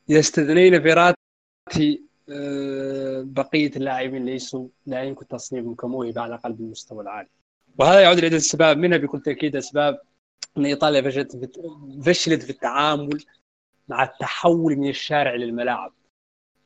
[0.10, 7.30] إذا استثنينا فيراتي آه، بقية اللاعبين ليسوا لا يمكن تصنيفهم كموهبة على الأقل بالمستوى العالي.
[7.80, 10.02] وهذا يعود لعدة أسباب منها بكل تأكيد أسباب
[10.58, 11.48] أن إيطاليا فشلت في
[12.06, 13.26] فشلت في التعامل
[13.88, 15.94] مع التحول من الشارع للملاعب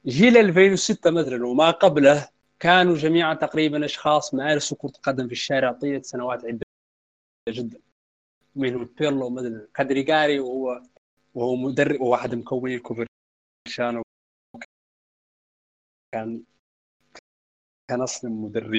[0.06, 2.30] جيل 2006 مثلا وما قبله
[2.60, 6.66] كانوا جميعا تقريبا أشخاص مارسوا كرة قدم في الشارع طيلة سنوات عدة
[7.50, 7.80] جدا.
[8.56, 10.82] منهم بيرلو مثلا كادريغاري وهو
[11.34, 14.05] وهو مدرب وواحد مكونين الكوفرتشانو
[16.16, 16.42] كان
[17.88, 18.74] كان أصلا مدرب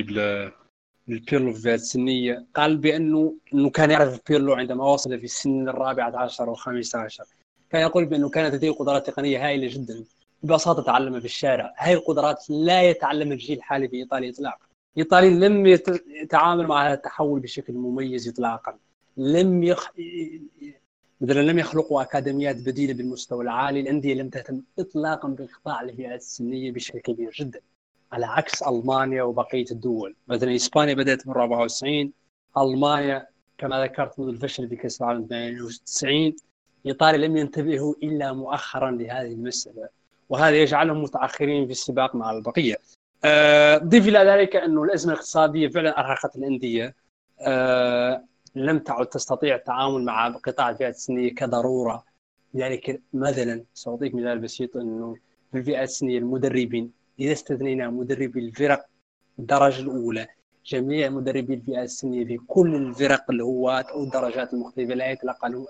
[1.08, 6.16] للبيرلو في الفئات السنيه قال بأنه إنه كان يعرف بيرلو عندما وصل في السن الرابعه
[6.16, 7.24] عشر والخامسة عشر.
[7.70, 10.04] كان يقول بأنه كانت لديه قدرات تقنية هائلة جدا.
[10.42, 11.74] ببساطة تعلمها في الشارع.
[11.76, 14.66] هذه القدرات لا يتعلم الجيل الحالي في إيطاليا اطلاقا.
[14.98, 15.66] إيطاليا لم
[16.22, 18.78] يتعامل مع هذا التحول بشكل مميز اطلاقا.
[19.16, 19.90] لم يخ...
[21.20, 27.01] مثلا لم يخلقوا أكاديميات بديلة بالمستوى العالي، الأندية لم تهتم اطلاقا بقطاع الفئات السنية بشكل
[27.01, 27.60] كبير جدا.
[28.12, 32.12] على عكس ألمانيا وبقية الدول، مثلا إسبانيا بدأت من 94
[32.59, 33.26] ألمانيا
[33.59, 36.36] كما ذكرت منذ الفشل في كأس العالم 92
[36.86, 39.88] إيطاليا لم ينتبهوا إلا مؤخرا لهذه المسألة
[40.28, 42.76] وهذا يجعلهم متأخرين في السباق مع البقية.
[43.24, 46.94] أه ضيف إلى ذلك أنه الأزمة الاقتصادية فعلا أرهقت الأندية
[47.40, 48.24] أه
[48.57, 52.05] لم تعد تستطيع التعامل مع قطاع الفئات السنية كضرورة.
[52.55, 55.16] لذلك مثلا سأعطيك مثال بسيط إنه
[55.53, 58.87] في الفئات السنية المدربين إذا استثنينا مدربي الفرق
[59.39, 60.27] الدرجة الأولى
[60.66, 65.66] جميع مدربي الفئات السنية في كل الفرق الهواة أو الدرجات المختلفة لا يتلقون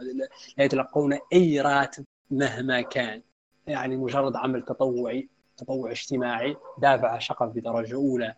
[0.56, 3.22] لا يتلقون أي راتب مهما كان.
[3.66, 8.34] يعني مجرد عمل تطوعي تطوع اجتماعي دافع شقف بدرجة أولى.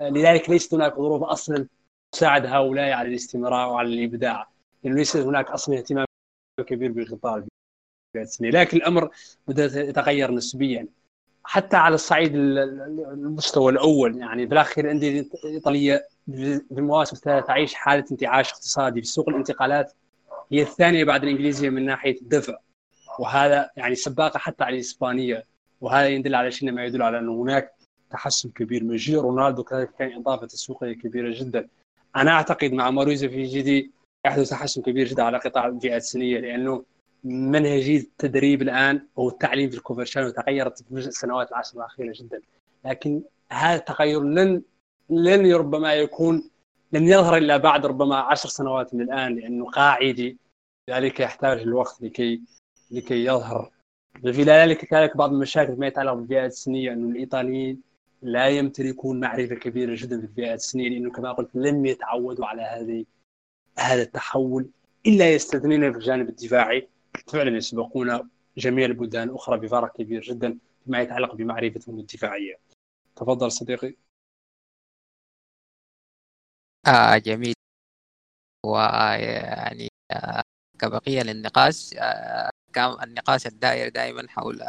[0.00, 1.66] لذلك ليست هناك ظروف أصلا
[2.12, 4.48] تساعد هؤلاء على الاستمرار وعلى الإبداع.
[4.84, 6.06] لأنه ليس هناك أصلا اهتمام
[6.66, 7.44] كبير بقطاع
[8.16, 9.10] السنة لكن الأمر
[9.48, 10.86] بدأ يتغير نسبيا.
[11.44, 18.04] حتى على الصعيد المستوى الأول يعني في الأخير الأندية الإيطالية في المواسم الثلاثه تعيش حالة
[18.12, 19.92] انتعاش اقتصادي في سوق الانتقالات.
[20.52, 22.58] هي الثانية بعد الإنجليزية من ناحية الدفع
[23.18, 25.44] وهذا يعني سباقه حتى على الإسبانية.
[25.80, 27.74] وهذا يدل على شيء ما يدل على انه هناك
[28.10, 28.84] تحسن كبير.
[28.84, 31.68] مجيء رونالدو كذلك كان إضافة تسويقيه كبيرة جدا.
[32.16, 33.90] أنا أعتقد مع ماريزو في جدي
[34.26, 36.84] يحدث تحسن كبير جدا على قطاع الفئات السنية لأنه
[37.24, 42.40] منهجيه التدريب الآن أو التعليم في الكوفرشانو تغيرت في السنوات العشر الأخيرة جدا.
[42.84, 43.22] لكن
[43.52, 44.62] هذا التغير لن
[45.10, 46.50] لن ربما يكون
[46.92, 50.36] لن يظهر إلا بعد ربما عشر سنوات من الآن لأنه قاعدي
[50.90, 52.40] ذلك يحتاج الوقت لكي
[52.90, 53.70] لكي يظهر.
[54.22, 57.80] في ذلك كذلك بعض المشاكل ما يتعلق بالفئات السنية أنه الإيطاليين
[58.22, 63.04] لا يمتلكون معرفة كبيرة جدا في الفئات السنية لأنه كما قلت لم يتعودوا على هذه
[63.78, 64.70] هذا التحول
[65.06, 66.88] إلا يستثنينا في الجانب الدفاعي
[67.32, 72.58] فعلا يسبقون جميع البلدان الاخرى بفارق كبير جدا فيما يتعلق بمعرفتهم الدفاعية.
[73.16, 73.94] تفضل صديقي.
[76.86, 77.54] آه جميل
[78.66, 80.42] ويعني آه
[80.78, 84.62] كبقية للنقاش آه كان النقاش الدائر دائما حول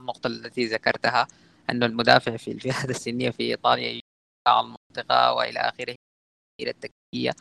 [0.00, 1.28] النقطة التي ذكرتها
[1.70, 4.00] أن المدافع في الفئات السنية في إيطاليا
[4.48, 5.94] المنطقة وإلى آخره
[6.60, 7.32] إلى التكتيكية.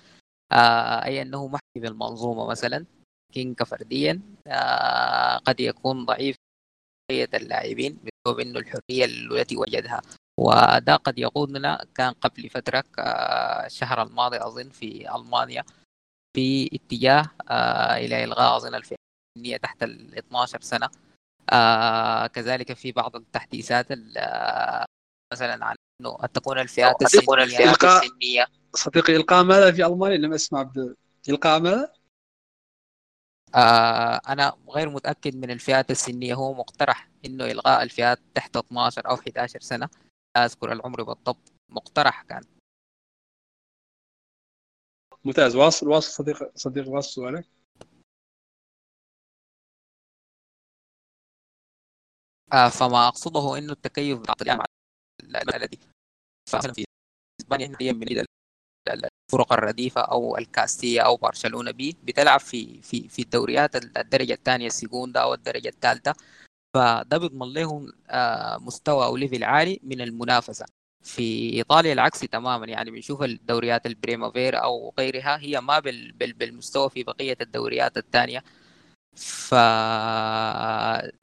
[0.51, 2.85] آه أي أنه محكي بالمنظومة مثلا
[3.31, 6.35] لكن كفرديا آه قد يكون ضعيف
[7.09, 10.01] بقية اللاعبين بسبب أنه الحرية التي وجدها.
[10.39, 15.63] وده قد يقودنا كان قبل فترة آه الشهر الماضي أظن في ألمانيا
[16.35, 18.97] في اتجاه آه إلى إلغاء أظن الفئة
[19.37, 20.89] السنية تحت ال 12 سنة.
[21.49, 23.87] آه كذلك في بعض التحديثات
[24.17, 24.85] آه
[25.33, 28.45] مثلا عن إنه تكون الفئات السنية تكون الفئات السنية.
[28.75, 30.95] صديقي إلقاء ماذا في ألمانيا؟ لم أسمع ب...
[31.29, 31.93] إلقاء ماذا؟
[33.55, 36.33] آه أنا غير متأكد من الفئات السنية.
[36.33, 39.89] هو مقترح إنه الغاء الفئات تحت 12 أو 11 سنة.
[40.37, 41.53] لا أذكر العمر بالضبط.
[41.69, 42.43] مقترح كان.
[45.23, 45.55] ممتاز.
[45.55, 47.45] واصل واصل صديق صديق واصل سؤالك.
[52.53, 54.65] آه فما أقصده إنه التكيف بعض الجامعة
[55.55, 55.77] الذي
[56.51, 56.85] في
[57.41, 58.25] إسبانيا هي من ال-
[58.89, 64.67] ال- الفرق الرديفة أو الكاستيا أو برشلونه بي بتلعب في في في الدوريات الدرجة الثانية
[64.67, 66.15] السيجوندا أو الدرجة الثالثة.
[66.75, 70.65] فده بيضمن لهم آه، مستوى أو level عالي من المنافسة.
[71.03, 76.89] في إيطاليا العكس تماما يعني بنشوف الدوريات البريمافيرا أو غيرها هي ما بال بال بالمستوى
[76.89, 78.43] في بقية الدوريات الثانية.
[79.15, 79.53] ف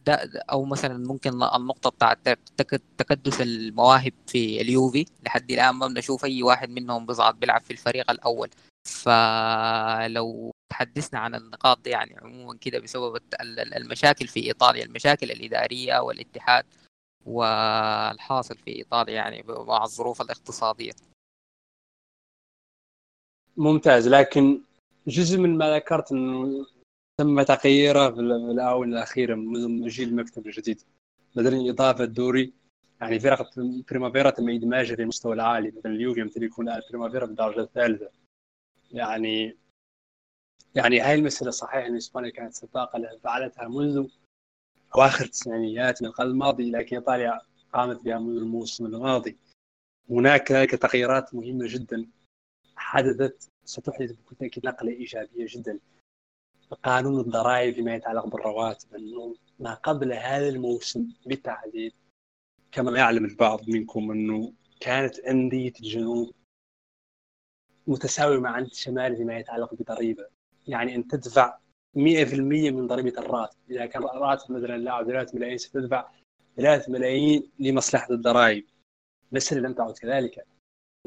[0.06, 6.24] ده أو مثلا ممكن النقطة بتاعت تك- تكدس المواهب في اليوفي لحد الآن ما بنشوف
[6.24, 8.50] أي واحد منهم بيصعد بيلعب في الفريق الأول.
[8.88, 13.20] فلو تحدثنا عن النقاط دي يعني عموما كده بسبب
[13.76, 16.64] المشاكل في إيطاليا المشاكل الإدارية والاتحاد
[17.26, 20.92] والحاصل في إيطاليا يعني مع الظروف الاقتصادية.
[23.56, 24.08] ممتاز.
[24.08, 24.60] لكن
[25.06, 26.66] جزء من ما ذكرت إنه
[27.18, 30.82] تم تغييره في ال- في الاونه الاخيره منذ مجيء المكتب الجديد.
[31.36, 32.52] بدل إضافة دوري
[33.00, 33.58] يعني فرق
[33.90, 35.70] بريمافيرا تم ادماجها في المستوى العالي.
[35.70, 38.10] مثلا اليوفي يمتلكون الان بريمافيرا بالدرجه الثالثة.
[38.92, 39.56] يعني
[40.74, 44.08] يعني هاي المسألة صحيح ان إسبانيا كانت سباقه فعلتها منذ
[44.94, 47.40] أواخر التسعينيات من القرن الماضي لكن إيطاليا
[47.72, 49.36] قامت بها منذ الموسم الماضي.
[50.10, 50.48] هناك
[50.80, 52.06] تغييرات مهمة جدا
[52.76, 55.78] حدثت ستحدث بكل تأكيد نقلة إيجابية جدا.
[56.74, 61.92] قانون الضرائب فيما يتعلق بالرواتب انه ما قبل هذا الموسم بالتحديد
[62.72, 66.34] كما يعلم البعض منكم أنه كانت أندية الجنوب
[67.86, 70.26] متساويه مع انديه الشمال فيما يتعلق بضريبة.
[70.66, 71.58] يعني أن تدفع
[71.94, 73.56] 100% من ضريبة الراتب.
[73.70, 76.10] إذا كان راتب مثلا لاعب 3 ملايين ستدفع
[76.56, 78.66] 3 ملايين لمصلحة الضرائب.
[79.32, 80.46] المساله لم تعد كذلك.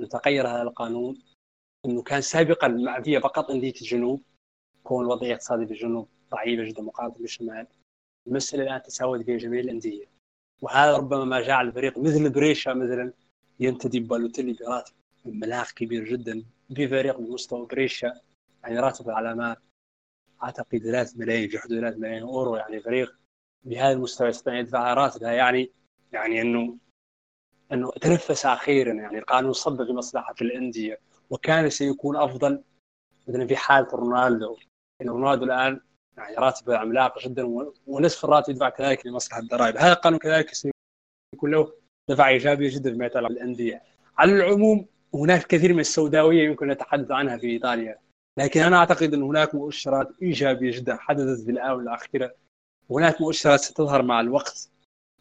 [0.09, 1.21] تغير هذا القانون.
[1.85, 4.21] أنه كان سابقا معفيه فقط أندية الجنوب.
[4.83, 7.67] كون الوضعية الاقتصادية في الجنوب ضعيفة جدا مقارنة بالشمال.
[8.27, 10.05] المسألة الآن تساوت في جميع الأندية.
[10.61, 13.13] وهذا ربما ما جعل الفريق مثل بريشا مثلا
[13.59, 14.93] ينتدب بالوتيلي براتب
[15.25, 16.43] مبلغ كبير جدا.
[16.75, 18.21] في فريق بمستوى بريشا
[18.63, 19.57] يعني راتب العلامات
[20.43, 23.15] أعتقد 3 ملايين في حدود 3 ملايين أورو يعني فريق
[23.63, 25.31] بهذا المستوى يستطيع يدفع راتبها.
[25.31, 25.71] يعني
[26.13, 26.77] يعني إنه
[27.71, 30.99] إنه تنفس أخيرا يعني القانون صب في مصلحه الأندية.
[31.29, 32.63] وكان سيكون أفضل
[33.27, 34.57] مثلا في حالة رونالدو.
[34.99, 35.81] يعني رونالدو الآن
[36.17, 39.77] يعني راتبه عملاق جدا ونصف الراتب يدفع كذلك لمصلحة الضرائب.
[39.77, 41.73] هذا القانون كذلك سيكون له
[42.09, 43.83] دفعه ايجابيه جدا فيما يتعلق بالأندية.
[44.17, 47.99] على العموم هناك كثير من السوداوية يمكن نتحدث عنها في إيطاليا.
[48.37, 52.35] لكن أنا أعتقد أن هناك مؤشرات إيجابية جدا حدثت في الآونة الأخيرة.
[52.89, 54.69] وهناك مؤشرات ستظهر مع الوقت.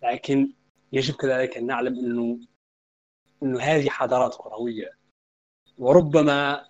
[0.02, 0.52] لكن
[0.92, 2.38] يجب كذلك أن نعلم أنه
[3.42, 4.98] أنه هذه حضارات كروية.
[5.78, 6.68] وربما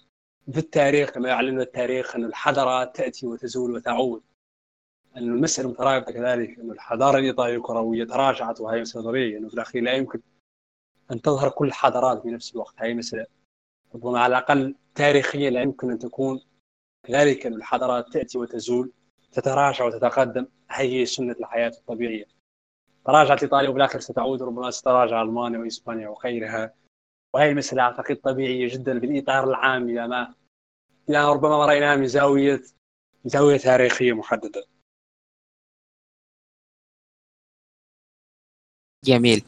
[0.52, 4.22] في التاريخ كما يعلمنا التاريخ أن الحضارات تأتي وتزول وتعود.
[5.16, 9.82] أن المسألة مترابطة كذلك أن الحضارة الإيطالية الكروية تراجعت وهي مسألة طبيعية أنه في الأخير
[9.82, 10.20] لا يمكن
[11.10, 12.74] أن تظهر كل الحضارات في نفس الوقت.
[12.78, 13.26] هي مسألة
[13.94, 16.40] ربما على الأقل تاريخيا لا يمكن أن تكون.
[17.06, 18.92] كذلك أن الحضارات تأتي وتزول
[19.32, 20.46] تتراجع وتتقدم.
[20.70, 22.24] هي سنة الحياة الطبيعية.
[23.04, 26.74] تراجعت إيطاليا وفي الآخر ستعود ربما ستراجع ألمانيا وإسبانيا وغيرها.
[27.34, 30.34] وهي المسألة أعتقد طبيعية جدا في الإطار العام إلى ما
[31.08, 32.62] إلى ما ربما رأيناها من زاوية
[33.24, 34.64] من زاوية تاريخية محددة.
[39.04, 39.44] جميل.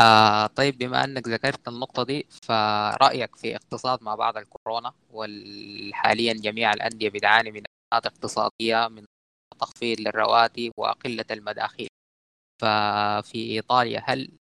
[0.00, 6.72] آه طيب بما أنك ذكرت النقطة دي فرأيك في اقتصاد ما بعد الكورونا وحاليا جميع
[6.72, 7.62] الأندية بتعاني من
[7.92, 9.04] أزمات اقتصادية من
[9.60, 11.88] تخفيض للرواتب وقلة المداخيل.
[12.62, 14.38] ففي إيطاليا هل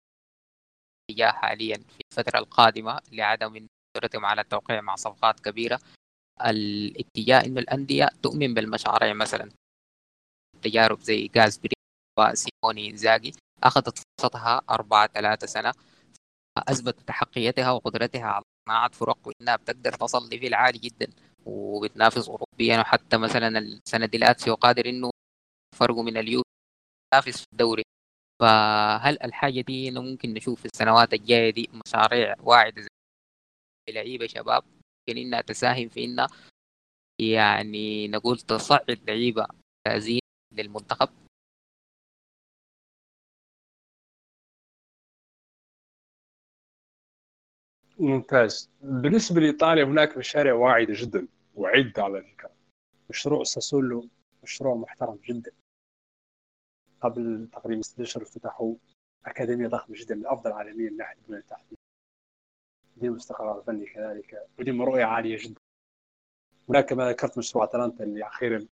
[1.11, 3.67] اتجاه حاليا في الفترة القادمة لعدم
[3.97, 5.81] قدرتهم على التوقيع مع صفقات كبيرة.
[6.47, 9.51] الاتجاه إنه الأندية تؤمن بالمشاريع مثلا.
[10.63, 11.75] تجارب زي جازبري
[12.19, 15.73] وسيموني إنزاجي أخذت فرصتها أربعة ثلاثة سنة
[16.59, 21.07] أثبتت احقيتها وقدرتها على صناعة فرق وإنها بتقدر تصل ليفل عالي جدا
[21.47, 22.81] وبتنافس اوروبيا.
[22.81, 25.11] وحتى مثلا السنة دي لاتسيو قادر إنه
[25.77, 26.43] فرقه من اليو
[27.15, 27.83] ينافس في الدوري.
[28.41, 32.89] فهل الحاجة دي ممكن نشوف في السنوات الجاية دي مشاريع واعدة زي
[33.91, 36.29] لعيبة شباب؟ ممكن إنها تساهم في إنها
[37.21, 39.47] يعني نقول تصعد لعيبة
[39.87, 40.21] ممتازين
[40.55, 41.09] للمنتخب.
[47.99, 48.71] ممتاز.
[48.83, 52.51] بالنسبة لإيطاليا هناك مشاريع واعدة جدا وعدة على فكرة.
[53.11, 54.09] مشروع ساسولو
[54.43, 55.51] مشروع محترم جدا.
[57.01, 58.75] قبل تقريبا ست اشهر افتتحوا
[59.27, 61.77] أكاديمية ضخمة جدا من أفضل عالميا من ناحية البنية التحتية
[62.97, 65.61] دي استقرار فني كذلك ودي رؤية عالية جدا.
[66.69, 68.67] هناك كما ذكرت مشروع أتلانتا اللي أخيرا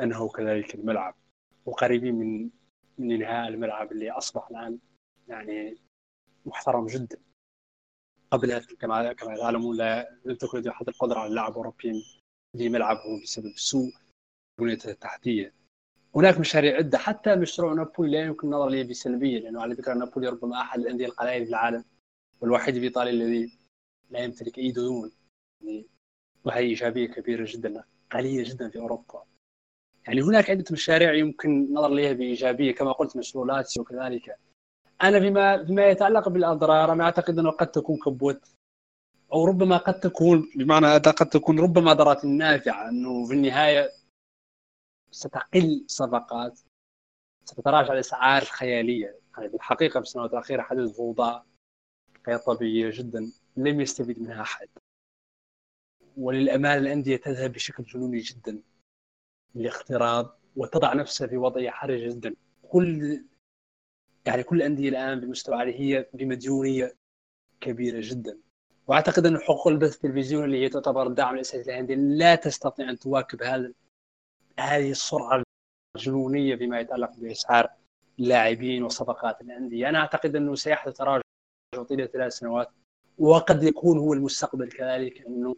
[0.00, 1.14] أنهوا كذلك الملعب
[1.66, 2.50] وقريبين من
[2.98, 4.78] من إنهاء الملعب اللي أصبح الآن
[5.28, 5.78] يعني
[6.46, 7.18] محترم جدا.
[8.30, 11.92] قبلها كما كما تعلمون لا لم تكن لديه حتى القدرة على اللعب اوروبيا
[12.58, 13.92] في ملعبه بسبب سوء
[14.60, 15.52] بنيته التحتيه
[16.16, 20.28] هناك مشاريع عدة حتى مشروع نابولي لا يمكن النظر اليه بسلبية لأنه على فكرة نابولي
[20.28, 21.84] ربما أحد الأندية القلائل في العالم
[22.40, 23.58] والوحيد في إيطاليا الذي
[24.10, 25.12] لا يمتلك أي ديون.
[25.60, 25.86] يعني
[26.44, 29.24] وهي إيجابية كبيرة جدا قليلة جدا في أوروبا.
[30.06, 34.36] يعني هناك عدة مشاريع يمكن النظر اليها بإيجابية كما قلت مشروع لاتسيو وكذلك.
[35.02, 38.40] أنا فيما فيما يتعلق بالاضرار أنا أعتقد أنه قد تكون كبوت
[39.32, 43.95] أو ربما قد تكون بمعنى قد تكون ربما ضرات نافعة أنه في النهاية
[45.16, 46.60] ستقل صفقات
[47.44, 51.42] ستتراجع الاسعار الخياليه يعني بالحقيقة في السنوات الأخيرة حدث فوضى
[52.28, 54.68] غير طبيعيه جدا لم يستفيد منها أحد.
[56.16, 58.62] وللأمانة الأندية تذهب بشكل جنوني جدا
[59.54, 62.34] للاقتراض وتضع نفسها في وضعية حرجة جدا.
[62.68, 63.24] كل
[64.26, 66.96] يعني كل الأندية الآن بمستوى عالي هي بمديونية
[67.60, 68.38] كبيرة جدا.
[68.86, 73.42] وأعتقد أن حقوق البث التلفزيوني اللي هي تعتبر الدعم الاساسي للانديه لا تستطيع أن تواكب
[73.42, 73.72] هذا
[74.60, 75.42] هذه السرعة
[75.96, 77.70] الجنونية فيما يتعلق بإسعار
[78.18, 79.88] اللاعبين وصفقات الأندية.
[79.88, 81.22] أنا أعتقد أنه سيحدث تراجع
[81.88, 82.70] طيلة ثلاث سنوات
[83.18, 85.56] وقد يكون هو المستقبل كذلك انه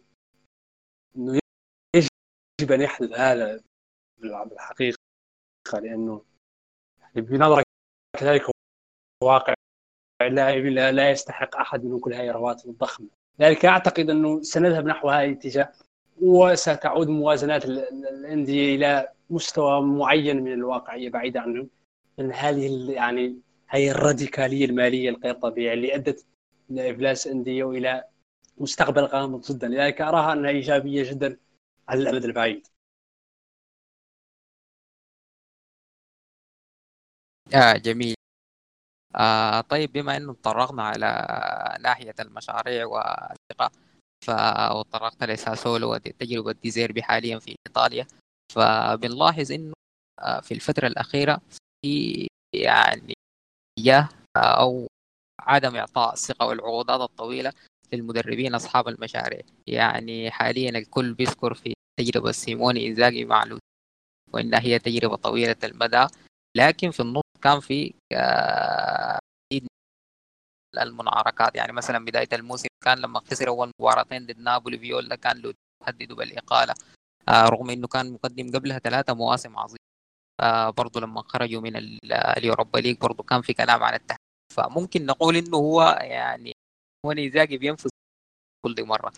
[1.15, 1.39] أنه
[1.95, 3.61] يجب أن يحدث هذا
[4.17, 4.97] بالحقيقة
[5.73, 6.25] لأنه
[7.15, 7.63] بنظره
[8.19, 8.43] كذلك
[9.23, 9.53] واقع
[10.21, 13.07] اللاعبين لا يستحق أحد من كل هذه الرواتب الضخمة.
[13.39, 15.73] لذلك أعتقد أنه سنذهب نحو هذا الاتجاه
[16.21, 21.67] وستعود موازنات الأندية إلى مستوى معين من الواقعية بعيده عنه
[22.19, 26.25] إن هذه يعني هي الراديكالية المالية الغير طبيعية اللي أدت
[26.71, 28.03] إلى افلاس أندية وإلى
[28.57, 29.67] مستقبل غامض جدا.
[29.67, 31.37] لذلك أراها أنها إيجابية جدا
[31.89, 32.67] على الأمد البعيد.
[37.55, 38.15] آه جميل.
[39.15, 41.05] آه طيب بما إنه تطرقنا على
[41.81, 43.71] ناحية المشاريع والثقه
[44.29, 48.07] وتطرقت لساسولو وتجربه ديزيربي حاليا في إيطاليا.
[48.53, 49.73] فبنلاحظ إنه
[50.19, 51.41] آه في الفترة الأخيرة
[51.85, 53.13] في يعني
[54.37, 54.87] أو
[55.39, 57.53] عدم إعطاء الثقة والعقودات الطويلة
[57.93, 59.41] للمدربين أصحاب المشاريع.
[59.67, 63.43] يعني حاليا الكل بيذكر في تجربة سيموني انزاغي مع
[64.33, 66.07] وإنها هي تجربة طويلة المدى.
[66.57, 69.19] لكن في النص كان في آه،
[70.77, 75.53] المنعركات يعني مثلا بداية الموسم كان لما خسر أول مباراتين ضد نابولي فيولا كان له
[75.85, 76.73] تهدده بالإقالة.
[77.29, 79.79] آه، رغم إنه كان مقدم قبلها ثلاثة مواسم عظيمه
[80.41, 81.75] آه، برضه لما خرجوا من
[82.13, 84.19] اليوروبا ليج برضه كان في كلام عن التهديد.
[84.53, 86.53] فممكن نقول إنه هو يعني
[87.05, 87.89] هو نيزاكي بينفذ
[88.65, 89.13] كل مرة.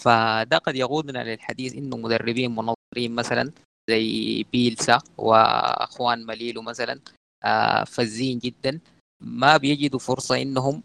[0.00, 3.52] فده قد يقودنا للحديث إنه مدربين منظرين مثلا
[3.90, 7.00] زي بيلسا واخوان مليلو مثلا
[7.44, 8.80] آه، فزين جدا.
[9.22, 10.82] ما بيجدوا فرصة إنهم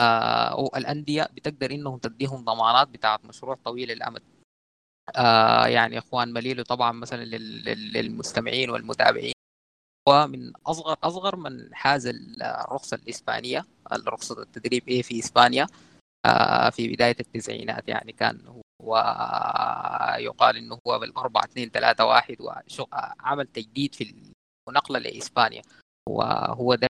[0.00, 4.22] آه الانديه بتقدر إنهم تديهم ضمانات بتاعت مشروع طويل الأمد.
[5.16, 9.34] آه يعني إخوان مليلو طبعا مثلا للمستمعين والمتابعين.
[10.08, 12.06] هو من أصغر أصغر من حاز
[12.42, 15.66] الرخصة الإسبانية الرخصة التدريب إيه في إسبانيا.
[16.26, 23.94] آه في بداية التسعينات يعني كان ويقال إنه هو بالأربعة اثنين ثلاثة واحد وعمل تجديد
[23.94, 24.32] في
[24.68, 25.62] ونقلة لإسبانيا.
[26.08, 26.88] وهو ده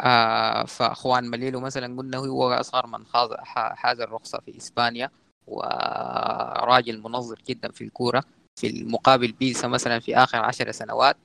[0.00, 3.06] آه فأخوان مليلو مثلا قلنا هو أصغر من
[3.52, 5.10] حاز الرخصة في إسبانيا
[5.46, 8.24] وراجل منظر جدا في الكورة
[8.60, 11.16] في المقابل بيسا مثلا في آخر عشر سنوات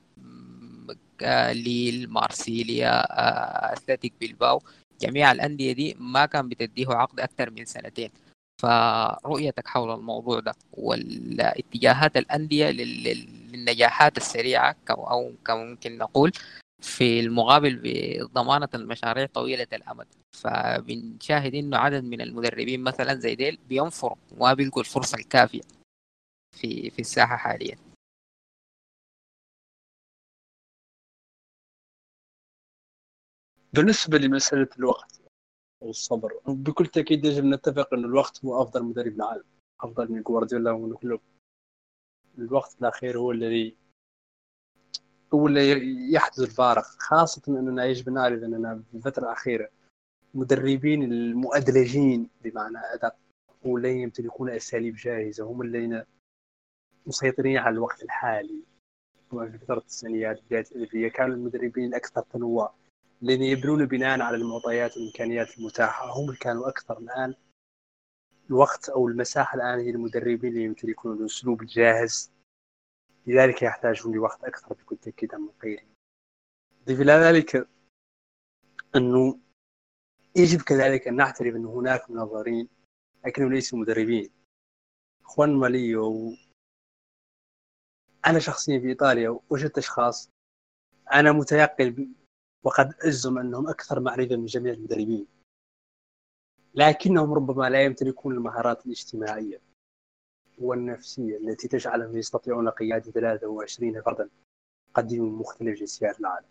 [1.52, 4.62] ليل مارسيليا آه، اثلتيك بيلباو
[5.00, 8.10] جميع الأندية دي ما كان بتديه عقد أكثر من سنتين.
[8.62, 16.32] فرؤيتك حول الموضوع ده والاتجاهات الأندية للنجاحات السريعة أو ممكن نقول
[16.82, 20.06] في المقابل بضمانة المشاريع طويلة الأمد.
[20.32, 25.60] فبنشاهد إنه عدد من المدربين مثلا زي ديل بينفروا وما بيلقوا الفرصة الكافية
[26.56, 27.76] في في الساحة حاليا.
[33.72, 35.20] بالنسبة لمسألة الوقت
[35.80, 39.44] والصبر بكل تأكيد يجب نتفق أن الوقت هو أفضل مدرب العالم
[39.80, 41.20] أفضل من جوارديولا ومن كلوب
[42.38, 43.76] الوقت الأخير هو الذي
[45.34, 49.68] اللي يحدث الفارق خاصة أننا يجب نعرف أننا في الفترة الأخيرة
[50.34, 53.16] مدربين المؤدلجين بمعنى أدق
[53.64, 56.02] والذين يمتلكون أساليب جاهزة هم الذين
[57.06, 58.62] مسيطرين على الوقت الحالي.
[59.30, 62.74] في فترة التسعينيات بداية الألفية كانوا المدربين الأكثر تنوع.
[63.22, 67.34] لأن يبنون بناء على المعطيات والإمكانيات المتاحة هم اللي كانوا أكثر الآن
[68.50, 72.30] الوقت أو المساحة الآن هي المدربين اللي يمتلكون الأسلوب الجاهز.
[73.26, 75.88] لذلك يحتاجون لوقت أكثر بكل تأكيد عن غيرهم
[76.86, 77.68] ضيف إلى ذلك
[78.96, 79.38] انه
[80.36, 82.68] يجب كذلك أن نعترف أن هناك منظرين
[83.26, 84.30] لكنهم ليسوا مدربين.
[85.24, 86.36] إخوان ماليو
[88.26, 90.30] أنا شخصيا في إيطاليا وجدت أشخاص
[91.12, 92.14] أنا متيقن
[92.62, 95.26] وقد أجزم أنهم أكثر معرفة من جميع المدربين.
[96.74, 99.60] لكنهم ربما لا يمتلكون المهارات الاجتماعية.
[100.64, 104.28] والنفسية التي تجعلهم يستطيعون قيادة 23 فردا
[104.94, 106.46] قد من مختلف جنسيات العالم.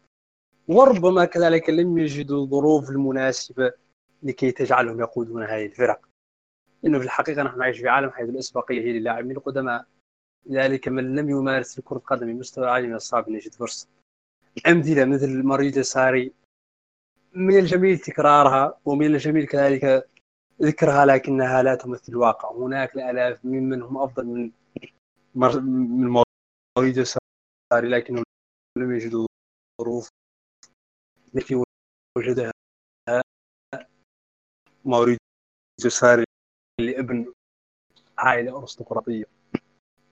[0.67, 3.71] وربما كذلك لم يجدوا الظروف المناسبة
[4.23, 6.09] لكي تجعلهم يقودون هذه الفرق.
[6.85, 9.85] إنه في الحقيقة نحن نعيش في عالم حيث الأسبقية هي للاعبين القدماء.
[10.45, 13.87] لذلك من لم يمارس كرة القدم بمستوى عالي من الصعب أن يجد فرصة.
[14.67, 16.33] أمثلة مثل مريض ساري.
[17.33, 20.09] من الجميل تكرارها ومن الجميل كذلك
[20.61, 22.51] ذكرها لكنها لا تمثل الواقع.
[22.51, 24.51] هناك الالاف ممن هم أفضل من
[25.35, 25.59] مر...
[25.61, 26.23] من
[26.77, 28.23] مريض ساري لكنهم
[28.77, 29.27] لم يجدوا
[29.81, 30.09] ظروف
[31.35, 31.63] التي
[32.17, 32.51] وجدها
[34.85, 35.19] موريديو
[35.87, 36.23] ساري
[36.81, 37.33] لابن
[38.17, 39.25] عائلة أرستقراطية.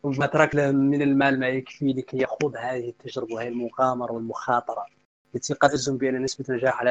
[0.03, 4.85] ما ترك له من المال ما يكفي لكي يخوض هذه التجربة وهي المغامرة والمخاطرة.
[5.35, 6.83] التي قد بأن نسبة نجاحها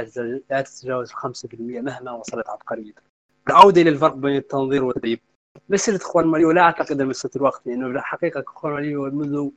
[0.50, 1.14] لا تتجاوز 5%
[1.60, 3.07] مهما وصلت عبقريته
[3.48, 5.20] العودة إلى الفرق بين التنظير والتدريب.
[5.68, 9.48] مسألة خوانما ليو لا أعتقد مسألة الوقت لأنه يعني الحقيقة خوانما ليو منذ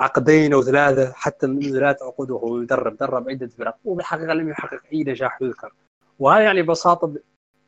[0.00, 4.80] عقدين أو ثلاثة حتى منذ ثلاث عقود وهو يدرب درب عدة فرق وبالحقيقة لم يحقق
[4.92, 5.72] أي نجاح يذكر.
[6.18, 7.14] وهذا يعني ببساطة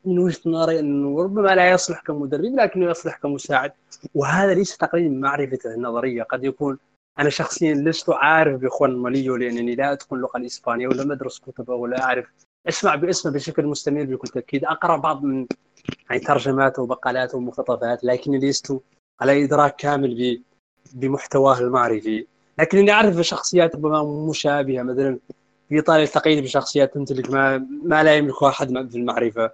[0.05, 3.71] من وجهة نظري إنه ربما لا يصلح كمدرب لكنه يصلح كمساعد.
[4.15, 6.77] وهذا ليس تقليل معرفته النظرية قد يكون
[7.19, 12.03] أنا شخصيا لست عارف بخوانما ليو لأنني لا أتقن اللغة الإسبانية ولا أدرس كتبه ولا
[12.03, 12.25] أعرف
[12.69, 14.65] اسمع باسمه بشكل مستمر بكل تأكيد.
[14.65, 15.47] أقرأ بعض من
[16.09, 18.79] يعني ترجماته ومقالاته ومقتطفات لكني لست
[19.21, 20.41] على إدراك كامل
[20.93, 22.27] بمحتواه المعرفي.
[22.59, 25.19] لكنني أعرف شخصيات ربما مشابهة مثلا
[25.69, 29.51] في ايطاليا التقيت بشخصيات تمتلك ما, ما لا يملكه أحد في المعرفة.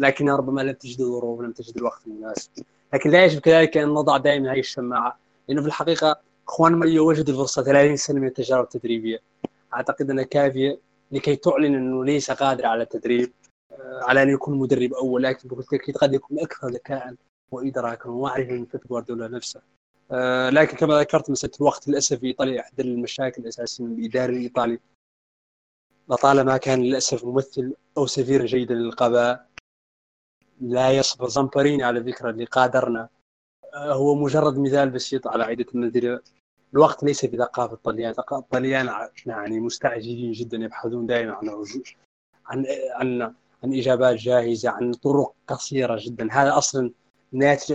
[0.00, 2.50] لكنها ربما لم تجد الظروف لم تجد الوقت المناسب
[2.94, 5.18] لكن لا يجب كذلك أن نضع دائما هذه الشماعة
[5.48, 9.18] لأنه في الحقيقة إخوان ماليو وجد الفرصة 30 سنة من التجارب التدريبية.
[9.74, 10.78] أعتقد انها كافية
[11.10, 13.32] لكي تعلن إنه ليس قادر على التدريب.
[13.72, 17.14] آه، على أن يكون مدرب أول لكن بكل تاكيد قد يكون أكثر ذكاء
[17.50, 19.60] وادراكا ومعرفه من بيب جوارديولا نفسه.
[20.10, 24.78] آه، لكن كما ذكرت مسألة الوقت للأسف في ايطاليا احد المشاكل الأساسية من الإداري الإيطالي.
[26.08, 29.46] لطالما كان للأسف ممثل أو سفيرا جيدا للقضاء
[30.60, 33.08] لا يصف زامبريني على فكره اللي قادرنا.
[33.74, 36.22] آه، هو مجرد مثال بسيط على عدة النذير
[36.76, 41.48] الوقت ليس في ثقافه الطليان الطليان يعني مستعجلين جدا يبحثون دائما عن
[42.46, 43.34] عن عن
[43.64, 46.28] عن إجابات جاهزة عن طرق قصيرة جدا.
[46.32, 46.90] هذا أصلا
[47.32, 47.72] ناتج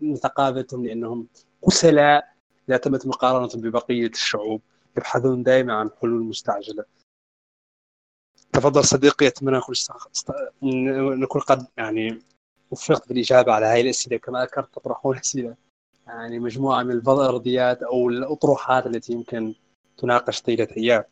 [0.00, 1.28] من ثقافتهم لأنهم
[1.66, 2.34] كسلاء
[2.68, 4.60] إذا تمت مقارنة ببقية الشعوب.
[4.96, 6.84] يبحثون دائما عن حلول مستعجلة.
[8.52, 9.74] تفضل صديقي أتمنى نكون
[11.20, 12.22] نكون قد يعني
[12.70, 14.16] وفقت بالإجابة على هذه الأسئلة.
[14.16, 15.56] كما ذكرت تطرحون اسئله
[16.06, 19.54] يعني مجموعة من الفرضيات أو الأطروحات التي يمكن
[19.98, 21.04] تناقش طيلة أيام.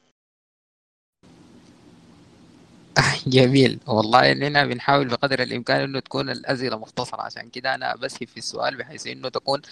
[3.26, 3.80] جميل.
[3.86, 7.20] والله إننا بنحاول بقدر الإمكان إنه تكون الاسئله مختصرة.
[7.22, 9.62] عشان كده أنا بسهب في السؤال بحيث إنه تكون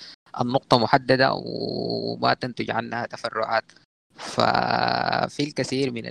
[0.40, 3.64] النقطة محددة وما تنتج عنها تفرعات.
[4.14, 6.06] ففي الكثير من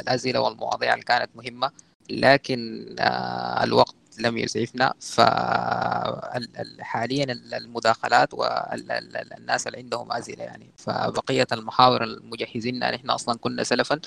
[0.00, 1.70] الأسئلة والمواضيع اللي كانت مهمة
[2.10, 10.70] لكن آه، الوقت لم يسعفنا فحاليا المداخلات والناس اللي عندهم أسئلة يعني.
[10.76, 14.00] فبقية المحاور المجهزين نحن أصلا كنا سلفا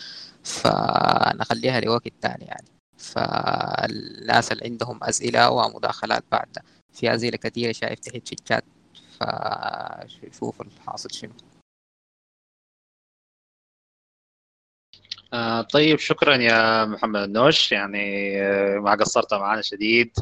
[0.43, 2.67] فنخليها لوقت ثاني يعني.
[2.97, 6.57] فالناس اللي عندهم أسئلة ومداخلات بعد.
[6.93, 8.63] في أسئلة كثيرة شايف تحت في الشات
[9.19, 11.33] فشوف الحاصل شنو.
[15.33, 17.97] آه طيب شكرا يا محمد النوش يعني
[18.41, 20.13] آه ما قصرت معنا شديد.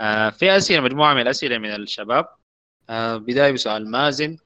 [0.00, 2.28] آه في أسئلة مجموعة من الأسئلة من الشباب.
[2.90, 4.36] آه بداية بسؤال مازن.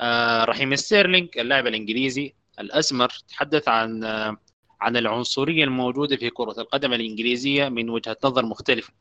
[0.00, 4.36] آه رحيم ستيرلينج اللاعب الإنجليزي الأسمر تحدث عن آه
[4.80, 8.92] عن العنصرية الموجودة في كرة القدم الإنجليزية من وجهة نظر مختلفة.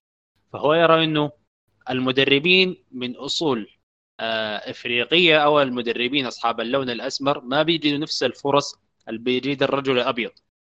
[0.54, 1.32] فهو يرى إنه
[1.90, 3.72] المدربين من أصول
[4.20, 8.76] إفريقية أو المدربين أصحاب اللون الأسمر ما بيجدوا نفس الفرص
[9.10, 10.32] اللي بيجد الرجل الأبيض.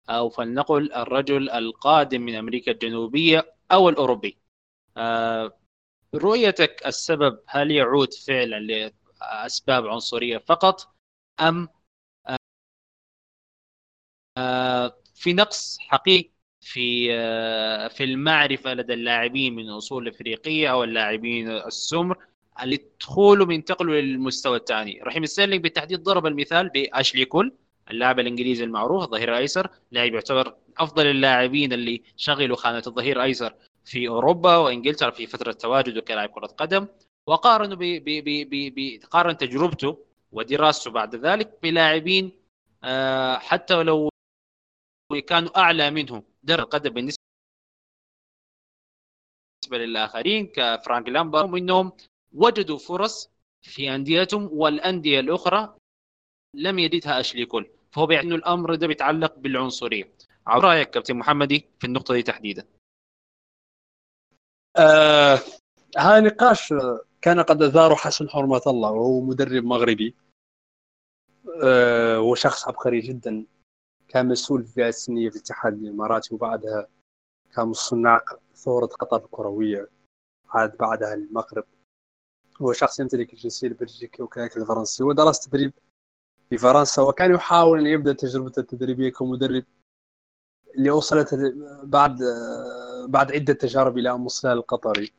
[0.08, 4.38] أو فلنقل الرجل القادم من أمريكا الجنوبية أو الأوروبي.
[4.96, 5.58] آه،
[6.14, 8.90] رؤيتك السبب هل يعود فعلا
[9.20, 10.94] لأسباب عنصرية فقط
[11.40, 11.68] أم
[14.38, 16.30] آه، في نقص حقيقي
[16.60, 22.18] في آه، في المعرفة لدى اللاعبين من أصول إفريقية أو اللاعبين السمر
[22.62, 27.56] اللي يدخلوا ينتقلوا للمستوى الثاني رحيم ستيرلينج بالتحديد ضرب المثال بأشلي كول.
[27.90, 33.54] اللاعب الإنجليزي المعروف الظهير الأيسر لاعب يعتبر أفضل اللاعبين اللي شغلوا خانة الظهير الأيسر
[33.84, 36.86] في أوروبا وإنجلترا في فترة تواجده كلاعب كرة قدم
[37.26, 39.98] وقارنوا ب ب ب ب قارن تجربته
[40.32, 42.32] ودراسته بعد ذلك بلاعبين
[42.84, 44.10] آه، حتى لو
[45.26, 47.18] كانوا أعلى منه درجة القدم بالنسبة
[49.72, 51.92] للآخرين كفرانك لامبر إنهم
[52.32, 53.30] وجدوا فرص
[53.62, 55.76] في أنديتهم والأندية الأخرى
[56.54, 60.12] لم يجدها أشلي كول فهو بيعني الأمر ده بيتعلق بالعنصرية.
[60.46, 62.66] على رأيك كابتن محمدي في النقطة دي تحديدا؟
[64.76, 65.38] آه
[65.98, 66.74] هذا نقاش
[67.22, 70.14] كان قد اثاره حسن حرمة الله وهو مدرب مغربي.
[71.64, 73.46] آه وشخص عبقري جدا
[74.08, 76.88] كان مسؤول في الفئه السنية في الاتحاد الاماراتي وبعدها
[77.54, 78.20] كان صناع
[78.54, 79.88] ثورة قطر الكروية
[80.48, 81.64] عاد بعدها المغرب.
[82.62, 85.72] هو شخص يمتلك الجنسية البلجيكية وكذلك الفرنسي ودرس تدريب
[86.50, 89.64] في فرنسا وكان يحاول أن يبدأ تجربته التدريبية كمدرب
[90.76, 91.34] اللي وصلت
[91.82, 92.18] بعد
[93.08, 95.12] بعد عدة تجارب إلى ام القطري.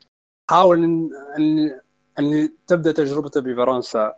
[0.50, 1.80] حاول أن أن,
[2.18, 4.14] أن تبدأ تجربته بفرنسا.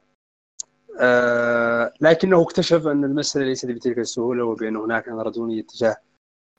[1.01, 5.97] آه لكنه اكتشف أن المسألة ليست بتلك السهولة وبأن هناك نردونيه تجاه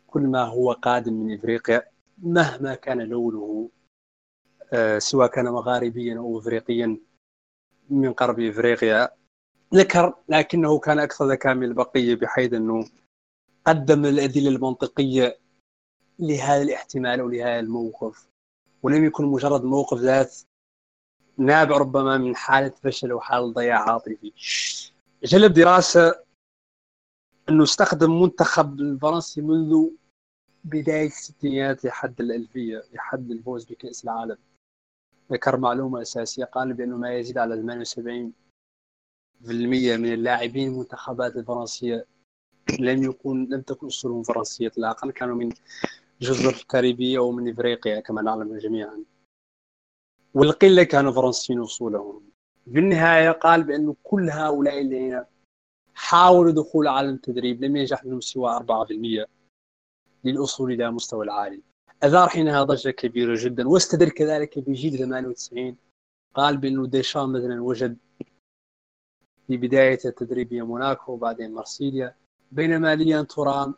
[0.08, 1.84] كل ما هو قادم من إفريقيا
[2.18, 3.70] مهما كان لونه.
[4.74, 6.98] آه سواء كان مغاربيا أو افريقيا
[7.90, 9.10] من قرب إفريقيا.
[9.76, 12.90] ذكر لكنه كان أكثر ذكاء من البقية بحيث أنه
[13.66, 15.40] قدم الأدلة المنطقية
[16.20, 18.28] لهذا الاحتمال أو لهذا الموقف.
[18.84, 20.38] ولم يكن مجرد موقف ذات
[21.38, 24.32] نابع ربما من حالة فشل أو حالة ضياع عاطفي.
[25.24, 26.24] جلب دراسه
[27.50, 29.90] انه استخدم منتخب الفرنسي منذ
[30.64, 34.38] بداية الستينيات لحد الألفية لحد الفوز بكأس العالم.
[35.32, 38.34] ذكر معلومة أساسية قال بأنه ما يزيد على 78
[39.46, 42.06] من اللاعبين المنتخبات الفرنسية
[42.80, 45.50] لم يكون لم تكن اصولهم فرنسيه اطلاقا كانوا من
[46.22, 49.04] جزر الكاريبية أو من إفريقيا كما نعلم جميعا.
[50.34, 52.24] والقلة كانوا فرنسيين أصولهم.
[52.74, 55.24] في النهاية قال بانه كل هؤلاء الذين
[55.94, 59.26] حاولوا دخول عالم التدريب لم ينجح منهم سوى 4%
[60.24, 61.62] للوصول إلى مستوى العالي.
[62.04, 65.78] اثار حينها ضجة كبيرة جدا واستدل كذلك بجيل 98
[66.34, 67.98] قال بانه ديشان مثلا وجد
[69.48, 72.16] في بداية التدريبية موناكو وبعدين مارسيليا
[72.52, 73.76] بينما ليان تورام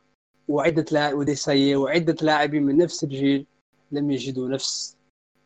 [0.48, 3.46] وعدة لاعب وديسايي وعدة لاعبين من نفس الجيل
[3.92, 4.98] لم يجدوا نفس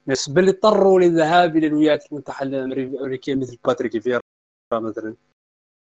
[0.07, 4.21] نفس بل اضطروا للذهاب إلى الولايات المتحدة الأمريكية مثل باتريك فييرا
[4.73, 5.15] مثلا.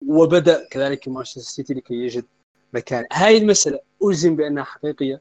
[0.08, 2.24] وبدأ كذلك مانشستر سيتي لكي يجد
[2.72, 3.06] مكان.
[3.12, 5.20] هاي المسألة أجزم بأنها حقيقية.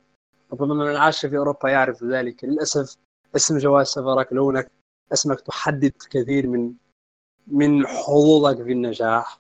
[0.54, 2.44] ربما من عاش في أوروبا يعرف ذلك.
[2.44, 2.98] للأسف
[3.36, 4.72] اسم جواز سفرك لونك
[5.14, 6.74] اسمك تحدد كثير من
[7.48, 9.40] من حظوظك في النجاح.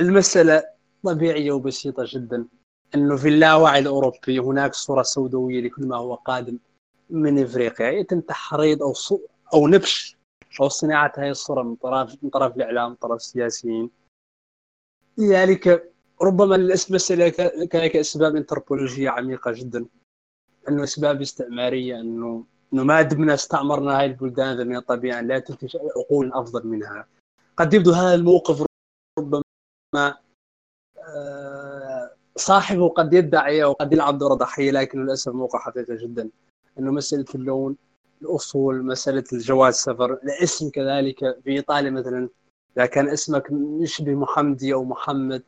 [0.00, 0.64] المسألة
[1.04, 2.46] طبيعية وبسيطة جدا
[2.94, 6.58] أنه في اللاوعي الأوروبي هناك صورة سوداوية لكل ما هو قادم
[7.10, 7.90] من إفريقيا.
[7.90, 9.20] يتم تحريض أو صو...
[9.54, 10.16] أو نبش
[10.60, 13.90] أو صناعة هذه الصورة من طرف من طرف الإعلام من طرف السياسيين.
[15.18, 15.92] لذلك
[16.22, 17.28] ربما المسألة
[17.66, 19.86] كذلك أسباب أنثروبولوجية عميقة جدا
[20.68, 26.32] أنه أسباب استعمارية أنه إنه ما دمنا استعمرنا هاي البلدان من الطبيعي لا تنتج عقول
[26.32, 27.06] أفضل منها.
[27.56, 28.66] قد يبدو هذا الموقف
[29.18, 29.42] ربما
[30.98, 36.30] آه، صاحبه قد يدعي أو قد يلعب دور ضحية لكن للأسف موقع حقيقي جدا.
[36.78, 37.76] إنه مسألة اللون
[38.22, 41.18] الأصول مسألة الجواز سفر الاسم كذلك.
[41.44, 42.28] في إيطاليا مثلا
[42.76, 43.48] إذا كان اسمك
[43.80, 45.42] يشبه محمدي أو محمد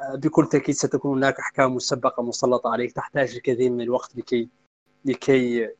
[0.00, 4.48] آه، بكل تأكيد ستكون هناك أحكام مسبقة مسلطة عليك تحتاج الكثير من الوقت لكي
[5.04, 5.70] لكي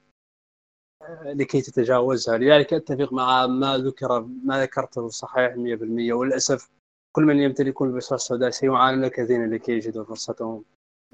[1.24, 2.38] لكي تتجاوزها.
[2.38, 6.70] لذلك أتفق مع ما ذكر ما ذكرته صحيح 100% وللأسف
[7.12, 10.64] كل من يمتلكون البشرة السوداء سيعانون كثيرا لكي يجدوا فرصتهم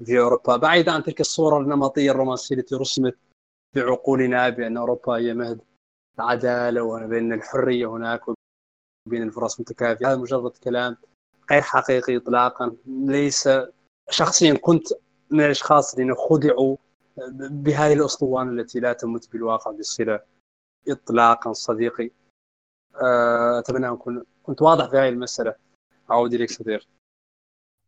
[0.05, 0.57] في أوروبا.
[0.57, 3.17] بعيدا عن تلك الصورة النمطية الرومانسية التي رسمت
[3.73, 5.61] في عقولنا بأن أوروبا هي مهد
[6.19, 8.21] العدالة وبين الحرية هناك
[9.07, 10.07] وبين الفرص متكافئة.
[10.07, 10.97] هذا مجرد كلام
[11.51, 12.75] غير حقيقي اطلاقا.
[12.85, 13.49] ليس
[14.09, 14.87] شخصيا كنت
[15.31, 16.75] من الأشخاص الذين خدعوا
[17.51, 20.19] بهذه الأسطوانة التي لا تمت بالواقع بصله
[20.87, 22.11] اطلاقا صديقي.
[23.01, 25.55] آه، أتمنى أن اكون كنت واضح في هذه المسألة.
[26.11, 26.87] أعود إليك صديق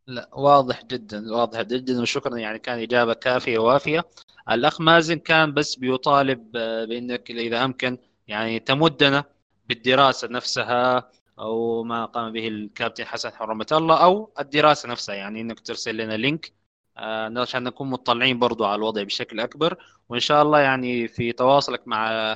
[0.07, 2.37] لا واضح جدا واضح جدا وشكرا.
[2.37, 4.05] يعني كان إجابة كافية ووافية.
[4.51, 6.51] الأخ مازن كان بس بيطالب
[6.87, 7.97] بأنك إذا أمكن
[8.27, 9.23] يعني تمدنا
[9.69, 15.15] بالدراسة نفسها أو ما قام به الكابتن حسن حرمة الله أو الدراسة نفسها.
[15.15, 16.60] يعني إنك ترسل لنا لينك آه،
[16.97, 19.77] عشان نكون مطلعين برضو على الوضع بشكل أكبر
[20.09, 22.35] وإن شاء الله يعني في تواصلك مع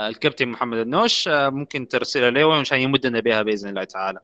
[0.00, 4.20] الكابتن محمد النوش آه، ممكن ترسلها له عشان يمدنا بها بإذن الله تعالى.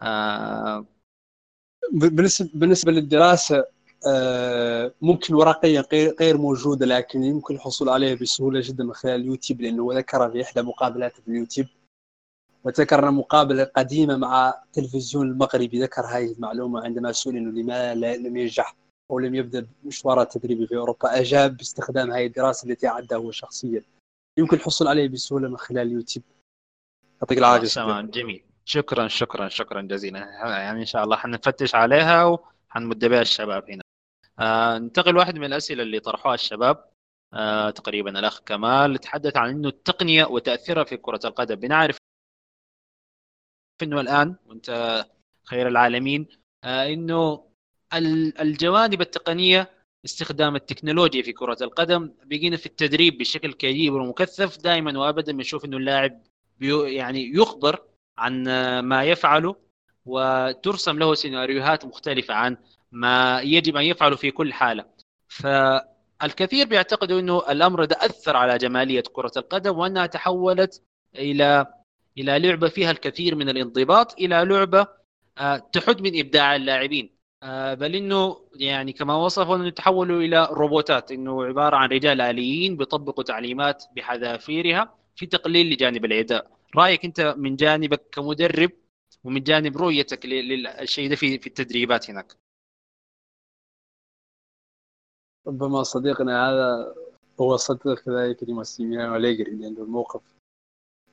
[0.00, 0.86] آه،
[1.92, 3.64] بالنسبة بالنسبة للدراسة
[4.06, 5.84] آه، ممكن ورقيا
[6.20, 10.62] غير موجودة لكن يمكن الحصول عليها بسهولة جدا من خلال اليوتيوب لأنه ذكر في إحدى
[10.62, 11.66] مقابلاته في اليوتيوب
[12.64, 18.76] وذكرنا مقابلة قديمة مع التلفزيون المغربي ذكر هذه المعلومة عندما سئل إنه لماذا لم ينجح
[19.10, 23.82] أو لم يبدأ مشواره التدريبي في أوروبا أجاب باستخدام هذه الدراسة التي أعدها هو شخصيا.
[24.38, 26.24] يمكن الحصول عليها بسهولة من خلال اليوتيوب.
[27.20, 27.66] يعطيك العافية.
[27.66, 28.44] تمام جميل.
[28.64, 30.18] شكرا شكرا شكرا جزيلا.
[30.46, 33.82] يعني إن شاء الله حنفتش عليها وحنمد بها الشباب هنا.
[34.38, 36.90] آه ننتقل واحد من الأسئلة اللي طرحوها الشباب.
[37.34, 41.54] آه تقريبا الأخ كمال تحدث عن إنه التقنية وتأثيرها في كرة القدم.
[41.54, 41.96] بنعرف
[43.82, 45.04] إنه الآن وأنت
[45.44, 46.28] خير العالمين
[46.64, 47.53] آه إنه
[48.40, 49.70] الجوانب التقنية
[50.04, 52.10] استخدام التكنولوجيا في كرة القدم.
[52.24, 54.58] بقينا في التدريب بشكل كبير ومكثف.
[54.58, 56.22] دائما وابدا بنشوف إنه اللاعب
[56.60, 57.82] يعني يخبر
[58.18, 58.44] عن
[58.80, 59.56] ما يفعله
[60.06, 62.56] وترسم له سيناريوهات مختلفة عن
[62.92, 64.84] ما يجب أن يفعله في كل حالة.
[65.28, 70.82] فالكثير بيعتقدوا إنه الأمر ده أثر على جمالية كرة القدم وأنها تحولت
[71.14, 71.66] إلى
[72.18, 74.86] إلى لعبة فيها الكثير من الانضباط إلى لعبة
[75.38, 77.13] آه، تحد من إبداع اللاعبين.
[77.74, 83.24] بل إنه يعني كما وصفوا أنه تحولوا إلى روبوتات إنه عبارة عن رجال آليين بيطبقوا
[83.24, 88.70] تعليمات بحذافيرها في تقليل لجانب الاداء رأيك أنت من جانبك كمدرب
[89.24, 92.32] ومن جانب رؤيتك لل- للشيء ده في في التدريبات هناك؟
[95.46, 96.94] ربما صديقنا هذا
[97.40, 100.20] هو صدق كذلك لماسيميانو أليجري لأنه الموقف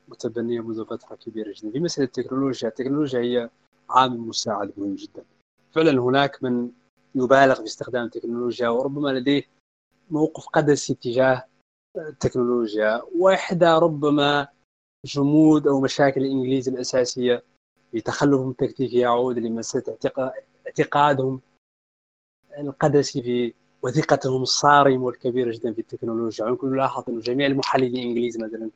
[0.08, 1.70] متبنية منذ فترة كبيرة جدا.
[1.70, 3.50] في مسألة التكنولوجيا التكنولوجيا هي
[3.90, 5.24] عامل مساعد مهم جدا.
[5.72, 6.70] فعلا هناك من
[7.14, 9.42] يبالغ في استخدام التكنولوجيا وربما لديه
[10.10, 11.44] موقف قدسي تجاه
[11.96, 14.48] التكنولوجيا وإحدى ربما
[15.06, 17.42] جمود أو مشاكل الإنجليز الأساسية
[17.92, 20.32] لتخلفهم التكتيكي يعود لمسألة اعتقا-
[20.66, 21.40] اعتقادهم
[22.58, 26.46] القدسي في وثيقتهم الصارمة والكبيرة جدا في التكنولوجيا.
[26.46, 28.70] يمكن نلاحظ انه جميع المحللين الانجليز مثلا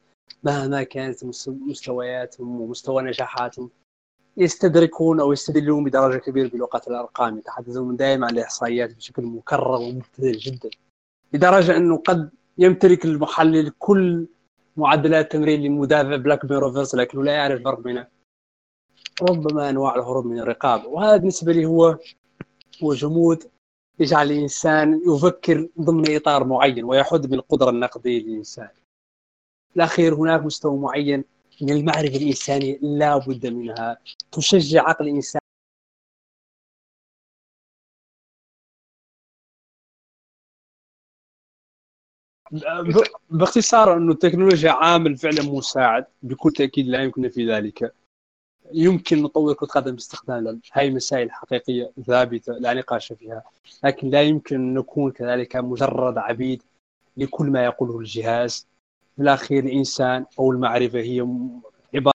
[0.44, 3.70] مهما كانت مس- مستوياتهم ومستوى نجاحاتهم
[4.36, 7.38] يستدركون أو يستدلون بدرجة كبيرة بلغه الأرقام.
[7.38, 10.70] يتحدثون دائما عن الاحصائيات بشكل مكرر ومبتذل جدا.
[11.32, 14.26] لدرجة أنه قد يمتلك المحلل كل
[14.76, 18.04] معدلات تمرين لمدافع بلاكبيرن روفرز لكنه لا يعرف الفرق بين
[19.22, 21.98] ربما أنواع الهروب من الرقابه وهذا بالنسبة لي هو
[22.82, 23.44] هو جمود
[23.98, 28.68] يجعل الإنسان يفكر ضمن إطار معين ويحد من القدره النقدية للإنسان.
[29.76, 31.24] الأخير هناك مستوى معين
[31.62, 33.98] من المعرفة الإنسانية لا بد منها.
[34.32, 35.40] تشجع عقل الانسان
[43.30, 47.94] باختصار أنه التكنولوجيا عامل فعلا مساعد بكل تأكيد لا يمكن في ذلك.
[48.72, 53.42] يمكن نطور كره قدم باستخدام هاي مسائل حقيقية ثابتة لا نقاش فيها
[53.84, 56.62] لكن لا يمكن أن نكون كذلك مجرد عبيد
[57.16, 58.66] لكل ما يقوله الجهاز.
[59.16, 61.20] في الأخير الإنسان أو المعرفة هي
[61.94, 62.14] عبارة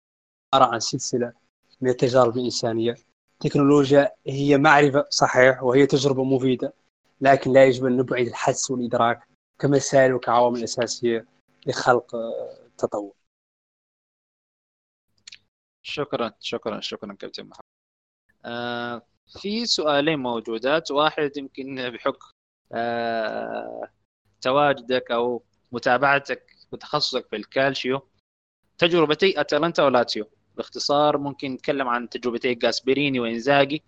[0.73, 1.33] عن سلسلة
[1.81, 2.95] من التجارب الإنسانية.
[3.33, 6.73] التكنولوجيا هي معرفة صحيح وهي تجربة مفيدة
[7.21, 9.27] لكن لا يجب أن نبعد الحدس والإدراك
[9.59, 11.25] كمسائل وكعوامل أساسية
[11.67, 13.13] لخلق آه، التطور.
[15.81, 17.63] شكرا شكرا شكرا كابتن محمد.
[18.45, 19.01] آه
[19.41, 20.91] في سؤالين موجودات.
[20.91, 22.31] واحد يمكن بحكم
[22.71, 23.89] آه
[24.41, 28.01] تواجدك أو متابعتك وتخصصك في الكالشيو
[28.77, 30.25] تجربتي أتلانتا ولاتسيو
[30.57, 33.83] باختصار ممكن نتكلم عن تجربتي جاسبريني وإنزاجي.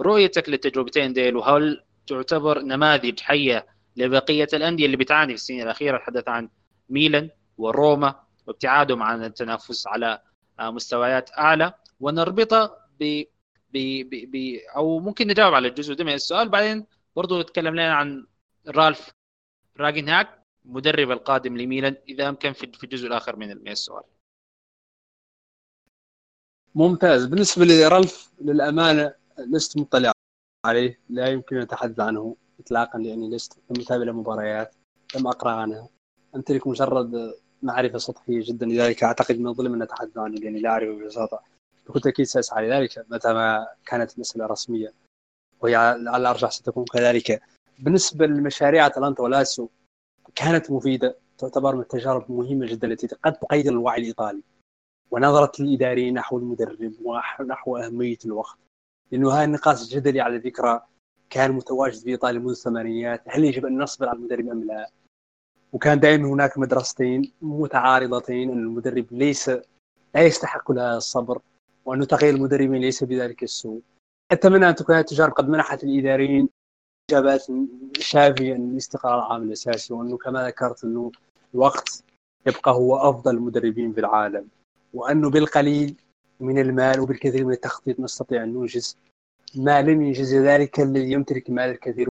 [0.00, 3.66] رؤيتك للتجربتين ديل وهل تعتبر نماذج حية
[3.96, 6.48] لبقية الأندية اللي بتعاني في السنين الأخيرة؟ الحدث عن
[6.90, 8.14] ميلان وروما
[8.46, 10.20] وابتعادهم عن التنافس على
[10.60, 11.72] آه، مستويات أعلى.
[12.00, 13.22] ونربطها ب
[13.72, 13.78] ب
[14.10, 16.48] ب أو ممكن نجاوب على الجزء ده من السؤال.
[16.48, 16.86] بعدين
[17.16, 18.26] برضو نتكلم لنا عن
[18.68, 19.10] رالف
[19.80, 24.02] راجنهاك مدرب القادم لميلان إذا أمكن في الجزء الآخر من السؤال.
[26.76, 27.24] ممتاز.
[27.24, 30.12] بالنسبة لرالف للأمانة لست مطلع
[30.66, 31.00] عليه.
[31.08, 34.74] لا يمكن أن أتحدث عنه إطلاقا لأني لست متابع لمباريات
[35.16, 35.88] لم أقرأ عنها
[36.34, 40.92] أمتلك مجرد معرفة سطحية جدا لذلك أعتقد من الظلم أن أتحدث عنه لأني لا أعرفه
[40.92, 41.42] ببساطة.
[41.86, 44.92] بكل تأكيد سأسعى لذلك متى ما كانت مسألة رسمية.
[45.60, 47.42] وهي على الأرجح ستكون كذلك.
[47.78, 49.70] بالنسبة لمشاريع أتلانتا ولاسيو
[50.34, 54.42] كانت مفيدة تعتبر من التجارب المهمة جدا التي قد تقيد الوعي الإيطالي.
[55.10, 58.58] ونظرة الإداريين نحو المدرب ونحو أهمية الوقت.
[59.12, 60.80] لأنه هذا النقاش الجدلي على ذكرى
[61.30, 64.90] كان متواجد في إيطاليا منذ الثمانينات هل يجب أن نصبر على المدرب أم لا؟
[65.72, 69.48] وكان دائما هناك مدرستين متعارضتين أن المدرب ليس
[70.14, 71.40] لا يستحق لها الصبر
[71.84, 73.80] وأن تغيير المدربين ليس بذلك السوء.
[74.32, 76.48] أتمنى أن تكون هذه التجارب قد منحت الإداريين
[77.10, 77.46] إجابات
[77.98, 81.12] شافية للاستقرار العام الأساسي وأنه كما ذكرت أنه
[81.54, 82.04] الوقت
[82.46, 84.48] يبقى هو أفضل المدربين في العالم.
[84.96, 85.96] وأنه بالقليل
[86.40, 88.98] من المال وبالكثير من التخطيط نستطيع أن ننجز
[89.56, 92.08] ما لم ينجز ذلك الذي يمتلك مال الكثير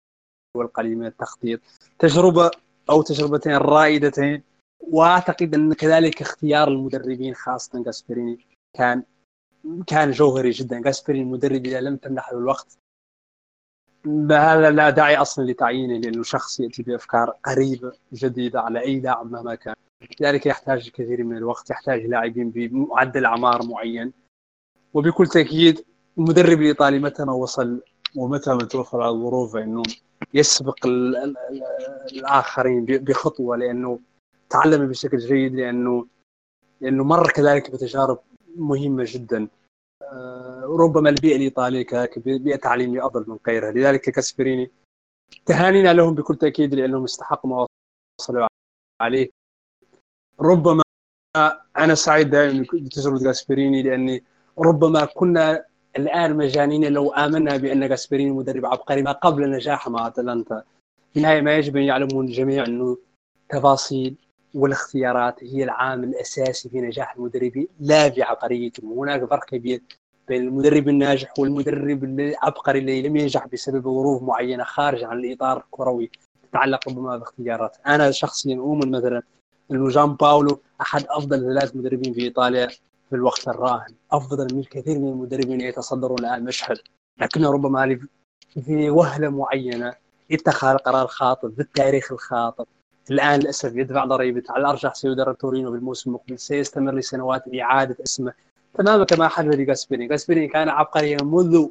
[0.57, 1.61] والقليل من التخطيط
[1.98, 2.51] تجربة
[2.90, 4.43] أو تجربتين رائدتين
[4.81, 8.47] وأعتقد أن كذلك اختيار المدربين خاصة جاسبريني
[8.77, 9.02] كان
[9.86, 10.82] كان جوهري جدا.
[10.82, 12.78] جاسبريني المدرب إذا لم تمنح له الوقت
[14.31, 19.55] هذا لا داعي أصلا لتعيينه لأنه شخص يأتي بأفكار قريبة جديدة على أي لاعب مهما
[19.55, 19.74] كان.
[20.20, 24.12] لذلك يحتاج الكثير من الوقت يحتاج لاعبين بمعدل أعمار معين.
[24.94, 25.85] وبكل تأكيد
[26.18, 27.82] المدرب الإيطالي متى ما وصل
[28.16, 29.82] ومتى ما توفر على الظروف إنه
[30.35, 30.86] يسبق
[32.12, 34.01] الآخرين بخطوة لأنه
[34.51, 36.06] تعلم بشكل جيد لأنه
[36.81, 38.18] لأنه مر كذلك بتجارب
[38.56, 39.48] مهمة جدا.
[40.02, 41.86] آه، ربما البيئة الإيطالية
[42.16, 43.72] بيئة تعليمية أفضل من غيرها.
[43.72, 44.70] لذلك كاسبريني
[45.47, 47.66] تهانينا لهم بكل تأكيد لأنهم استحقوا ما
[48.20, 48.47] وصلوا
[49.01, 49.31] عليه.
[50.40, 50.82] ربما
[51.78, 54.24] أنا سعيد دائما بتجربة جاسبريني لأني
[54.58, 55.64] ربما كنا
[55.96, 60.62] الآن مجانين لو آمنا بأن جاسبريني مدرب عبقري ما قبل نجاحه مع أتلانتا.
[61.12, 62.96] في النهاية ما يجب أن يعلمون الجميع أنه
[63.48, 64.16] تفاصيل
[64.54, 69.82] والاختيارات هي العامل الأساسي في نجاح المدربين لا في عبقريتهم هناك فرق كبير
[70.28, 76.10] بين المدرب الناجح والمدرب العبقري الذي لم ينجح بسبب ظروف معينة خارج عن الإطار الكروي
[76.50, 79.22] تتعلق ربما باختيارات أنا شخصيا أؤمن مثلا
[79.70, 82.66] جان باولو أحد أفضل ثلاث مدربين في إيطاليا
[83.10, 86.78] في الوقت الراهن أفضل من الكثير من المدربين يتصدرون الان مشهد
[87.18, 87.98] لكنه ربما
[88.64, 89.94] في وهلة معينة
[90.32, 92.64] اتخذ القرار الخاطئ بالتاريخ الخاطئ.
[93.10, 98.32] الآن للأسف يدفع ضريبة على الأرجح سيدرب تورينو بالموسم المقبل سيستمر لسنوات لاعاده اسمه.
[98.74, 101.66] تماما كما حدث لجاسبيني جاسبيني كان عبقريا منذ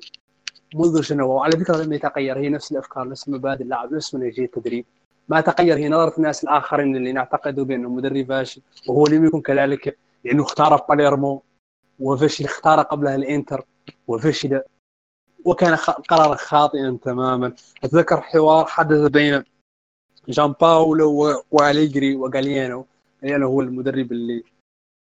[0.75, 2.37] منذ سنوات وعلى فكره لم يتغير.
[2.37, 4.85] هي نفس الأفكار نفس مبادئ اللعب نفس منهجية التدريب.
[5.29, 9.97] ما تغير هي نظرة الناس الآخرين اللي نعتقدوا بأنه مدرب فاشل وهو لم يكن كذلك
[10.25, 11.43] لأنه اختار باليرمو
[11.99, 13.65] وفشل اختار قبلها الإنتر
[14.07, 14.61] وفشل
[15.45, 15.75] وكان
[16.09, 17.53] قرارا خاطئا تماما.
[17.83, 19.43] أتذكر حوار حدث بين
[20.29, 22.85] جان باولو وأليجري وغاليانو.
[23.23, 24.43] غاليانو هو المدرب اللي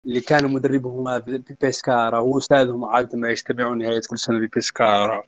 [0.07, 1.19] اللي كان مدربهما
[1.61, 5.23] بيسكارا هو أستاذهم عادة ما يجتمعون نهاية كل سنة ببيسكارا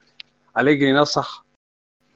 [0.58, 1.44] أليجري نصح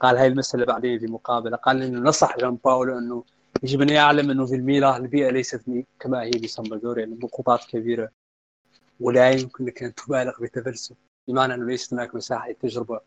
[0.07, 1.57] قال هاي المسألة بعدين في مقابلة.
[1.57, 3.23] قال إنه نصح جان باولو إنه
[3.63, 5.61] يجب ان يعلم إنه في الميلان البيئة ليست
[5.99, 8.09] كما هي في سامبادور يعني ضغوطات كبيرة.
[8.99, 10.95] ولا يمكن لك أن تبالغ بتفلسف
[11.27, 12.99] بمعنى إنه ليست هناك مساحة تجربة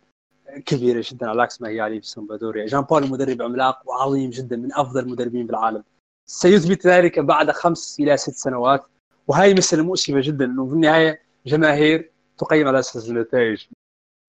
[0.66, 2.66] كبيرة جدا على عكس ما هي عليه في سامبادوريا.
[2.66, 5.84] جان بول مدرب عملاق وعظيم جدا من أفضل المدربين بالعالم
[6.26, 8.84] سيثبت ذلك بعد خمس إلى ست سنوات.
[9.28, 13.66] وهي مسألة مؤسفة جدا إنه في النهاية جماهير تقيم على أساس النتائج.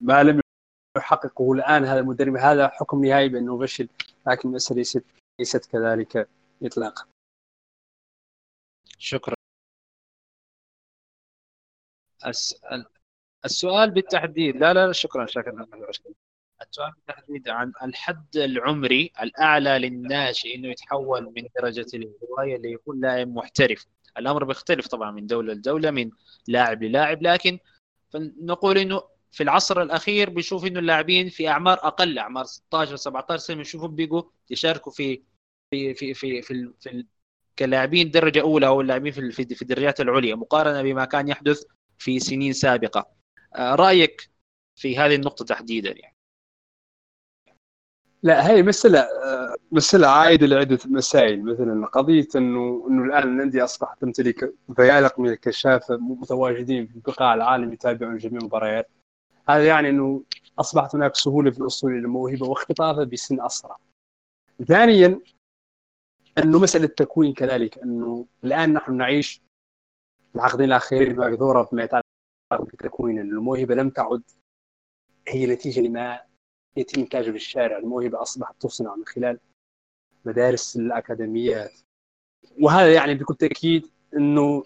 [0.00, 0.40] ما لم
[0.96, 3.88] يحققه الآن هذا المدرب هذا حكم نهائي بأنه فشل
[4.26, 5.04] لكن المساله ليست
[5.38, 6.28] ليست كذلك
[6.62, 7.04] اطلاقا.
[8.98, 9.34] شكرا.
[12.22, 12.86] أسأل
[13.44, 15.66] السؤال بالتحديد لا لا شكرا شكرا
[16.62, 23.86] السؤال بالتحديد عن الحد العمري الأعلى للناشئ إنه يتحول من درجة الهواية ليكون لاعب محترف.
[24.18, 26.10] الأمر بيختلف طبعا من دولة لدولة من
[26.48, 27.58] لاعب للاعب لكن
[28.42, 29.02] نقول إنه
[29.32, 34.22] في العصر الأخير بنشوف إنه اللاعبين في أعمار أقل أعمار 16 17 سنة بنشوفهم بيجوا
[34.50, 35.22] يشاركوا في
[35.70, 37.06] في في في في, في
[37.58, 41.64] كلاعبين درجة أولى أو اللاعبين في في الدرجات العليا مقارنة بما كان يحدث
[41.98, 43.06] في سنين سابقة.
[43.56, 44.30] آه، رأيك
[44.76, 46.16] في هذه النقطة تحديدا يعني؟
[48.22, 51.44] لا هي مسألة آه، مسألة عائدة لعدة مسائل.
[51.44, 57.72] مثلا قضية إنه إنه الآن الأندية أصبحت تمتلك فيالق من الكشافة متواجدين في بقاع العالم
[57.72, 58.90] يتابعون جميع المباريات
[59.48, 60.22] هذا يعني إنه
[60.58, 63.76] أصبحت هناك سهولة في الوصول إلى الموهبة واختطافها بسن اسرع.
[64.68, 65.20] ثانيا
[66.38, 69.42] إنه مسألة التكوين كذلك إنه الآن نحن نعيش
[70.34, 72.04] العقدين الأخيرين مقدورة فيما يتعلق
[72.52, 74.22] بتكوين الموهبة لم تعد
[75.28, 76.20] هي نتيجة لما
[76.76, 77.78] يتم إنتاجه في الشارع.
[77.78, 79.38] الموهبة أصبحت تصنع من خلال
[80.24, 81.72] مدارس الأكاديميات.
[82.60, 84.62] وهذا يعني بكل تأكيد إنه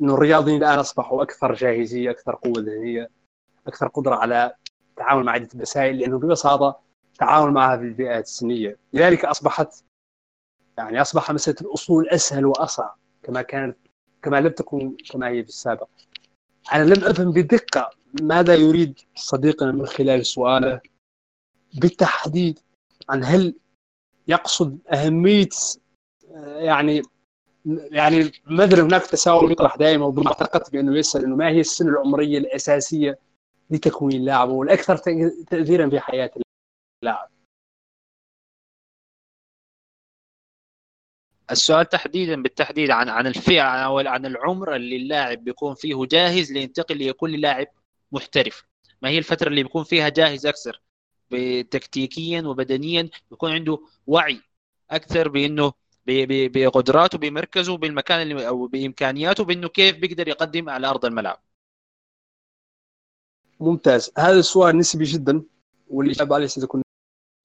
[0.00, 3.10] إنه الرياضيين الآن أصبحوا أكثر جاهزية أكثر قوة ذهنية.
[3.66, 4.54] أكثر قدرة على
[4.90, 6.80] التعامل مع عدة مسائل لأنه ببساطة
[7.12, 8.76] التعامل معها في البيئات السنية.
[8.92, 9.84] لذلك أصبحت
[10.78, 13.76] يعني أصبح مسألة الأصول أسهل وأصعب كما كانت
[14.22, 15.88] كما لم تكن كما هي في السابق.
[16.72, 17.90] أنا لم أفهم بدقة
[18.22, 20.80] ماذا يريد صديقنا من خلال سؤاله
[21.74, 22.58] بالتحديد
[23.08, 23.54] عن هل
[24.28, 25.48] يقصد أهمية
[26.44, 27.02] يعني
[27.66, 32.38] يعني مثلا هناك تساؤل يطرح دائما وربما اعتقدت بأنه يسال انه ما هي السن العمرية
[32.38, 33.18] الأساسية
[33.70, 34.96] لتكوين اللاعب والأكثر
[35.50, 36.30] تاثيرا في حياة
[37.02, 37.28] اللاعب.
[41.50, 46.96] السؤال تحديدا بالتحديد عن عن الفئة أو عن العمر اللي اللاعب بيكون فيه جاهز لينتقل
[46.98, 47.66] ليكون لاعب
[48.12, 48.64] محترف.
[49.02, 50.82] ما هي الفترة اللي بيكون فيها جاهز أكثر؟
[51.70, 54.40] تكتيكيا وبدنيا بيكون عنده وعي
[54.90, 55.72] أكثر بأنه
[56.06, 61.42] بقدراته بمركزه بالمكان اللي أو بإمكانياته بأنه كيف بيقدر يقدم على أرض الملعب.
[63.60, 64.10] ممتاز.
[64.18, 65.42] هذا السؤال نسبي جدا
[65.88, 66.82] والإجابة عليه ستكون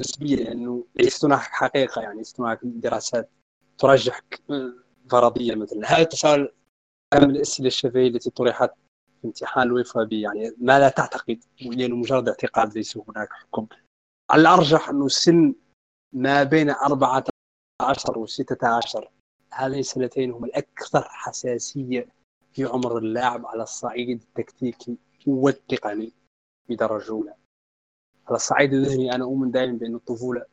[0.02, 3.30] نسبية لأنه ليست هناك حقيقة يعني ليست هناك دراسات
[3.78, 4.22] ترجح
[5.12, 5.94] فرضية مثلا.
[5.94, 6.54] هذا التساؤل
[7.16, 8.72] من الأسئلة الشفهية التي طرحت
[9.22, 13.68] في امتحان الوفا يعني ما لا تعتقد لأنه مجرد اعتقاد ليس هناك حكم.
[14.30, 15.56] على الأرجح انه السن
[16.14, 17.32] ما بين 14
[18.16, 19.12] و 16
[19.54, 22.08] هذه السنتين هم الأكثر حساسية
[22.54, 24.98] في عمر اللاعب على الصعيد التكتيكي.
[25.28, 26.14] والتقني
[26.70, 27.36] بدرجة أولى.
[28.28, 30.46] على الصعيد الذهني أنا أؤمن دائما بأن الطفولة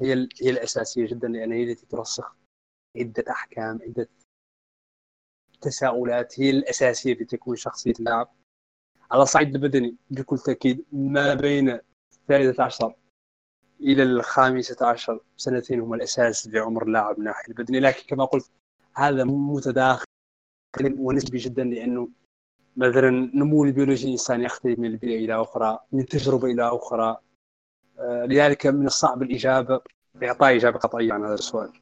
[0.00, 2.36] هي هي الأساسية جدا لأن هي التي ترسخ
[2.96, 4.08] عدة أحكام عدة
[5.60, 8.34] تساؤلات هي الأساسية في تكوين شخصية اللاعب.
[9.10, 11.80] على الصعيد البدني بكل تأكيد ما بين
[12.12, 12.94] الثالثة عشر
[13.80, 18.50] إلى الخامسة عشر سنتين هم الأساس في عمر اللاعب من ناحيه البدني لكن كما قلت
[18.96, 20.04] هذا متداخل
[20.98, 22.08] ونسبي جدا لأنه
[22.76, 27.16] مثلا نمو البيولوجي الانسان يختلف من البيئة إلى أخرى من تجربة إلى أخرى.
[27.98, 29.80] آه، لذلك من الصعب الإجابة
[30.22, 31.72] إعطاء إجابة قطعية عن هذا السؤال.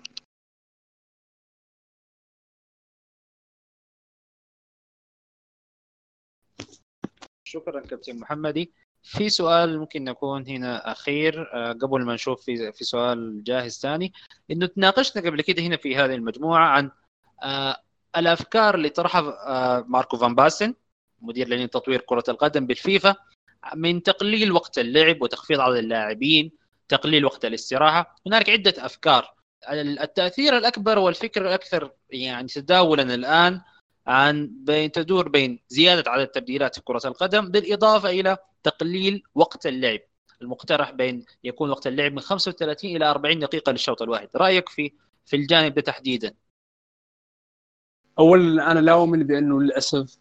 [7.44, 8.72] شكرا كابتن محمدي.
[9.02, 14.12] في سؤال ممكن نكون هنا أخير آه، قبل ما نشوف في في سؤال جاهز ثاني.
[14.50, 16.90] إنه تناقشنا قبل كده هنا في هذه المجموعة عن
[17.42, 17.76] آه،
[18.16, 20.74] الأفكار اللي طرحها ماركو فان باستن.
[21.22, 23.14] مدير لجنة تطوير كرة القدم بالفيفا
[23.74, 26.52] من تقليل وقت اللعب وتخفيض عدد اللاعبين
[26.88, 28.16] تقليل وقت الاستراحة.
[28.26, 29.34] هناك عدة أفكار.
[29.70, 33.60] التأثير الأكبر والفكر الأكثر يعني تداولا الآن
[34.06, 40.00] عن بين تدور بين زيادة عدد التبديلات في كرة القدم بالإضافة إلى تقليل وقت اللعب.
[40.42, 44.28] المقترح بين يكون وقت اللعب من 35 إلى 40 دقيقة للشوط الواحد.
[44.36, 44.92] رأيك في
[45.26, 46.34] في الجانب ده تحديدا؟
[48.18, 50.18] اولا أنا لا أؤمن بأنه للأسف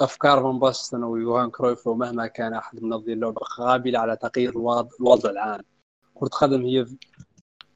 [0.00, 4.50] أفكار فان باستن ويوهان كرويف ومهما كان أحد منظمي اللعبة قابله على تغيير
[5.00, 5.60] الوضع العام.
[6.14, 6.86] كرة القدم هي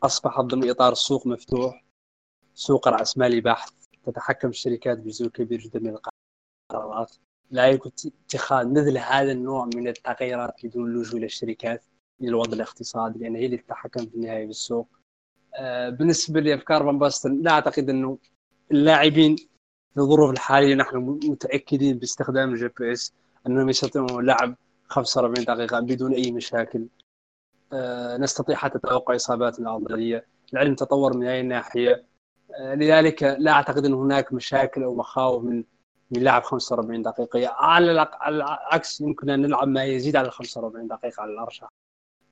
[0.03, 1.85] أصبحت ضمن إطار السوق مفتوح.
[2.55, 3.75] سوق رأس مالي بحت.
[4.07, 5.97] تتحكم الشركات بجزء كبير جدا من
[6.73, 7.17] القرارات.
[7.51, 7.91] لا يمكن
[8.27, 11.85] اتخاذ مثل هذا النوع من التغييرات بدون اللجوء إلى الشركات
[12.21, 14.89] إلى الوضع الاقتصادي لأن هي اللي تتحكم في النهاية بالسوق.
[15.55, 18.19] آه، بالنسبة لأفكار فان باستن لا أعتقد أنه
[18.71, 19.37] اللاعبين
[19.95, 23.13] في الظروف الحالية نحن متأكدين باستخدام ال GPS
[23.47, 24.57] انهم يستطيعون لعب
[24.89, 26.87] 45 دقيقة بدون أي مشاكل.
[27.73, 30.27] آه، نستطيع حتى توقع إصابات العضلية.
[30.53, 32.05] العلم تطور من هذه الناحيه
[32.61, 35.65] آه، لذلك لا أعتقد أن هناك مشاكل أو مخاوف من
[36.11, 37.49] من لعب 45 دقيقة.
[37.49, 41.69] على العكس يمكن أن نلعب ما يزيد على 45 دقيقة على الأرجح.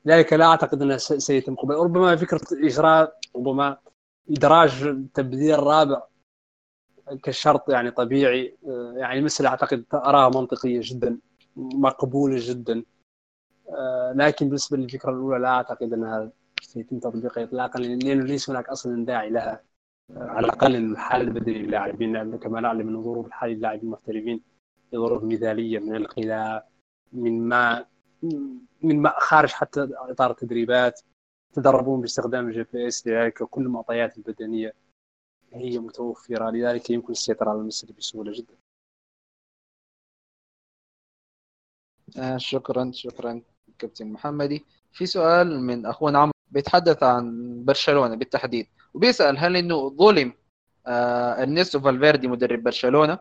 [0.05, 1.75] لذلك لا أعتقد انه سيتم قبل.
[1.75, 3.77] ربما فكرة اجراء ربما
[4.31, 6.03] إدراج التبذير الرابع
[7.23, 11.19] كشرط يعني طبيعي آه، يعني المسألة أعتقد أراها منطقية جدا
[11.57, 12.85] مقبولة جدا.
[13.69, 16.31] آه، لكن بالنسبة للفكرة الأولى لا أعتقد أنها
[16.63, 19.63] سيتم تطبيقها إطلاقا لأنه ليس هناك أصلا داعي لها.
[20.11, 24.41] آه، على الأقل الحالة البدنية للاعبين كما نعلم أن ظروف الحالة للاعبين المحترفين
[24.95, 26.69] ظروف مثالية من الخلاء
[27.13, 27.85] من ما
[28.83, 31.01] من ما خارج حتى إطار التدريبات
[31.53, 34.75] تدربون باستخدام ال GPS لذلك كل المعطيات البدنية.
[35.55, 38.55] هي متوفرة لذلك يمكن السيطرة على المسألة بسهولة جدا.
[42.19, 43.43] آه شكرا شكرا
[43.79, 44.65] كابتن محمدي.
[44.93, 50.33] في سؤال من أخونا عمرو بيتحدث عن برشلونة بالتحديد وبيسأل هل إنه ظلم
[50.87, 53.19] آه إرنستو فالفيردي مدرب برشلونة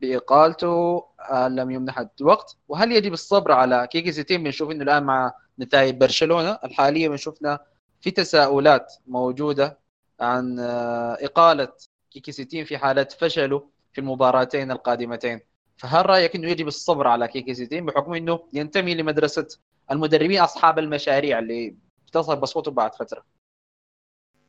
[0.00, 5.32] بإقالته آه لم يمنح وقت وهل يجب الصبر على كيكي سيتين بنشوف إنه الآن مع
[5.58, 7.58] نتائج برشلونة الحالية بنشوفنا
[8.00, 9.78] في تساؤلات موجودة
[10.20, 11.72] عن آه، إقالة
[12.10, 15.40] كيكي سيتين في حالة فشله في المباراتين القادمتين.
[15.76, 19.48] فهل رأيك أنه يجب الصبر على كيكي سيتين بحكم أنه ينتمي لمدرسة
[19.90, 21.76] المدربين أصحاب المشاريع اللي
[22.06, 23.24] بتصل بصوته بعد فترة؟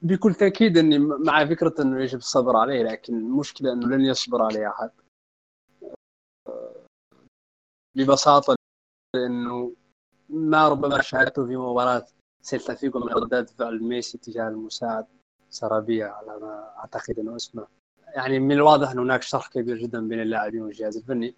[0.01, 4.69] بكل تأكيد أني مع فكرة أنه يجب الصبر عليه لكن المشكلة أنه لن يصبر عليه
[4.69, 4.91] أحد.
[7.95, 8.55] ببساطة
[9.15, 9.75] لأنه
[10.29, 12.05] ما ربما شاهدته في مباراة
[12.41, 15.05] سيلتا فيجو من ردات فعل ميسي تجاه المساعد.
[15.53, 17.67] سارابيا على ما أعتقد إنه اسمه.
[18.15, 21.35] يعني من الواضح إن هناك شرخ كبير جدا بين اللاعبين والجهاز الفني.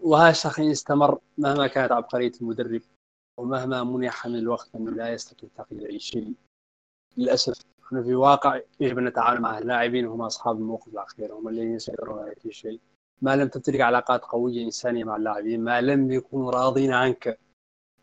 [0.00, 2.82] وهذا الشيء يستمر مهما كانت عبقرية المدرب
[3.38, 6.34] ومهما منح من الوقت أنه لا يستطيع تغيير أي شيء.
[7.16, 11.74] للأسف إحنا في واقع يجب أن نتعامل مع اللاعبين وهم أصحاب الموقف الأخير هم الذين
[11.74, 12.80] يسيطرون على كل شيء.
[13.22, 17.38] ما لم تمتلك علاقات قوية إنسانية مع اللاعبين ما لم يكونوا راضين عنك.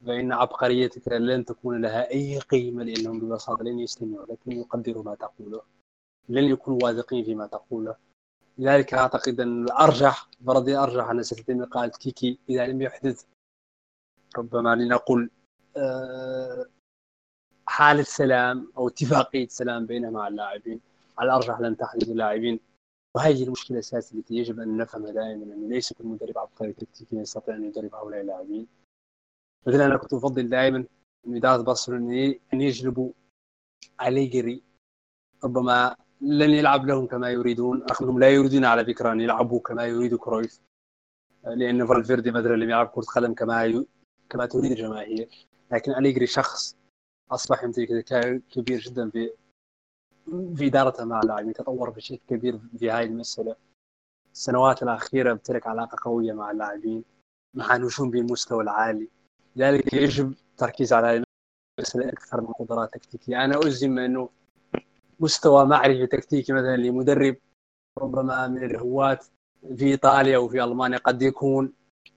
[0.06, 5.16] فإن عبقريتك لن تكون لها أي قيمة لأنهم ببساطة لن يستمعوا لك لن يقدروا ما
[5.16, 5.62] تقوله
[6.30, 7.96] لن يكونوا واثقين فيما تقوله
[8.58, 13.24] لذلك أعتقد أن الأرجح فرضي أرجح أن ستتم إقالة كيكي إذا لم يحدث.
[14.38, 15.30] ربما لنقل
[15.78, 16.66] آه،
[17.66, 20.82] حالة سلام أو اتفاقية سلام بينه مع اللاعبين.
[21.18, 22.60] على الأرجح لن تحدث اللاعبين.
[23.16, 27.56] وهذه المشكلة الأساسية التي يجب أن نفهمها دائما أنه ليس كل مدرب عبقري تكتيكي يستطيع
[27.56, 28.68] أن يدرب هؤلاء اللاعبين
[29.68, 30.86] مثلا أنا كنت أفضل دائما
[31.26, 33.12] من اداره برشلونة ان يجلبوا
[34.02, 34.64] اليجري
[35.44, 37.86] ربما لن يلعب لهم كما يريدون.
[38.02, 40.62] رغم لا يريدون على فكرة أن يلعبوا كما يريد كرويف.
[41.44, 43.86] لأن فالفيردي مثلا لم يلعب كرة قدم كما ي...
[44.30, 45.48] كما تريد الجماهير.
[45.72, 46.78] لكن اليجري شخص
[47.32, 49.32] أصبح يمتلك ذكاء كبير جدا في
[50.56, 53.56] في إدارته مع اللاعبين تطور بشكل كبير في هذه المسألة.
[54.34, 57.04] السنوات الأخيرة امتلك علاقة قوية مع اللاعبين.
[57.54, 59.10] مع نجوم بالمستوى العالي.
[59.56, 61.24] لذلك يجب التركيز على
[61.80, 63.46] المسألة أكثر من قدرات تكتيكية.
[63.46, 64.30] أنا أجزم أنه
[65.20, 67.36] مستوى معرفة تكتيكي مثلا لمدرب
[67.98, 69.20] ربما من الهواة
[69.76, 71.74] في إيطاليا وفي ألمانيا قد يكون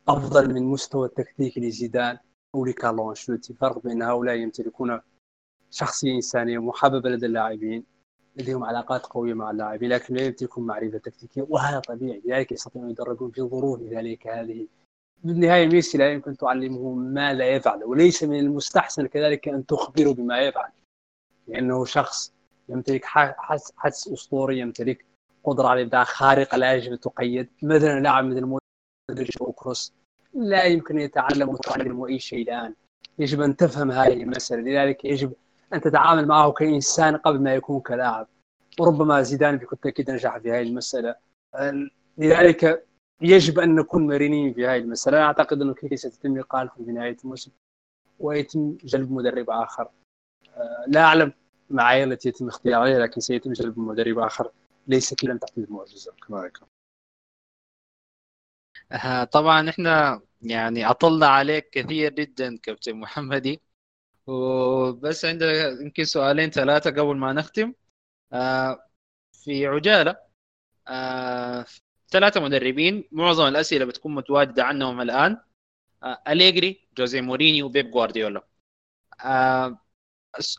[0.09, 2.19] أفضل من مستوى التكتيكي لزيدان
[2.55, 5.01] أو لكارلو أنشلوتي فرق بين هؤلاء يمتلكون
[5.71, 7.85] شخصية إنسانية محببة لدى اللاعبين
[8.37, 12.23] لديهم علاقات قوية مع اللاعبين لكن لا يمتلكون معرفة تكتيكية وهذا طبيعي.
[12.25, 14.67] لذلك يستطيعون يدربون في ظروف ذلك هذه
[15.25, 20.41] بالنهاية ميسي لا يمكن تعلمه ما لا يفعل وليس من المستحسن كذلك أن تخبره بما
[20.41, 20.71] يفعل.
[21.49, 22.33] لأنه شخص
[22.69, 25.05] يمتلك حس, حس أسطوري يمتلك
[25.45, 27.49] قدرة على الابداع خارقة لا يجب تقيد.
[27.63, 28.59] مثلا لاعب مثل
[29.11, 29.93] مودريتش أو كروس
[30.35, 32.75] لا يمكن يتعلم وتعلم أي شيء الآن.
[33.19, 34.63] يجب أن تفهم هذه المسألة.
[34.63, 35.33] لذلك يجب
[35.75, 38.29] أن تتعامل معه كإنسان قبل ما يكون كلاعب.
[38.81, 41.15] وربما زيدان بكل تأكيد نجح في هذه المسألة.
[42.19, 42.87] لذلك
[43.21, 45.19] يجب أن نكون مرنين في هذه المسألة.
[45.19, 47.51] أعتقد أنه كيكي ستتم اقالته في نهاية الموسم
[48.21, 49.89] ويتم جلب مدرب آخر.
[50.57, 51.33] آه، لا أعلم
[51.71, 54.51] مع التي يتم اختيار عليها لكن سيتم جلب مدرب آخر
[54.87, 56.13] ليس كلا تحديد المعجزة.
[56.29, 56.51] كما
[58.93, 63.61] آه، طبعا إحنا يعني أطلنا عليك كثير جدا كابتن محمدي.
[64.27, 67.73] وبس عندنا يمكن سؤالين ثلاثة قبل ما نختم.
[68.33, 68.89] آه،
[69.33, 70.17] في عجالة.
[72.11, 75.41] ثلاثة مدربين معظم الأسئلة بتكون متواجدة عنهم الآن.
[76.03, 78.47] آه، أليجري جوزي مورينيو وبيب جوارديولا.
[79.25, 79.79] آه،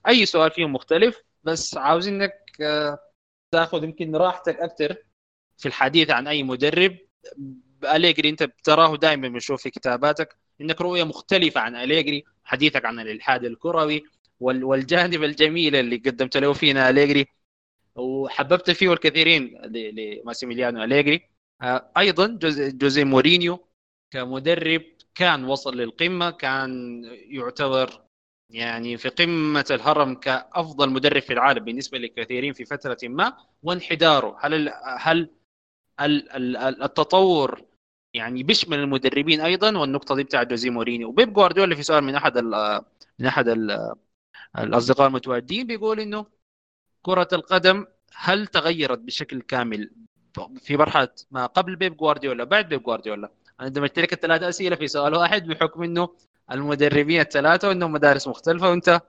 [0.07, 2.99] أي سؤال فيهم مختلف بس عاوزينك آه،
[3.51, 4.97] تاخذ يمكن راحتك أكثر
[5.57, 6.97] في الحديث عن أي مدرب.
[7.83, 13.45] أليجري أنت بتراه دائما بنشوف في كتاباتك إنك رؤية مختلفة عن أليجري حديثك عن الإلحاد
[13.45, 14.03] الكروي
[14.39, 17.27] والجانب الجميل اللي قدمت له فينا أليجري.
[17.95, 21.29] وحببت فيه الكثيرين لماسيميليانو أليجري.
[21.97, 23.67] أيضا جوزي مورينيو
[24.11, 24.81] كمدرب
[25.15, 28.07] كان وصل للقمة كان يعتبر
[28.49, 34.37] يعني في قمة الهرم كأفضل مدرب في العالم بالنسبة لكثيرين في فترة ما وانحداره.
[34.39, 34.73] هل
[35.99, 36.27] هل
[36.83, 37.65] التطور
[38.13, 41.09] يعني بيشمل المدربين أيضا؟ والنقطة دي بتاعت جوزي مورينيو.
[41.09, 42.37] وبيب جوارديولا في سؤال من أحد
[43.19, 43.47] من أحد
[44.59, 46.25] الأصدقاء المتواجدين بيقول إنه
[47.01, 49.91] كرة القدم هل تغيرت بشكل كامل
[50.59, 53.31] في مرحلة ما قبل بيب جوارديولا بعد بيب جوارديولا.
[53.59, 56.09] أنا دمجت لك الثلاث أسئلة في سؤال واحد بحكم إنه
[56.51, 59.01] المدربين الثلاثة وإنهم مدارس مختلفة وإنت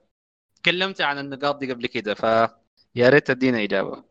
[0.63, 4.05] تكلمت عن النقاط دي قبل كده فيا ريت تدينا إجابة.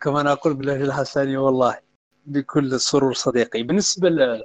[0.00, 1.80] كما أقول بالله الحساني والله
[2.26, 3.62] بكل سرور صديقي.
[3.62, 4.44] بالنسبة ل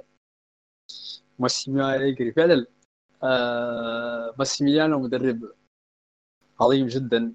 [1.38, 2.66] ماسيميليانو فعلا
[3.22, 5.52] آه ماسيميليانو مدرب
[6.60, 7.32] عظيم جدا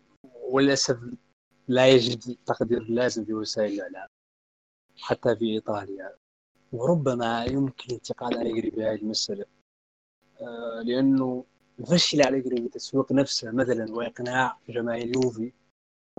[0.49, 0.97] وللأسف
[1.67, 4.07] لا يجد التقدير اللازم في وسائل الإعلام
[5.01, 6.15] حتى في إيطاليا.
[6.71, 9.45] وربما يمكن انتقاد أليجري في هذه المسألة.
[10.41, 11.45] آه، لأنه
[11.85, 15.51] فشل أليجري تسويق نفسه مثلا وإقناع جماهير يوفي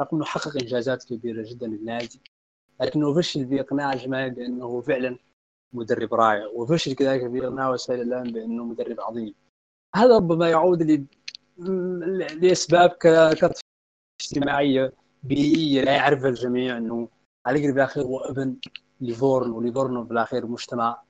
[0.00, 2.20] رغم أنه حقق إنجازات كبيرة جدا للنادي
[2.80, 5.18] لكنه فشل في إقناع الجماهير بأنه فعلا
[5.72, 9.34] مدرب رائع وفشل كذلك في إقناع وسائل الإعلام بأنه مدرب عظيم.
[9.94, 11.06] هذا ربما يعود
[12.42, 12.96] لأسباب
[14.20, 14.92] اجتماعية
[15.24, 17.08] بيئية لا يعرفها الجميع إنه
[17.48, 18.56] أليجري بالأخير هو ابن
[19.00, 21.02] ليفورنو وليفورنو بالأخير مجتمع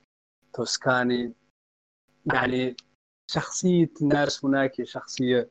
[0.53, 1.35] توسكاني.
[2.35, 2.77] يعني
[3.31, 5.51] شخصية الناس هناك شخصية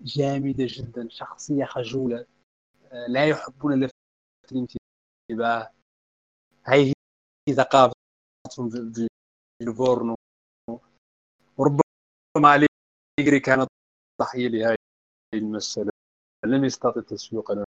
[0.00, 2.26] جامدة جدا شخصية خجولة.
[3.08, 3.92] لا يحبون لفت
[4.52, 5.72] الانتباه.
[6.66, 6.92] هي
[7.56, 9.08] ثقافتهم في
[9.62, 10.16] ليفورنو
[11.58, 12.66] وربما
[13.18, 13.68] أليجري كانت
[14.22, 14.76] ضحية لهذه
[15.34, 15.90] المسألة.
[16.44, 17.63] لم يستطع تسويق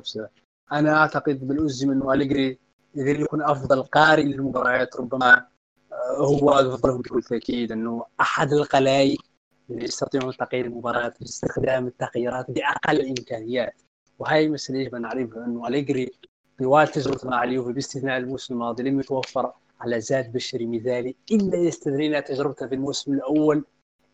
[0.00, 0.28] نفسه.
[0.72, 2.58] أنا أعتقد بالأزم أنه أليجري
[2.94, 5.46] يقدر يكون أفضل قارئ للمباريات ربما
[5.92, 9.18] آه، هو أفضلهم بكل تأكيد أنه أحد القلاي
[9.70, 13.74] اللي يستطيعون تغيير المباريات باستخدام التغييرات بأقل الإمكانيات.
[14.18, 16.10] وهي مسألة يجب أن نعرفها أنه أليجري
[16.58, 22.20] طوال تجربته مع اليوفي باستثناء الموسم الماضي لم يتوفر على زاد بشري مثالي إلا يستدرينا
[22.20, 23.64] تجربته في الموسم الأول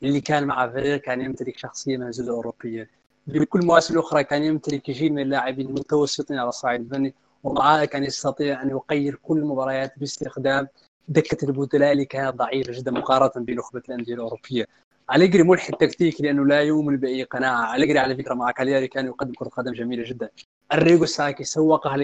[0.02, 2.90] اللي كان مع فريق كان يمتلك شخصية منزلة أوروبية.
[3.26, 8.04] بكل المواسم الاخرى كان يمتلك جيل من اللاعبين المتوسطين على الصعيد الفني ومع هذا كان
[8.04, 10.68] يستطيع أن يغير كل المباريات باستخدام
[11.08, 14.66] دكة البدلاء اللي كانت ضعيفه جدا مقارنة بنخبة الأندية الأوروبية.
[15.14, 19.32] أليجري ملحد تكتيكي لأنه لا يؤمن بأي قناعة، أليجري على فكرة مع كالياري كان يقدم
[19.32, 20.30] كرة قدم جميلة جدا.
[20.72, 21.96] الريجو ساكي سوقها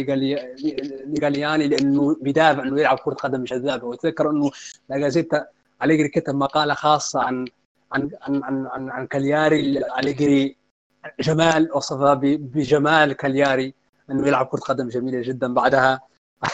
[1.06, 4.50] لجالياني لأنه بيدافع إنه يلعب كرة قدم جذابة واتذكر إنه
[4.88, 5.46] لاجازيتا
[5.82, 7.44] أليجري كتب مقالة خاصة عن
[7.92, 10.56] عن عن عن, عن, عن كالياري أليجري
[11.20, 13.74] جمال وصفها بجمال كالياري
[14.10, 15.54] إنه يلعب كرة قدم جميلة جدا.
[15.54, 16.00] بعدها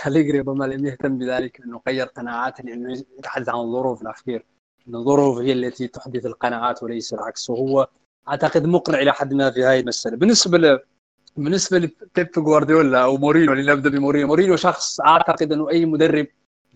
[0.07, 4.45] أليجري ربما لم يهتم بذلك إنه غير قناعاته لأنه يتحدث عن الظروف الاخير
[4.89, 7.51] الظروف هي التي تحدث القناعات وليس العكس.
[7.51, 7.89] وهو
[8.29, 10.17] أعتقد مقنع إلى حد ما في هذه المسألة.
[10.17, 10.79] بالنسبة ل
[11.37, 16.27] بالنسبة لبيب جوارديولا أو مورينو لنبدأ بمورينو مورينو شخص أعتقد إنه أي مدرب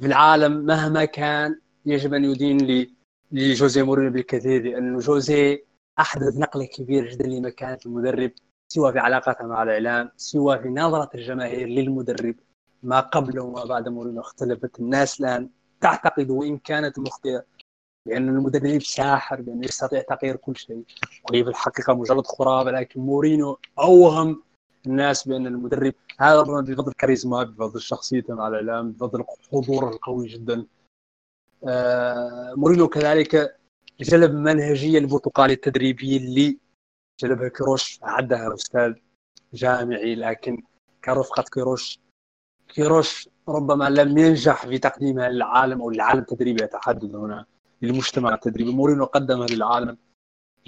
[0.01, 2.87] في العالم مهما كان يجب أن يدين
[3.33, 5.65] لجوزيه مورينو بالكثير لأنه جوزيه
[5.99, 8.31] أحدث نقله كبيره جدا لمكانة المدرب
[8.73, 12.35] سواء في علاقاته مع الإعلام سواء في نظرة الجماهير للمدرب.
[12.83, 14.81] ما قبل وما بعد مورينو اختلفت.
[14.81, 15.49] الناس الآن
[15.81, 17.45] تعتقد وإن كانت مخطئة
[18.07, 20.85] لأن المدرب ساحر بأنه يستطيع تغيير كل شيء.
[21.31, 24.43] وهي في الحقيقة مجرد خرافة لكن مورينو أوهم
[24.87, 30.67] الناس بأن المدرب هذا بفضل كاريزما بفضل شخصيته مع الإعلام بفضل حضوره القوي جدا.
[31.69, 33.62] آه مورينو كذلك
[34.03, 36.59] جلب منهجية البرتقالية التدريبية اللي
[37.21, 38.95] جلبها كيروش عدها أستاذ
[39.55, 40.63] جامعي لكن
[41.05, 41.99] كرفقة كيروش.
[42.69, 47.47] كيروش ربما لم ينجح في تقديمها للعالم أو للعالم التدريبي يتحدث هنا
[47.83, 48.73] للمجتمع التدريبي.
[48.73, 49.99] مورينو قدمها للعالم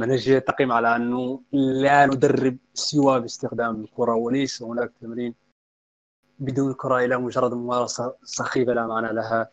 [0.00, 5.34] منهجية تقيم على أنه لا ندرب سوى باستخدام الكرة وليس هناك تمرين
[6.38, 9.50] بدون الكرة إلى مجرد ممارسة سخيفة لا معنى لها.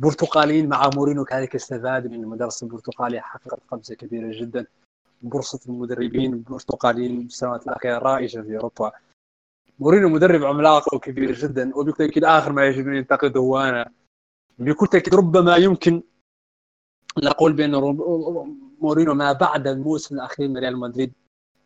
[0.00, 4.66] البرتقاليين مع مورينو كذلك استفاد من المدرسة البرتقالية حققت قفزة كبيرة جدا.
[5.22, 8.92] بورصة المدربين البرتقاليين بالسنوات الأخيرة رائجة في أوروبا.
[9.78, 13.90] مورينو مدرب عملاق وكبير جدا وبكل تأكيد آخر ما يجب أن ينتقده هو أنا.
[14.58, 16.02] بكل تأكيد ربما يمكن
[17.18, 17.70] نقول بأن
[18.80, 21.12] مورينو ما بعد الموسم الأخير من ريال مدريد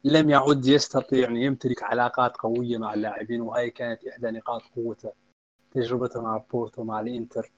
[0.05, 5.12] لم يعد يستطيع أن يمتلك علاقات قوية مع اللاعبين وهي كانت إحدى نقاط قوته
[5.70, 7.51] تجربته مع بورتو مع الإنتر.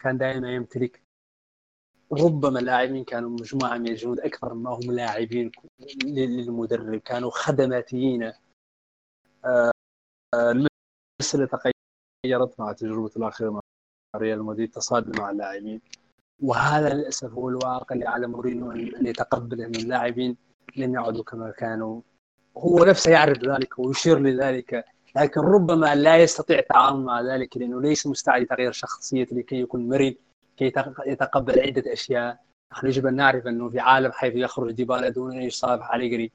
[0.00, 1.02] كان دائما يمتلك
[2.12, 5.50] ربما اللاعبين كانوا مجموعة من الجنود أكثر ما هم لاعبين
[6.04, 6.96] للمدرب.
[6.96, 8.32] كانوا خدماتيين
[9.44, 9.70] آه،
[10.34, 11.46] المسألة
[12.24, 13.60] تغيرت مع تجربة الأخيرة مع
[14.16, 15.80] ريال مدريد تصادم مع اللاعبين.
[16.42, 20.36] وهذا للأسف هو الواقع اللي على مورينو ان يتقبل ان اللاعبين
[20.76, 22.00] لن يعودوا كما كانوا.
[22.56, 24.84] هو نفسه يعرف ذلك ويشير لذلك.
[25.16, 30.14] لكن ربما لا يستطيع التعامل مع ذلك لأنه ليس مستعد لتغيير شخصيته لكي يكون مرن
[30.56, 30.72] كي
[31.06, 32.38] يتقبل عدة أشياء.
[32.72, 36.32] نحن يجب أن نعرف أنه في عالم حيث يخرج ديبالا دون ان يصافح عليجري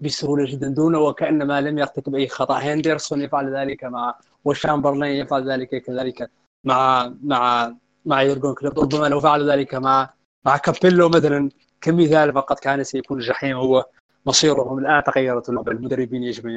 [0.00, 2.58] بسهولة جدا دونه وكأنما لم يرتكب أي خطأ.
[2.58, 6.30] هندرسون يفعل ذلك مع وشامبرلين يفعل ذلك كذلك
[6.64, 7.74] مع مع
[8.04, 8.78] مع يورجون كلوب.
[8.78, 10.10] ربما لو فعلوا ذلك مع
[10.46, 11.50] مع كابيلو مثلا
[11.80, 13.86] كمثال فقط كان سيكون الجحيم هو
[14.26, 15.72] مصيرهم الان تغيرت اللعبة.
[15.72, 16.56] المدربين يجب أن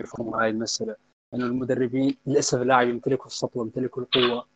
[0.00, 1.09] يفهموا هذه المسألة.
[1.34, 4.46] ان المدربين للأسف اللاعب يمتلكوا السطوه يمتلكوا القوة.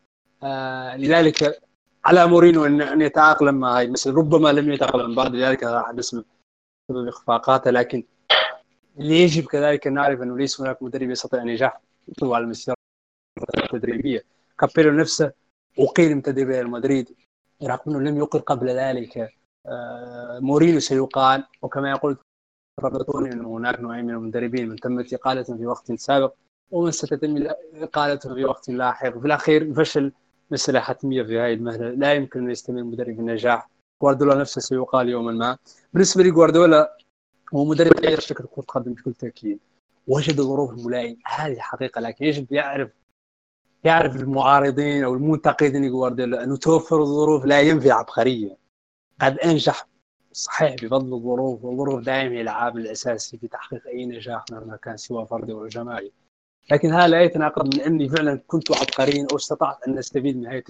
[0.43, 1.61] آه لذلك
[2.05, 4.17] على مورينو ان إن يتأقلم مع هذه المسألة.
[4.17, 8.03] ربما لم يتأقلم بعد ذلك حدث بسبب إخفاقاته لكن
[8.99, 11.81] اللي يجب كذلك أن نعرف إنه ليس هناك مدرب يستطيع أن ينجح
[12.19, 12.75] طوال المسيرة
[13.57, 14.23] التدريبية.
[14.59, 15.31] كابيلو نفسه
[15.79, 17.15] أقيل من تدريب ريال مدريد
[17.63, 19.33] رغم أنه لم يقل قبل ذلك.
[19.65, 22.17] آه، مورينو سيقال وكما يقول
[22.79, 26.33] رابطوني أنه هناك نوعين من المدربين من تمت إقالتهم في وقت سابق.
[26.71, 29.17] ومن ستتم إقالتهم في وقت لاحق.
[29.17, 30.11] وفي الأخير فشل
[30.51, 33.69] مسألة حتمية في هذه المهلة لا يمكن أن يستمر مدرب النجاح.
[34.01, 35.57] جوارديولا نفسه سيقال يوما ما.
[35.93, 36.97] بالنسبة لجوارديولا
[37.55, 39.59] هو مدرب غير شكل كرة قدم بكل تأكيد.
[40.07, 41.17] وجد ظروف الملائم.
[41.25, 42.89] هذه حقيقة لكن يجب يعرف
[43.83, 48.57] يعرف المعارضين أو المنتقدين لجوارديولا انه توفر الظروف لا ينفي عبقريه
[49.21, 49.87] قد أنجح
[50.31, 55.25] صحيح بفضل الظروف والظروف دائما هي العامل الأساسي في تحقيق أي نجاح مهما كان سواء
[55.25, 56.11] فردي أو جماعي.
[56.71, 60.63] لكن هذا لا يتناقض من أني فعلا كنت عبقريا أو استطعت أن أستفيد من هذه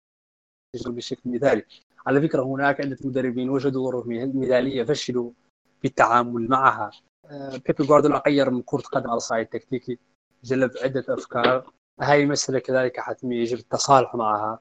[0.76, 1.64] التجربة بشكل مثالي.
[2.08, 5.32] على فكرة هناك عدة مدربين وجدوا ظروف مثالية فشلوا
[5.82, 6.92] في التعامل معها.
[7.26, 10.00] آه، بيب جوارديولا غير من كرة قدم على الصعيد التكتيكي
[10.44, 11.72] جلب عدة أفكار.
[12.02, 14.60] هاي مسألة كذلك حتميه يجب التصالح معها.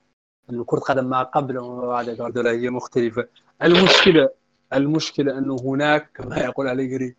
[0.51, 3.29] انه كرة قدم ما قبل وما بعد جوارديولا هي مختلفة.
[3.63, 4.29] المشكلة
[4.73, 7.17] المشكلة انه هناك كما يقول أليجري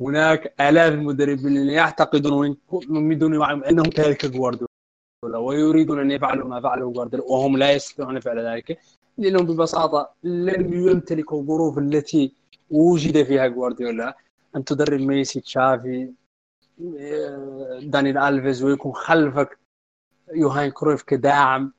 [0.00, 2.56] هناك آلاف المدربين يعتقدون
[2.88, 4.68] من دون أنهم كذلك جوارديولا
[5.38, 8.78] ويريدون أن يفعلوا ما فعله جوارديولا وهم لا يستطيعون فعل ذلك
[9.18, 12.34] لأنهم ببساطة لم يمتلكوا الظروف التي
[12.70, 14.16] وجد فيها جوارديولا.
[14.56, 16.12] أن تدرب ميسي تشافي
[17.82, 19.58] دانيال ألفيز ويكون خلفك
[20.34, 21.72] يوهان كرويف كداعم.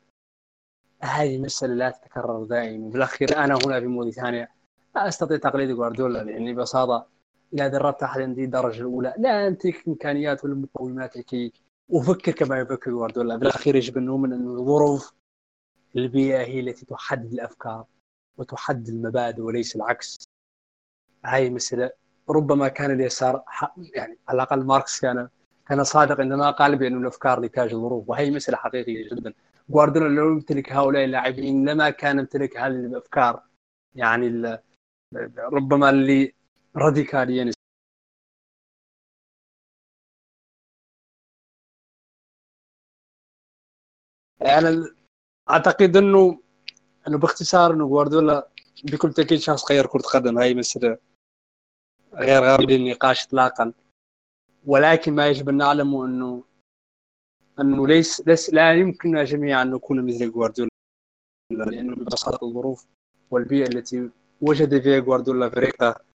[1.02, 2.90] هذه مسألة لا تتكرر دائما.
[2.90, 4.48] بالأخير أنا هنا في موريتانيا
[4.96, 7.06] لا أستطيع تقليد جوارديولا لأني ببساطة
[7.54, 11.54] إذا دربت أحد عندي الدرجة الأولى لا أمتلك إمكانيات ولا مقومات لكي
[11.92, 15.14] أفكر كما يفكر جوارديولا بالأخير يجب نؤمن أن الظروف
[15.96, 17.86] البيئة هي التي تحدد الأفكار
[18.38, 20.30] وتحدد المبادئ وليس العكس.
[21.26, 21.92] هاي مسألة
[22.30, 23.44] ربما كان اليسار
[23.78, 25.30] يعني على الأقل ماركس كان
[25.68, 29.34] كان صادق عندما قال بأن الأفكار نتاج الظروف وهي مسألة حقيقية جدا.
[29.70, 33.44] جوارديولا لو يمتلك هؤلاء اللاعبين لما كان يمتلك هذه الأفكار
[33.96, 34.58] يعني
[35.38, 36.34] ربما اللي
[36.76, 37.52] راديكاليا
[44.42, 44.96] أنا
[45.50, 46.40] أعتقد انه
[47.08, 48.50] إنه باختصار إنه جوارديولا
[48.84, 50.98] بكل تأكيد شخص غير كرة قدم هاي مسألة
[52.14, 53.74] غير قابل للنقاش اطلاقا.
[54.66, 56.44] ولكن ما يجب أن نعلمه انه
[57.60, 60.70] إنه ليس, ليس لا يمكننا جميعا أن نكون مثل جوارديولا
[61.52, 62.88] لأنه ببساطه الظروف
[63.32, 64.10] والبيئة التي
[64.42, 66.11] وجد فيها جوارديولا فريقه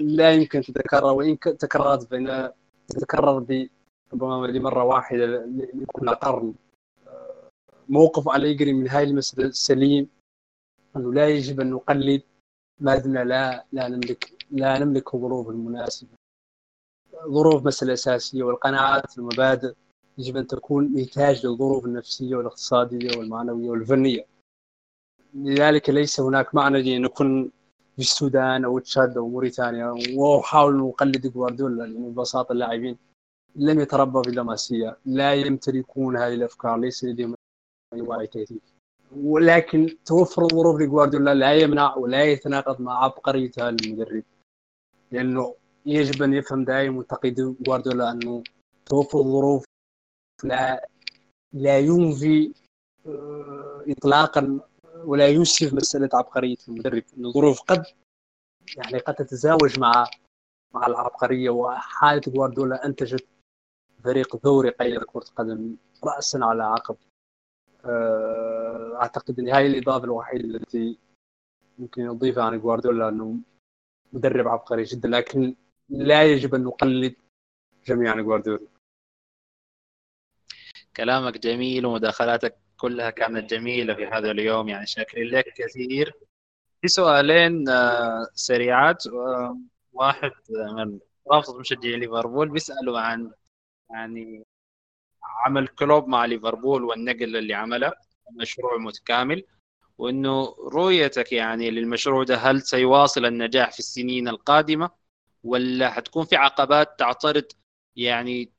[0.00, 2.52] لا يمكن تتكرر وإن تكررت فإن
[2.88, 3.46] تتكرر
[4.12, 5.26] ربما لمرة واحدة
[5.74, 6.54] لكل قرن.
[7.88, 10.08] موقف أليجري من هاي المسألة السليم
[10.96, 12.22] أنه لا يجب أن نقلد
[12.80, 16.08] ما دمنا لا لا نملك لا نملك الظروف المناسبة.
[17.28, 19.74] ظروف مسألة أساسية والقناعات والمبادئ
[20.18, 24.26] يجب أن تكون نتاج للظروف النفسية والاقتصادية والمعنوية والفنية.
[25.34, 27.50] لذلك ليس هناك معنى لأن نكون
[27.94, 32.98] في السودان أو تشاد أو موريتانيا واحاول نقلد جوارديولا لأنه ببساطة اللاعبين
[33.56, 37.34] لم يتربوا في اللمسيه لا يمتلكون هذه الأفكار ليس لديهم
[39.16, 44.22] ولكن توفر الظروف لجوارديولا لا يمنع ولا يتناقض مع عبقريه هذا المدرب
[45.12, 45.54] لأنه
[45.86, 48.42] يجب أن يفهم دائما منتقد جوارديولا أنه
[48.86, 49.64] توفر الظروف
[50.44, 50.88] لا
[51.52, 52.52] لا ينفي
[53.06, 54.60] آه، اطلاقا
[55.04, 57.86] ولا يوسف مسألة عبقرية المدرب ان الظروف قد
[58.76, 60.06] يعني قد تتزاوج مع
[60.74, 63.26] مع العبقرية وحالة جوارديولا أنتجت
[64.04, 66.96] فريق ثوري قيد كرة قدم راسا على عقب.
[67.84, 70.98] آه، أعتقد ان هاي الإضافة الوحيدة التي
[71.78, 73.36] يمكن نضيفها عن جوارديولا إنه
[74.12, 75.54] مدرب عبقري جدا لكن
[75.88, 77.14] لا يجب أن نقلد
[77.86, 78.66] جميعا جوارديولا
[80.96, 86.12] كلامك جميل ومداخلاتك كلها كانت جميلة في هذا اليوم يعني شاكرين لك كثير.
[86.82, 89.58] في سؤالين آه، سريعات آه،
[89.92, 90.32] واحد
[90.76, 90.98] من
[91.32, 93.30] رافض مشجعي ليفربول بيسألوا عن
[93.90, 94.44] يعني
[95.46, 97.92] عمل كلوب مع ليفربول والنقل اللي عمله
[98.40, 99.44] مشروع متكامل
[99.98, 104.90] وإنه رؤيتك يعني للمشروع ده هل سيواصل النجاح في السنين القادمة
[105.44, 107.44] ولا حتكون في عقبات تعترض
[107.96, 108.52] يعني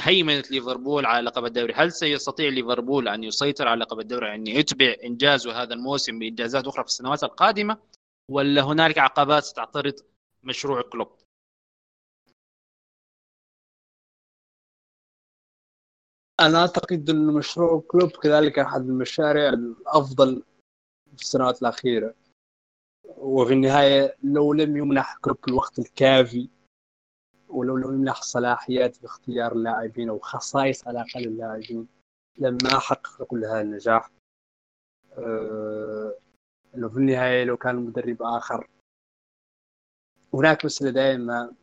[0.00, 1.72] هيمنه ليفربول على لقب الدوري.
[1.74, 6.82] هل سيستطيع ليفربول أن يسيطر على لقب الدوري يعني يتبع انجازه هذا الموسم بإنجازات أخرى
[6.84, 7.78] في السنوات القادمة
[8.30, 9.94] ولا هنالك عقبات ستعترض
[10.42, 11.08] مشروع كلوب؟
[16.40, 20.42] أنا أعتقد إن مشروع كلوب كذلك أحد المشاريع الأفضل
[21.16, 22.14] في السنوات الأخيرة.
[23.16, 26.48] وفي النهاية لو لم يمنح كلوب الوقت الكافي
[27.48, 31.88] ولو لم يمنح صلاحيات في اختيار اللاعبين أو خصائص على الأقل اللاعبين
[32.38, 34.10] لما حقق كل هذا النجاح
[35.12, 36.14] أه
[36.74, 38.68] إنه في النهاية لو كان مدرب آخر
[40.34, 41.54] هناك مسألة دائما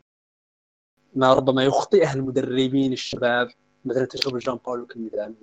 [1.16, 3.52] ما ربما يخطئها المدربين الشباب
[3.86, 5.36] مثلا تجربة جان باولو كمثال.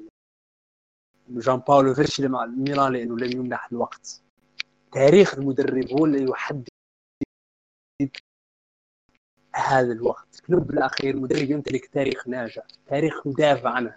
[1.29, 4.23] جان باولو فشل مع ميلان لأنه لم يمنح الوقت.
[4.93, 6.69] تاريخ المدرب هو اللي يحدد
[9.55, 10.41] هذا الوقت.
[10.47, 13.95] كلوب بالاخير مدرب يمتلك تاريخ ناجح تاريخ مدافع عنه.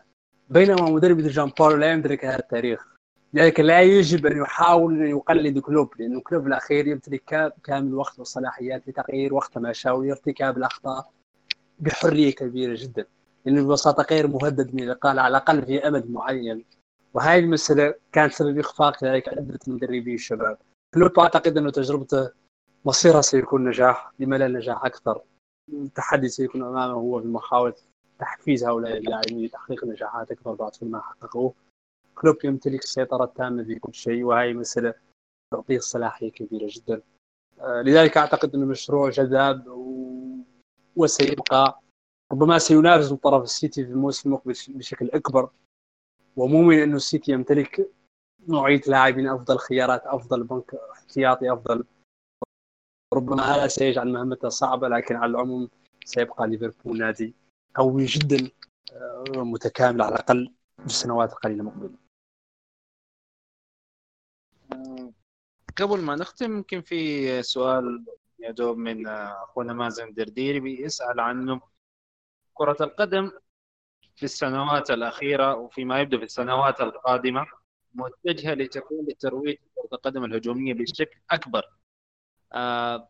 [0.49, 2.88] بينما مدرب جان باولو لا يمتلك هذا التاريخ.
[3.34, 8.88] لذلك لا يجب أن يحاول أن يقلد كلوب لأنه كلوب بالاخير يمتلك كامل الوقت والصلاحيات
[8.88, 11.11] لتغيير وقت ما شاء وارتكاب الأخطاء
[11.80, 13.06] بحرية كبيرة جدا.
[13.45, 16.65] لأنه ببساطة غير مهدد من الإقالة على الأقل في أمد معين.
[17.14, 20.57] وهاي المسألة كانت سبب إخفاق ذلك عدة مدربين الشباب
[20.94, 22.30] كلوب أعتقد انه تجربته
[22.86, 25.22] مصيرها سيكون نجاح لما لا نجاح أكثر.
[25.74, 27.76] التحدي سيكون أمامه هو في محاوله
[28.20, 31.54] تحفيز هؤلاء اللاعبين لتحقيق نجاحات أكبر بعد ما حققوه.
[32.16, 34.94] كلوب يمتلك السيطرة التامة في كل شيء وهي مسألة
[35.52, 37.02] تعطيه صلاحية كبيرة جدا.
[37.60, 39.68] آه، لذلك أعتقد انه مشروع جذاب.
[40.96, 41.82] وسيبقى.
[42.32, 45.50] ربما سينافس من طرف السيتي في الموسم المقبل بشكل أكبر.
[46.36, 47.92] ومو من انه السيتي يمتلك
[48.48, 51.84] نوعية لاعبين أفضل خيارات أفضل بنك احتياطي أفضل
[53.14, 55.69] ربما هذا سيجعل مهمته صعبة لكن على العموم
[56.06, 57.36] سيبقى ليفربول نادي
[57.76, 58.52] قوي جدا
[58.94, 61.98] آه، متكامل على الأقل في السنوات القليلة المقبلة.
[65.77, 68.06] قبل ما نختم يمكن في سؤال
[68.40, 71.61] يا دوب من أخونا مازن درديري بيسأل عنه.
[72.53, 73.32] كرة القدم
[74.15, 77.45] في السنوات الأخيرة وفيما يبدو في السنوات القادمة
[77.94, 81.64] متجهة لتكون لترويج كرة القدم الهجومية بشكل أكبر.
[82.53, 83.09] آه،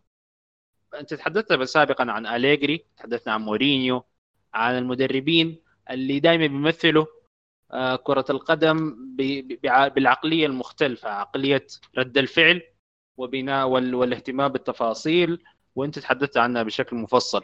[1.00, 4.06] أنت تحدثت سابقا عن أليجري تحدثنا عن مورينيو
[4.54, 7.06] عن المدربين اللي دائما بيمثلوا
[7.72, 8.96] آه، كرة القدم
[9.94, 11.68] بالعقلية المختلفة عقلية
[11.98, 12.62] رد الفعل
[13.18, 15.44] وبناء والاهتمام بالتفاصيل
[15.76, 17.44] وأنت تحدثت عنها بشكل مفصل.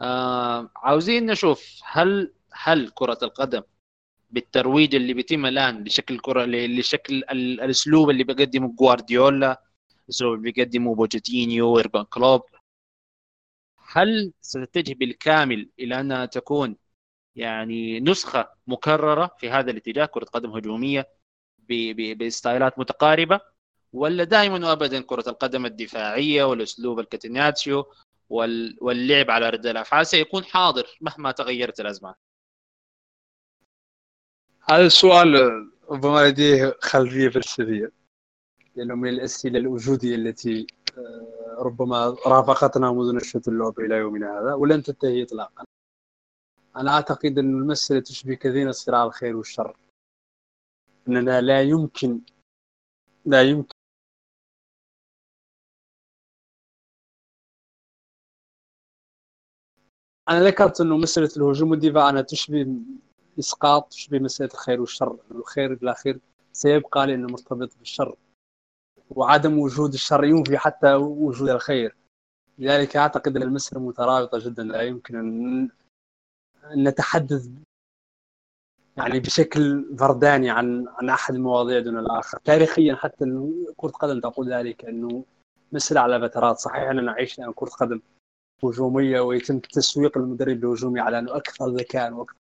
[0.00, 3.62] آه عاوزين نشوف هل هل كرة القدم
[4.30, 9.62] بالترويج اللي بيتم الآن لشكل كرة لشكل الأسلوب اللي بيقدمه جوارديولا
[10.08, 12.42] الاسلوب اللي بيقدمه بوتشيتينو ويورجن كلوب.
[13.92, 16.76] هل ستتجه بالكامل إلى انها تكون
[17.36, 21.08] يعني نسخة مكررة في هذا الاتجاه كرة قدم هجومية
[22.16, 23.40] بستايلات متقاربة؟
[23.92, 27.92] ولا دائما وابدا كرة القدم الدفاعية والأسلوب الكاتيناتشيو
[28.80, 32.14] واللعب على رد الأفعال سيكون حاضر مهما تغيرت الأزمان؟
[34.70, 35.36] هذا السؤال
[35.90, 37.92] ربما لديه خلفية فلسفية.
[38.76, 40.66] لأنه من الأسئلة الوجودية التي
[40.98, 45.64] آه، ربما رافقتنا منذ نشأة اللعبة إلى يومنا هذا ولن تنتهي إطلاقا.
[46.76, 49.76] أنا أعتقد أن المسألة تشبه كثيرا صراع الخير والشر.
[51.08, 52.20] أننا لا يمكن
[53.26, 53.74] لا يمكن
[60.28, 62.66] أنا ذكرت أنه مسألة الهجوم والدفاع أنا تشبه
[63.38, 65.18] إسقاط تشبه مسألة الخير والشر.
[65.30, 66.20] الخير بالأخير
[66.52, 68.16] سيبقى لأنه مرتبط بالشر.
[69.10, 71.96] وعدم وجود الشر ينفي حتى وجود الخير.
[72.58, 75.68] لذلك أعتقد أن المسألة مترابطة جدا لا يمكن أن
[76.76, 77.48] نتحدث
[78.96, 82.38] يعني بشكل فرداني عن عن أحد المواضيع دون الآخر.
[82.44, 83.24] تاريخيا حتى
[83.76, 85.24] كرة قدم تقول ذلك إنه
[85.72, 86.58] مسألة على فترات.
[86.58, 88.00] صحيح أننا نعيش الان كرة قدم
[88.64, 92.36] هجومية ويتم تسويق المدرب الهجومي على أنه أكثر ذكاء وأكثر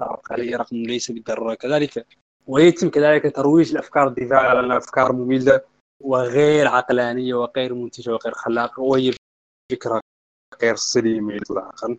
[0.00, 2.06] عبقريه رغم ليس بالضرورة كذلك.
[2.46, 5.71] ويتم كذلك ترويج الأفكار الدفاع على أفكار مميزة.
[6.02, 9.12] وغير عقلانية وغير منتجة وغير خلاقه وهي
[9.72, 10.00] فكرة
[10.62, 11.96] غير سليمه اطلاقا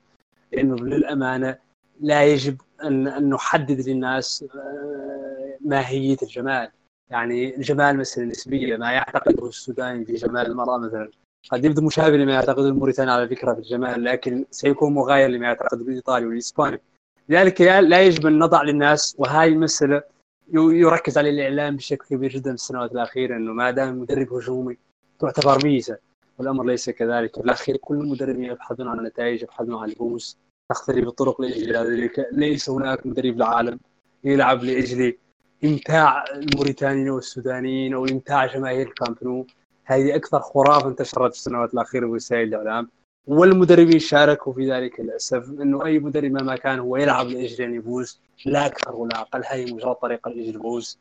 [0.52, 1.58] لأنه للأمانة
[2.02, 6.72] لا يجب ان أن نحدد للناس آه، ماهية الجمال.
[7.10, 11.10] يعني الجمال مساله نسبيه ما يعتقده السوداني في جمال المرأة مثلا.
[11.52, 15.82] قد يبدو مشابه لما يعتقده الموريتاني على فكرة في الجمال لكن سيكون مغاير لما يعتقده
[15.82, 16.82] الإيطالي والإسباني.
[17.30, 20.04] لذلك لا يجب أن نضع للناس وهذه المسألة
[20.52, 24.78] يركز عليه الإعلام بشكل كبير جدا في السنوات الأخيرة إنه ما دام مدرب هجومي
[25.20, 25.98] تعتبر ميزة
[26.38, 27.36] والأمر ليس كذلك.
[27.36, 30.38] في الأخير كل المدربين يبحثون عن النتائج يبحثون عن الفوز
[30.70, 32.28] تختلف الطرق لأجل ذلك.
[32.32, 33.80] ليس هناك مدرب العالم
[34.24, 35.18] يلعب لأجل
[35.64, 39.48] إمتاع الموريتانيين والسودانيين أو إمتاع جماهير الكامبنو
[39.86, 42.90] هذه أكثر خرافه انتشرت في السنوات الأخيرة في وسائل الإعلام.
[43.28, 48.20] والمدربين شاركوا في ذلك للأسف إنه أي مدرب مهما كان هو يلعب لأجل أن يفوز
[48.45, 51.00] لا أكثر ولا أقل هذه مجرد طريقة لأجل الفوز.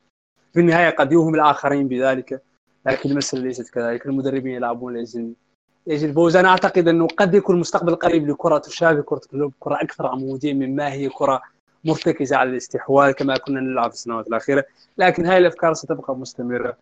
[0.53, 2.43] في النهاية قد يوهم الآخرين بذلك
[2.87, 5.33] لكن المسألة ليست كذلك المدربين يلعبون لاجل
[5.87, 6.37] لأجل الفوز.
[6.37, 10.93] أنا أعتقد إنه قد يكون المستقبل القريب لكرة تشابه كرة كلوب كرة أكثر عمودية مما
[10.93, 11.43] هي كرة
[11.85, 14.65] مرتكزة على الاستحواذ كما كنا نلعب في السنوات الأخيرة.
[14.99, 16.77] لكن هذه الأفكار ستبقى مستمرة.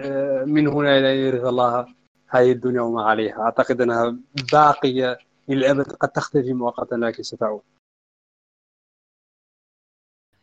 [0.00, 2.01] آه، من هنا إلى يرث الله.
[2.32, 3.40] هذه الدنيا وما عليها.
[3.40, 4.16] أعتقد أنها
[4.52, 5.18] باقية
[5.48, 7.62] للأبد قد تختفي مؤقتا لكن ستعود.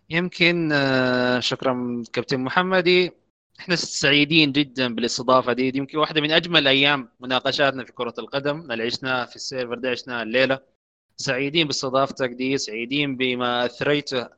[0.09, 3.11] يمكن آه، شكرا كابتن محمدي.
[3.59, 8.71] إحنا سعيدين جدا بالاستضافة دي, دي يمكن واحدة من أجمل أيام مناقشاتنا في كرة القدم
[8.71, 10.59] اللي عشناها في السيرفر ده عشناها الليلة.
[11.17, 14.29] سعيدين باستضافتك دي سعيدين بما اثريته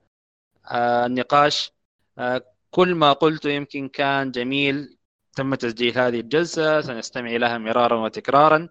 [0.71, 1.71] آه النقاش.
[2.17, 2.41] آه
[2.71, 4.97] كل ما قلته يمكن كان جميل.
[5.35, 8.69] تم تسجيل هذه الجلسة سنستمع لها مرارا وتكرارا.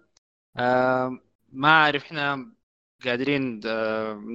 [1.53, 2.51] ما أعرف إحنا
[3.05, 3.61] قادرين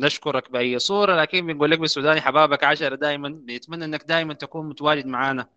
[0.04, 5.06] نشكرك بأي صورة لكن بنقول لك بالسوداني حبابك عشرة دائما نتمنى إنك دائما تكون متواجد
[5.06, 5.48] معنا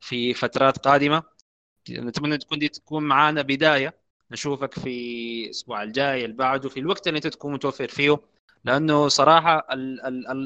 [0.00, 1.22] في فترات قادمة.
[1.90, 3.94] نتمنى تكون دي تكون معنا بداية.
[4.30, 8.20] نشوفك في الأسبوع الجاي اللي بعده في الوقت اللي أنت تكون متوفر فيه.
[8.64, 9.66] لأنه صراحة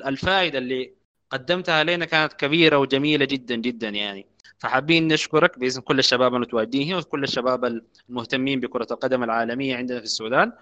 [0.09, 0.95] الفائدة اللي
[1.31, 4.27] قدمتها لنا كانت كبيرة وجميلة جدا جدا يعني.
[4.65, 7.65] فحابين نشكرك باسم كل الشباب المتواجدين وكل الشباب
[8.09, 10.53] المهتمين بكرة القدم العالمية عندنا في السودان.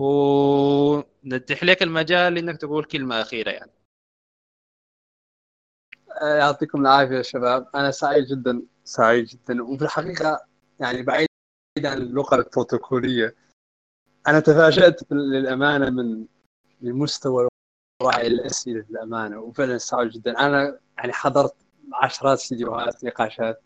[0.00, 3.70] ونتيح لك المجال انك تقول كلمة أخيرة يعني.
[6.22, 7.68] يعطيكم العافية يا شباب.
[7.74, 9.62] أنا سعيد جدا سعيد جدا.
[9.62, 10.46] وفي الحقيقة
[10.80, 11.28] يعني بعيد
[11.84, 13.36] عن اللغة البروتوكولية
[14.26, 16.26] أنا تفاجأت للأمانة من
[16.82, 17.48] المستوى
[18.02, 20.38] وعي الأسئلة للأمانة وفعلا سعيد جدا.
[20.46, 23.62] أنا يعني حضرت عشرات فيديوهات نقاشات.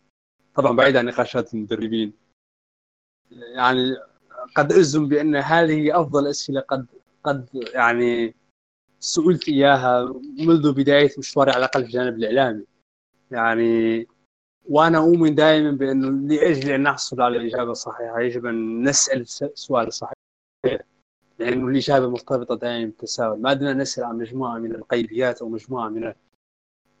[0.55, 2.13] طبعا بعيد عن نقاشات المدربين.
[3.31, 3.97] يعني
[4.55, 6.85] قد اجزم بأن هذه أفضل أسئلة قد
[7.23, 8.35] قد يعني
[8.99, 12.65] سئلت إياها منذ بداية مشواري على الأقل في الجانب الإعلامي.
[13.31, 14.07] يعني
[14.69, 20.13] وأنا أؤمن دائما بانه لأجل أن نحصل على الاجابه الصحيحه يجب أن نسأل السؤال الصحيح
[21.39, 23.41] لأنه الإجابة مرتبطة دائما بالتساؤل.
[23.41, 26.13] ما دمنا نسأل عن مجموعة من الغيبيات أو مجموعة من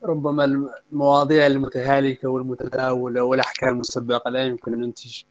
[0.03, 0.45] ربما
[0.91, 5.23] المواضيع المتهالكة والمتداولة والأحكام المسبقة لا يمكن أن ننتج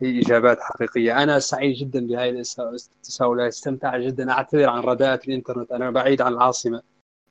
[0.00, 1.22] هي إجابات حقيقية.
[1.22, 4.30] أنا سعيد جدا بهذه التساؤلات أستمتع جدا.
[4.30, 5.72] أعتذر عن رداءة الإنترنت.
[5.72, 6.82] أنا بعيد عن العاصمة.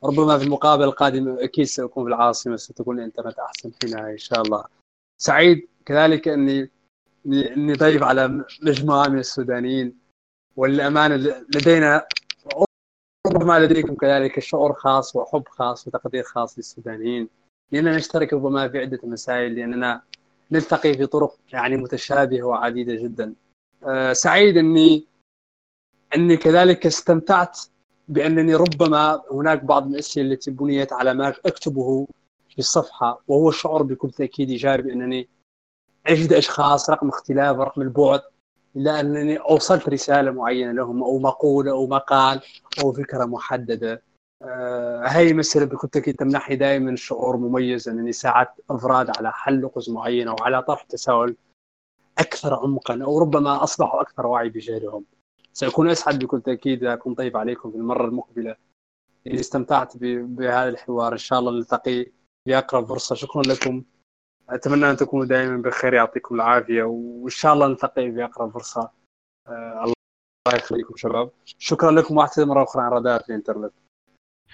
[0.04, 2.56] ربما في المقابله القادمه أكيد سأكون في العاصمة.
[2.56, 4.64] ستكون الإنترنت أحسن حينها إن شاء الله.
[5.18, 6.70] سعيد كذلك أني
[7.26, 9.98] أني ضيف على مجموعة من السودانيين.
[10.56, 11.16] وللامانه
[11.56, 12.08] لدينا
[13.28, 17.30] ربما لديكم كذلك شعور خاص وحب خاص وتقدير خاص للسودانيين
[17.72, 20.02] لأننا نشترك ربما في عدة مسائل لأننا
[20.52, 23.34] نلتقي في طرق يعني متشابهة وعديدة جدا.
[23.84, 25.06] أه سعيد أني
[26.16, 27.60] أني كذلك استمتعت
[28.08, 32.08] بأنني ربما هناك بعض الاسئله التي بنيت على ما أكتبه
[32.50, 35.28] في الصفحة وهو الشعور بكل تأكيد إيجابي أنني
[36.08, 38.22] اجد أشخاص رغم اختلاف رغم البعد.
[38.76, 42.42] إلا أنني أوصلت رسالة معينة لهم أو مقولة أو مقال
[42.82, 44.02] أو فكرة محددة.
[44.42, 49.90] آه هاي مسألة بكل تأكيد تمنحني دائما شعور مميز أنني ساعدت أفراد على حل لغز
[49.90, 51.36] معينة وعلى طرح تساؤل
[52.18, 55.06] أكثر عمقا أو ربما أصبحوا أكثر وعي بجهلهم.
[55.54, 58.56] سأكون أسعد بكل تأكيد أكون ضيف عليكم في المرة المقبلة.
[59.28, 62.06] إذا استمتعت بهذا الحوار إن شاء الله نلتقي.
[62.46, 63.16] في أقرب فرصة.
[63.16, 63.84] شكرا لكم.
[64.50, 68.92] أتمنى أن تكونوا دائما بخير يعطيكم العافية وإن شاء الله نلتقي في أقرب فرصة.
[69.48, 71.32] آه الله يخليكم شباب.
[71.46, 73.74] شكرا لكم واعتذر مرة أخرى عن رداءة الإنترنت.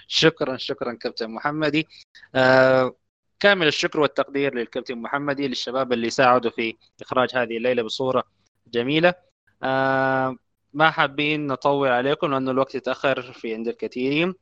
[0.06, 1.88] شكرا شكرا كابتن محمدي.
[2.34, 2.96] آه
[3.40, 8.24] كامل الشكر والتقدير للكابتن محمدي للشباب اللي ساعدوا في إخراج هذه الليلة بصورة
[8.66, 9.14] جميلة.
[9.62, 10.36] آه
[10.72, 14.34] ما حابين نطول عليكم لأنه الوقت يتأخر في عند الكثيرين.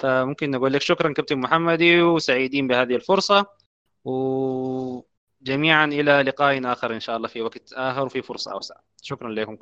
[0.00, 3.61] فممكن نقول لك شكرا كابتن محمدي وسعيدين بهذه الفرصة.
[4.04, 8.74] وجميعا إلى لقاء آخر إن شاء الله في وقت آخر وفي فرصة أوسع.
[9.02, 9.56] شكرا لكم.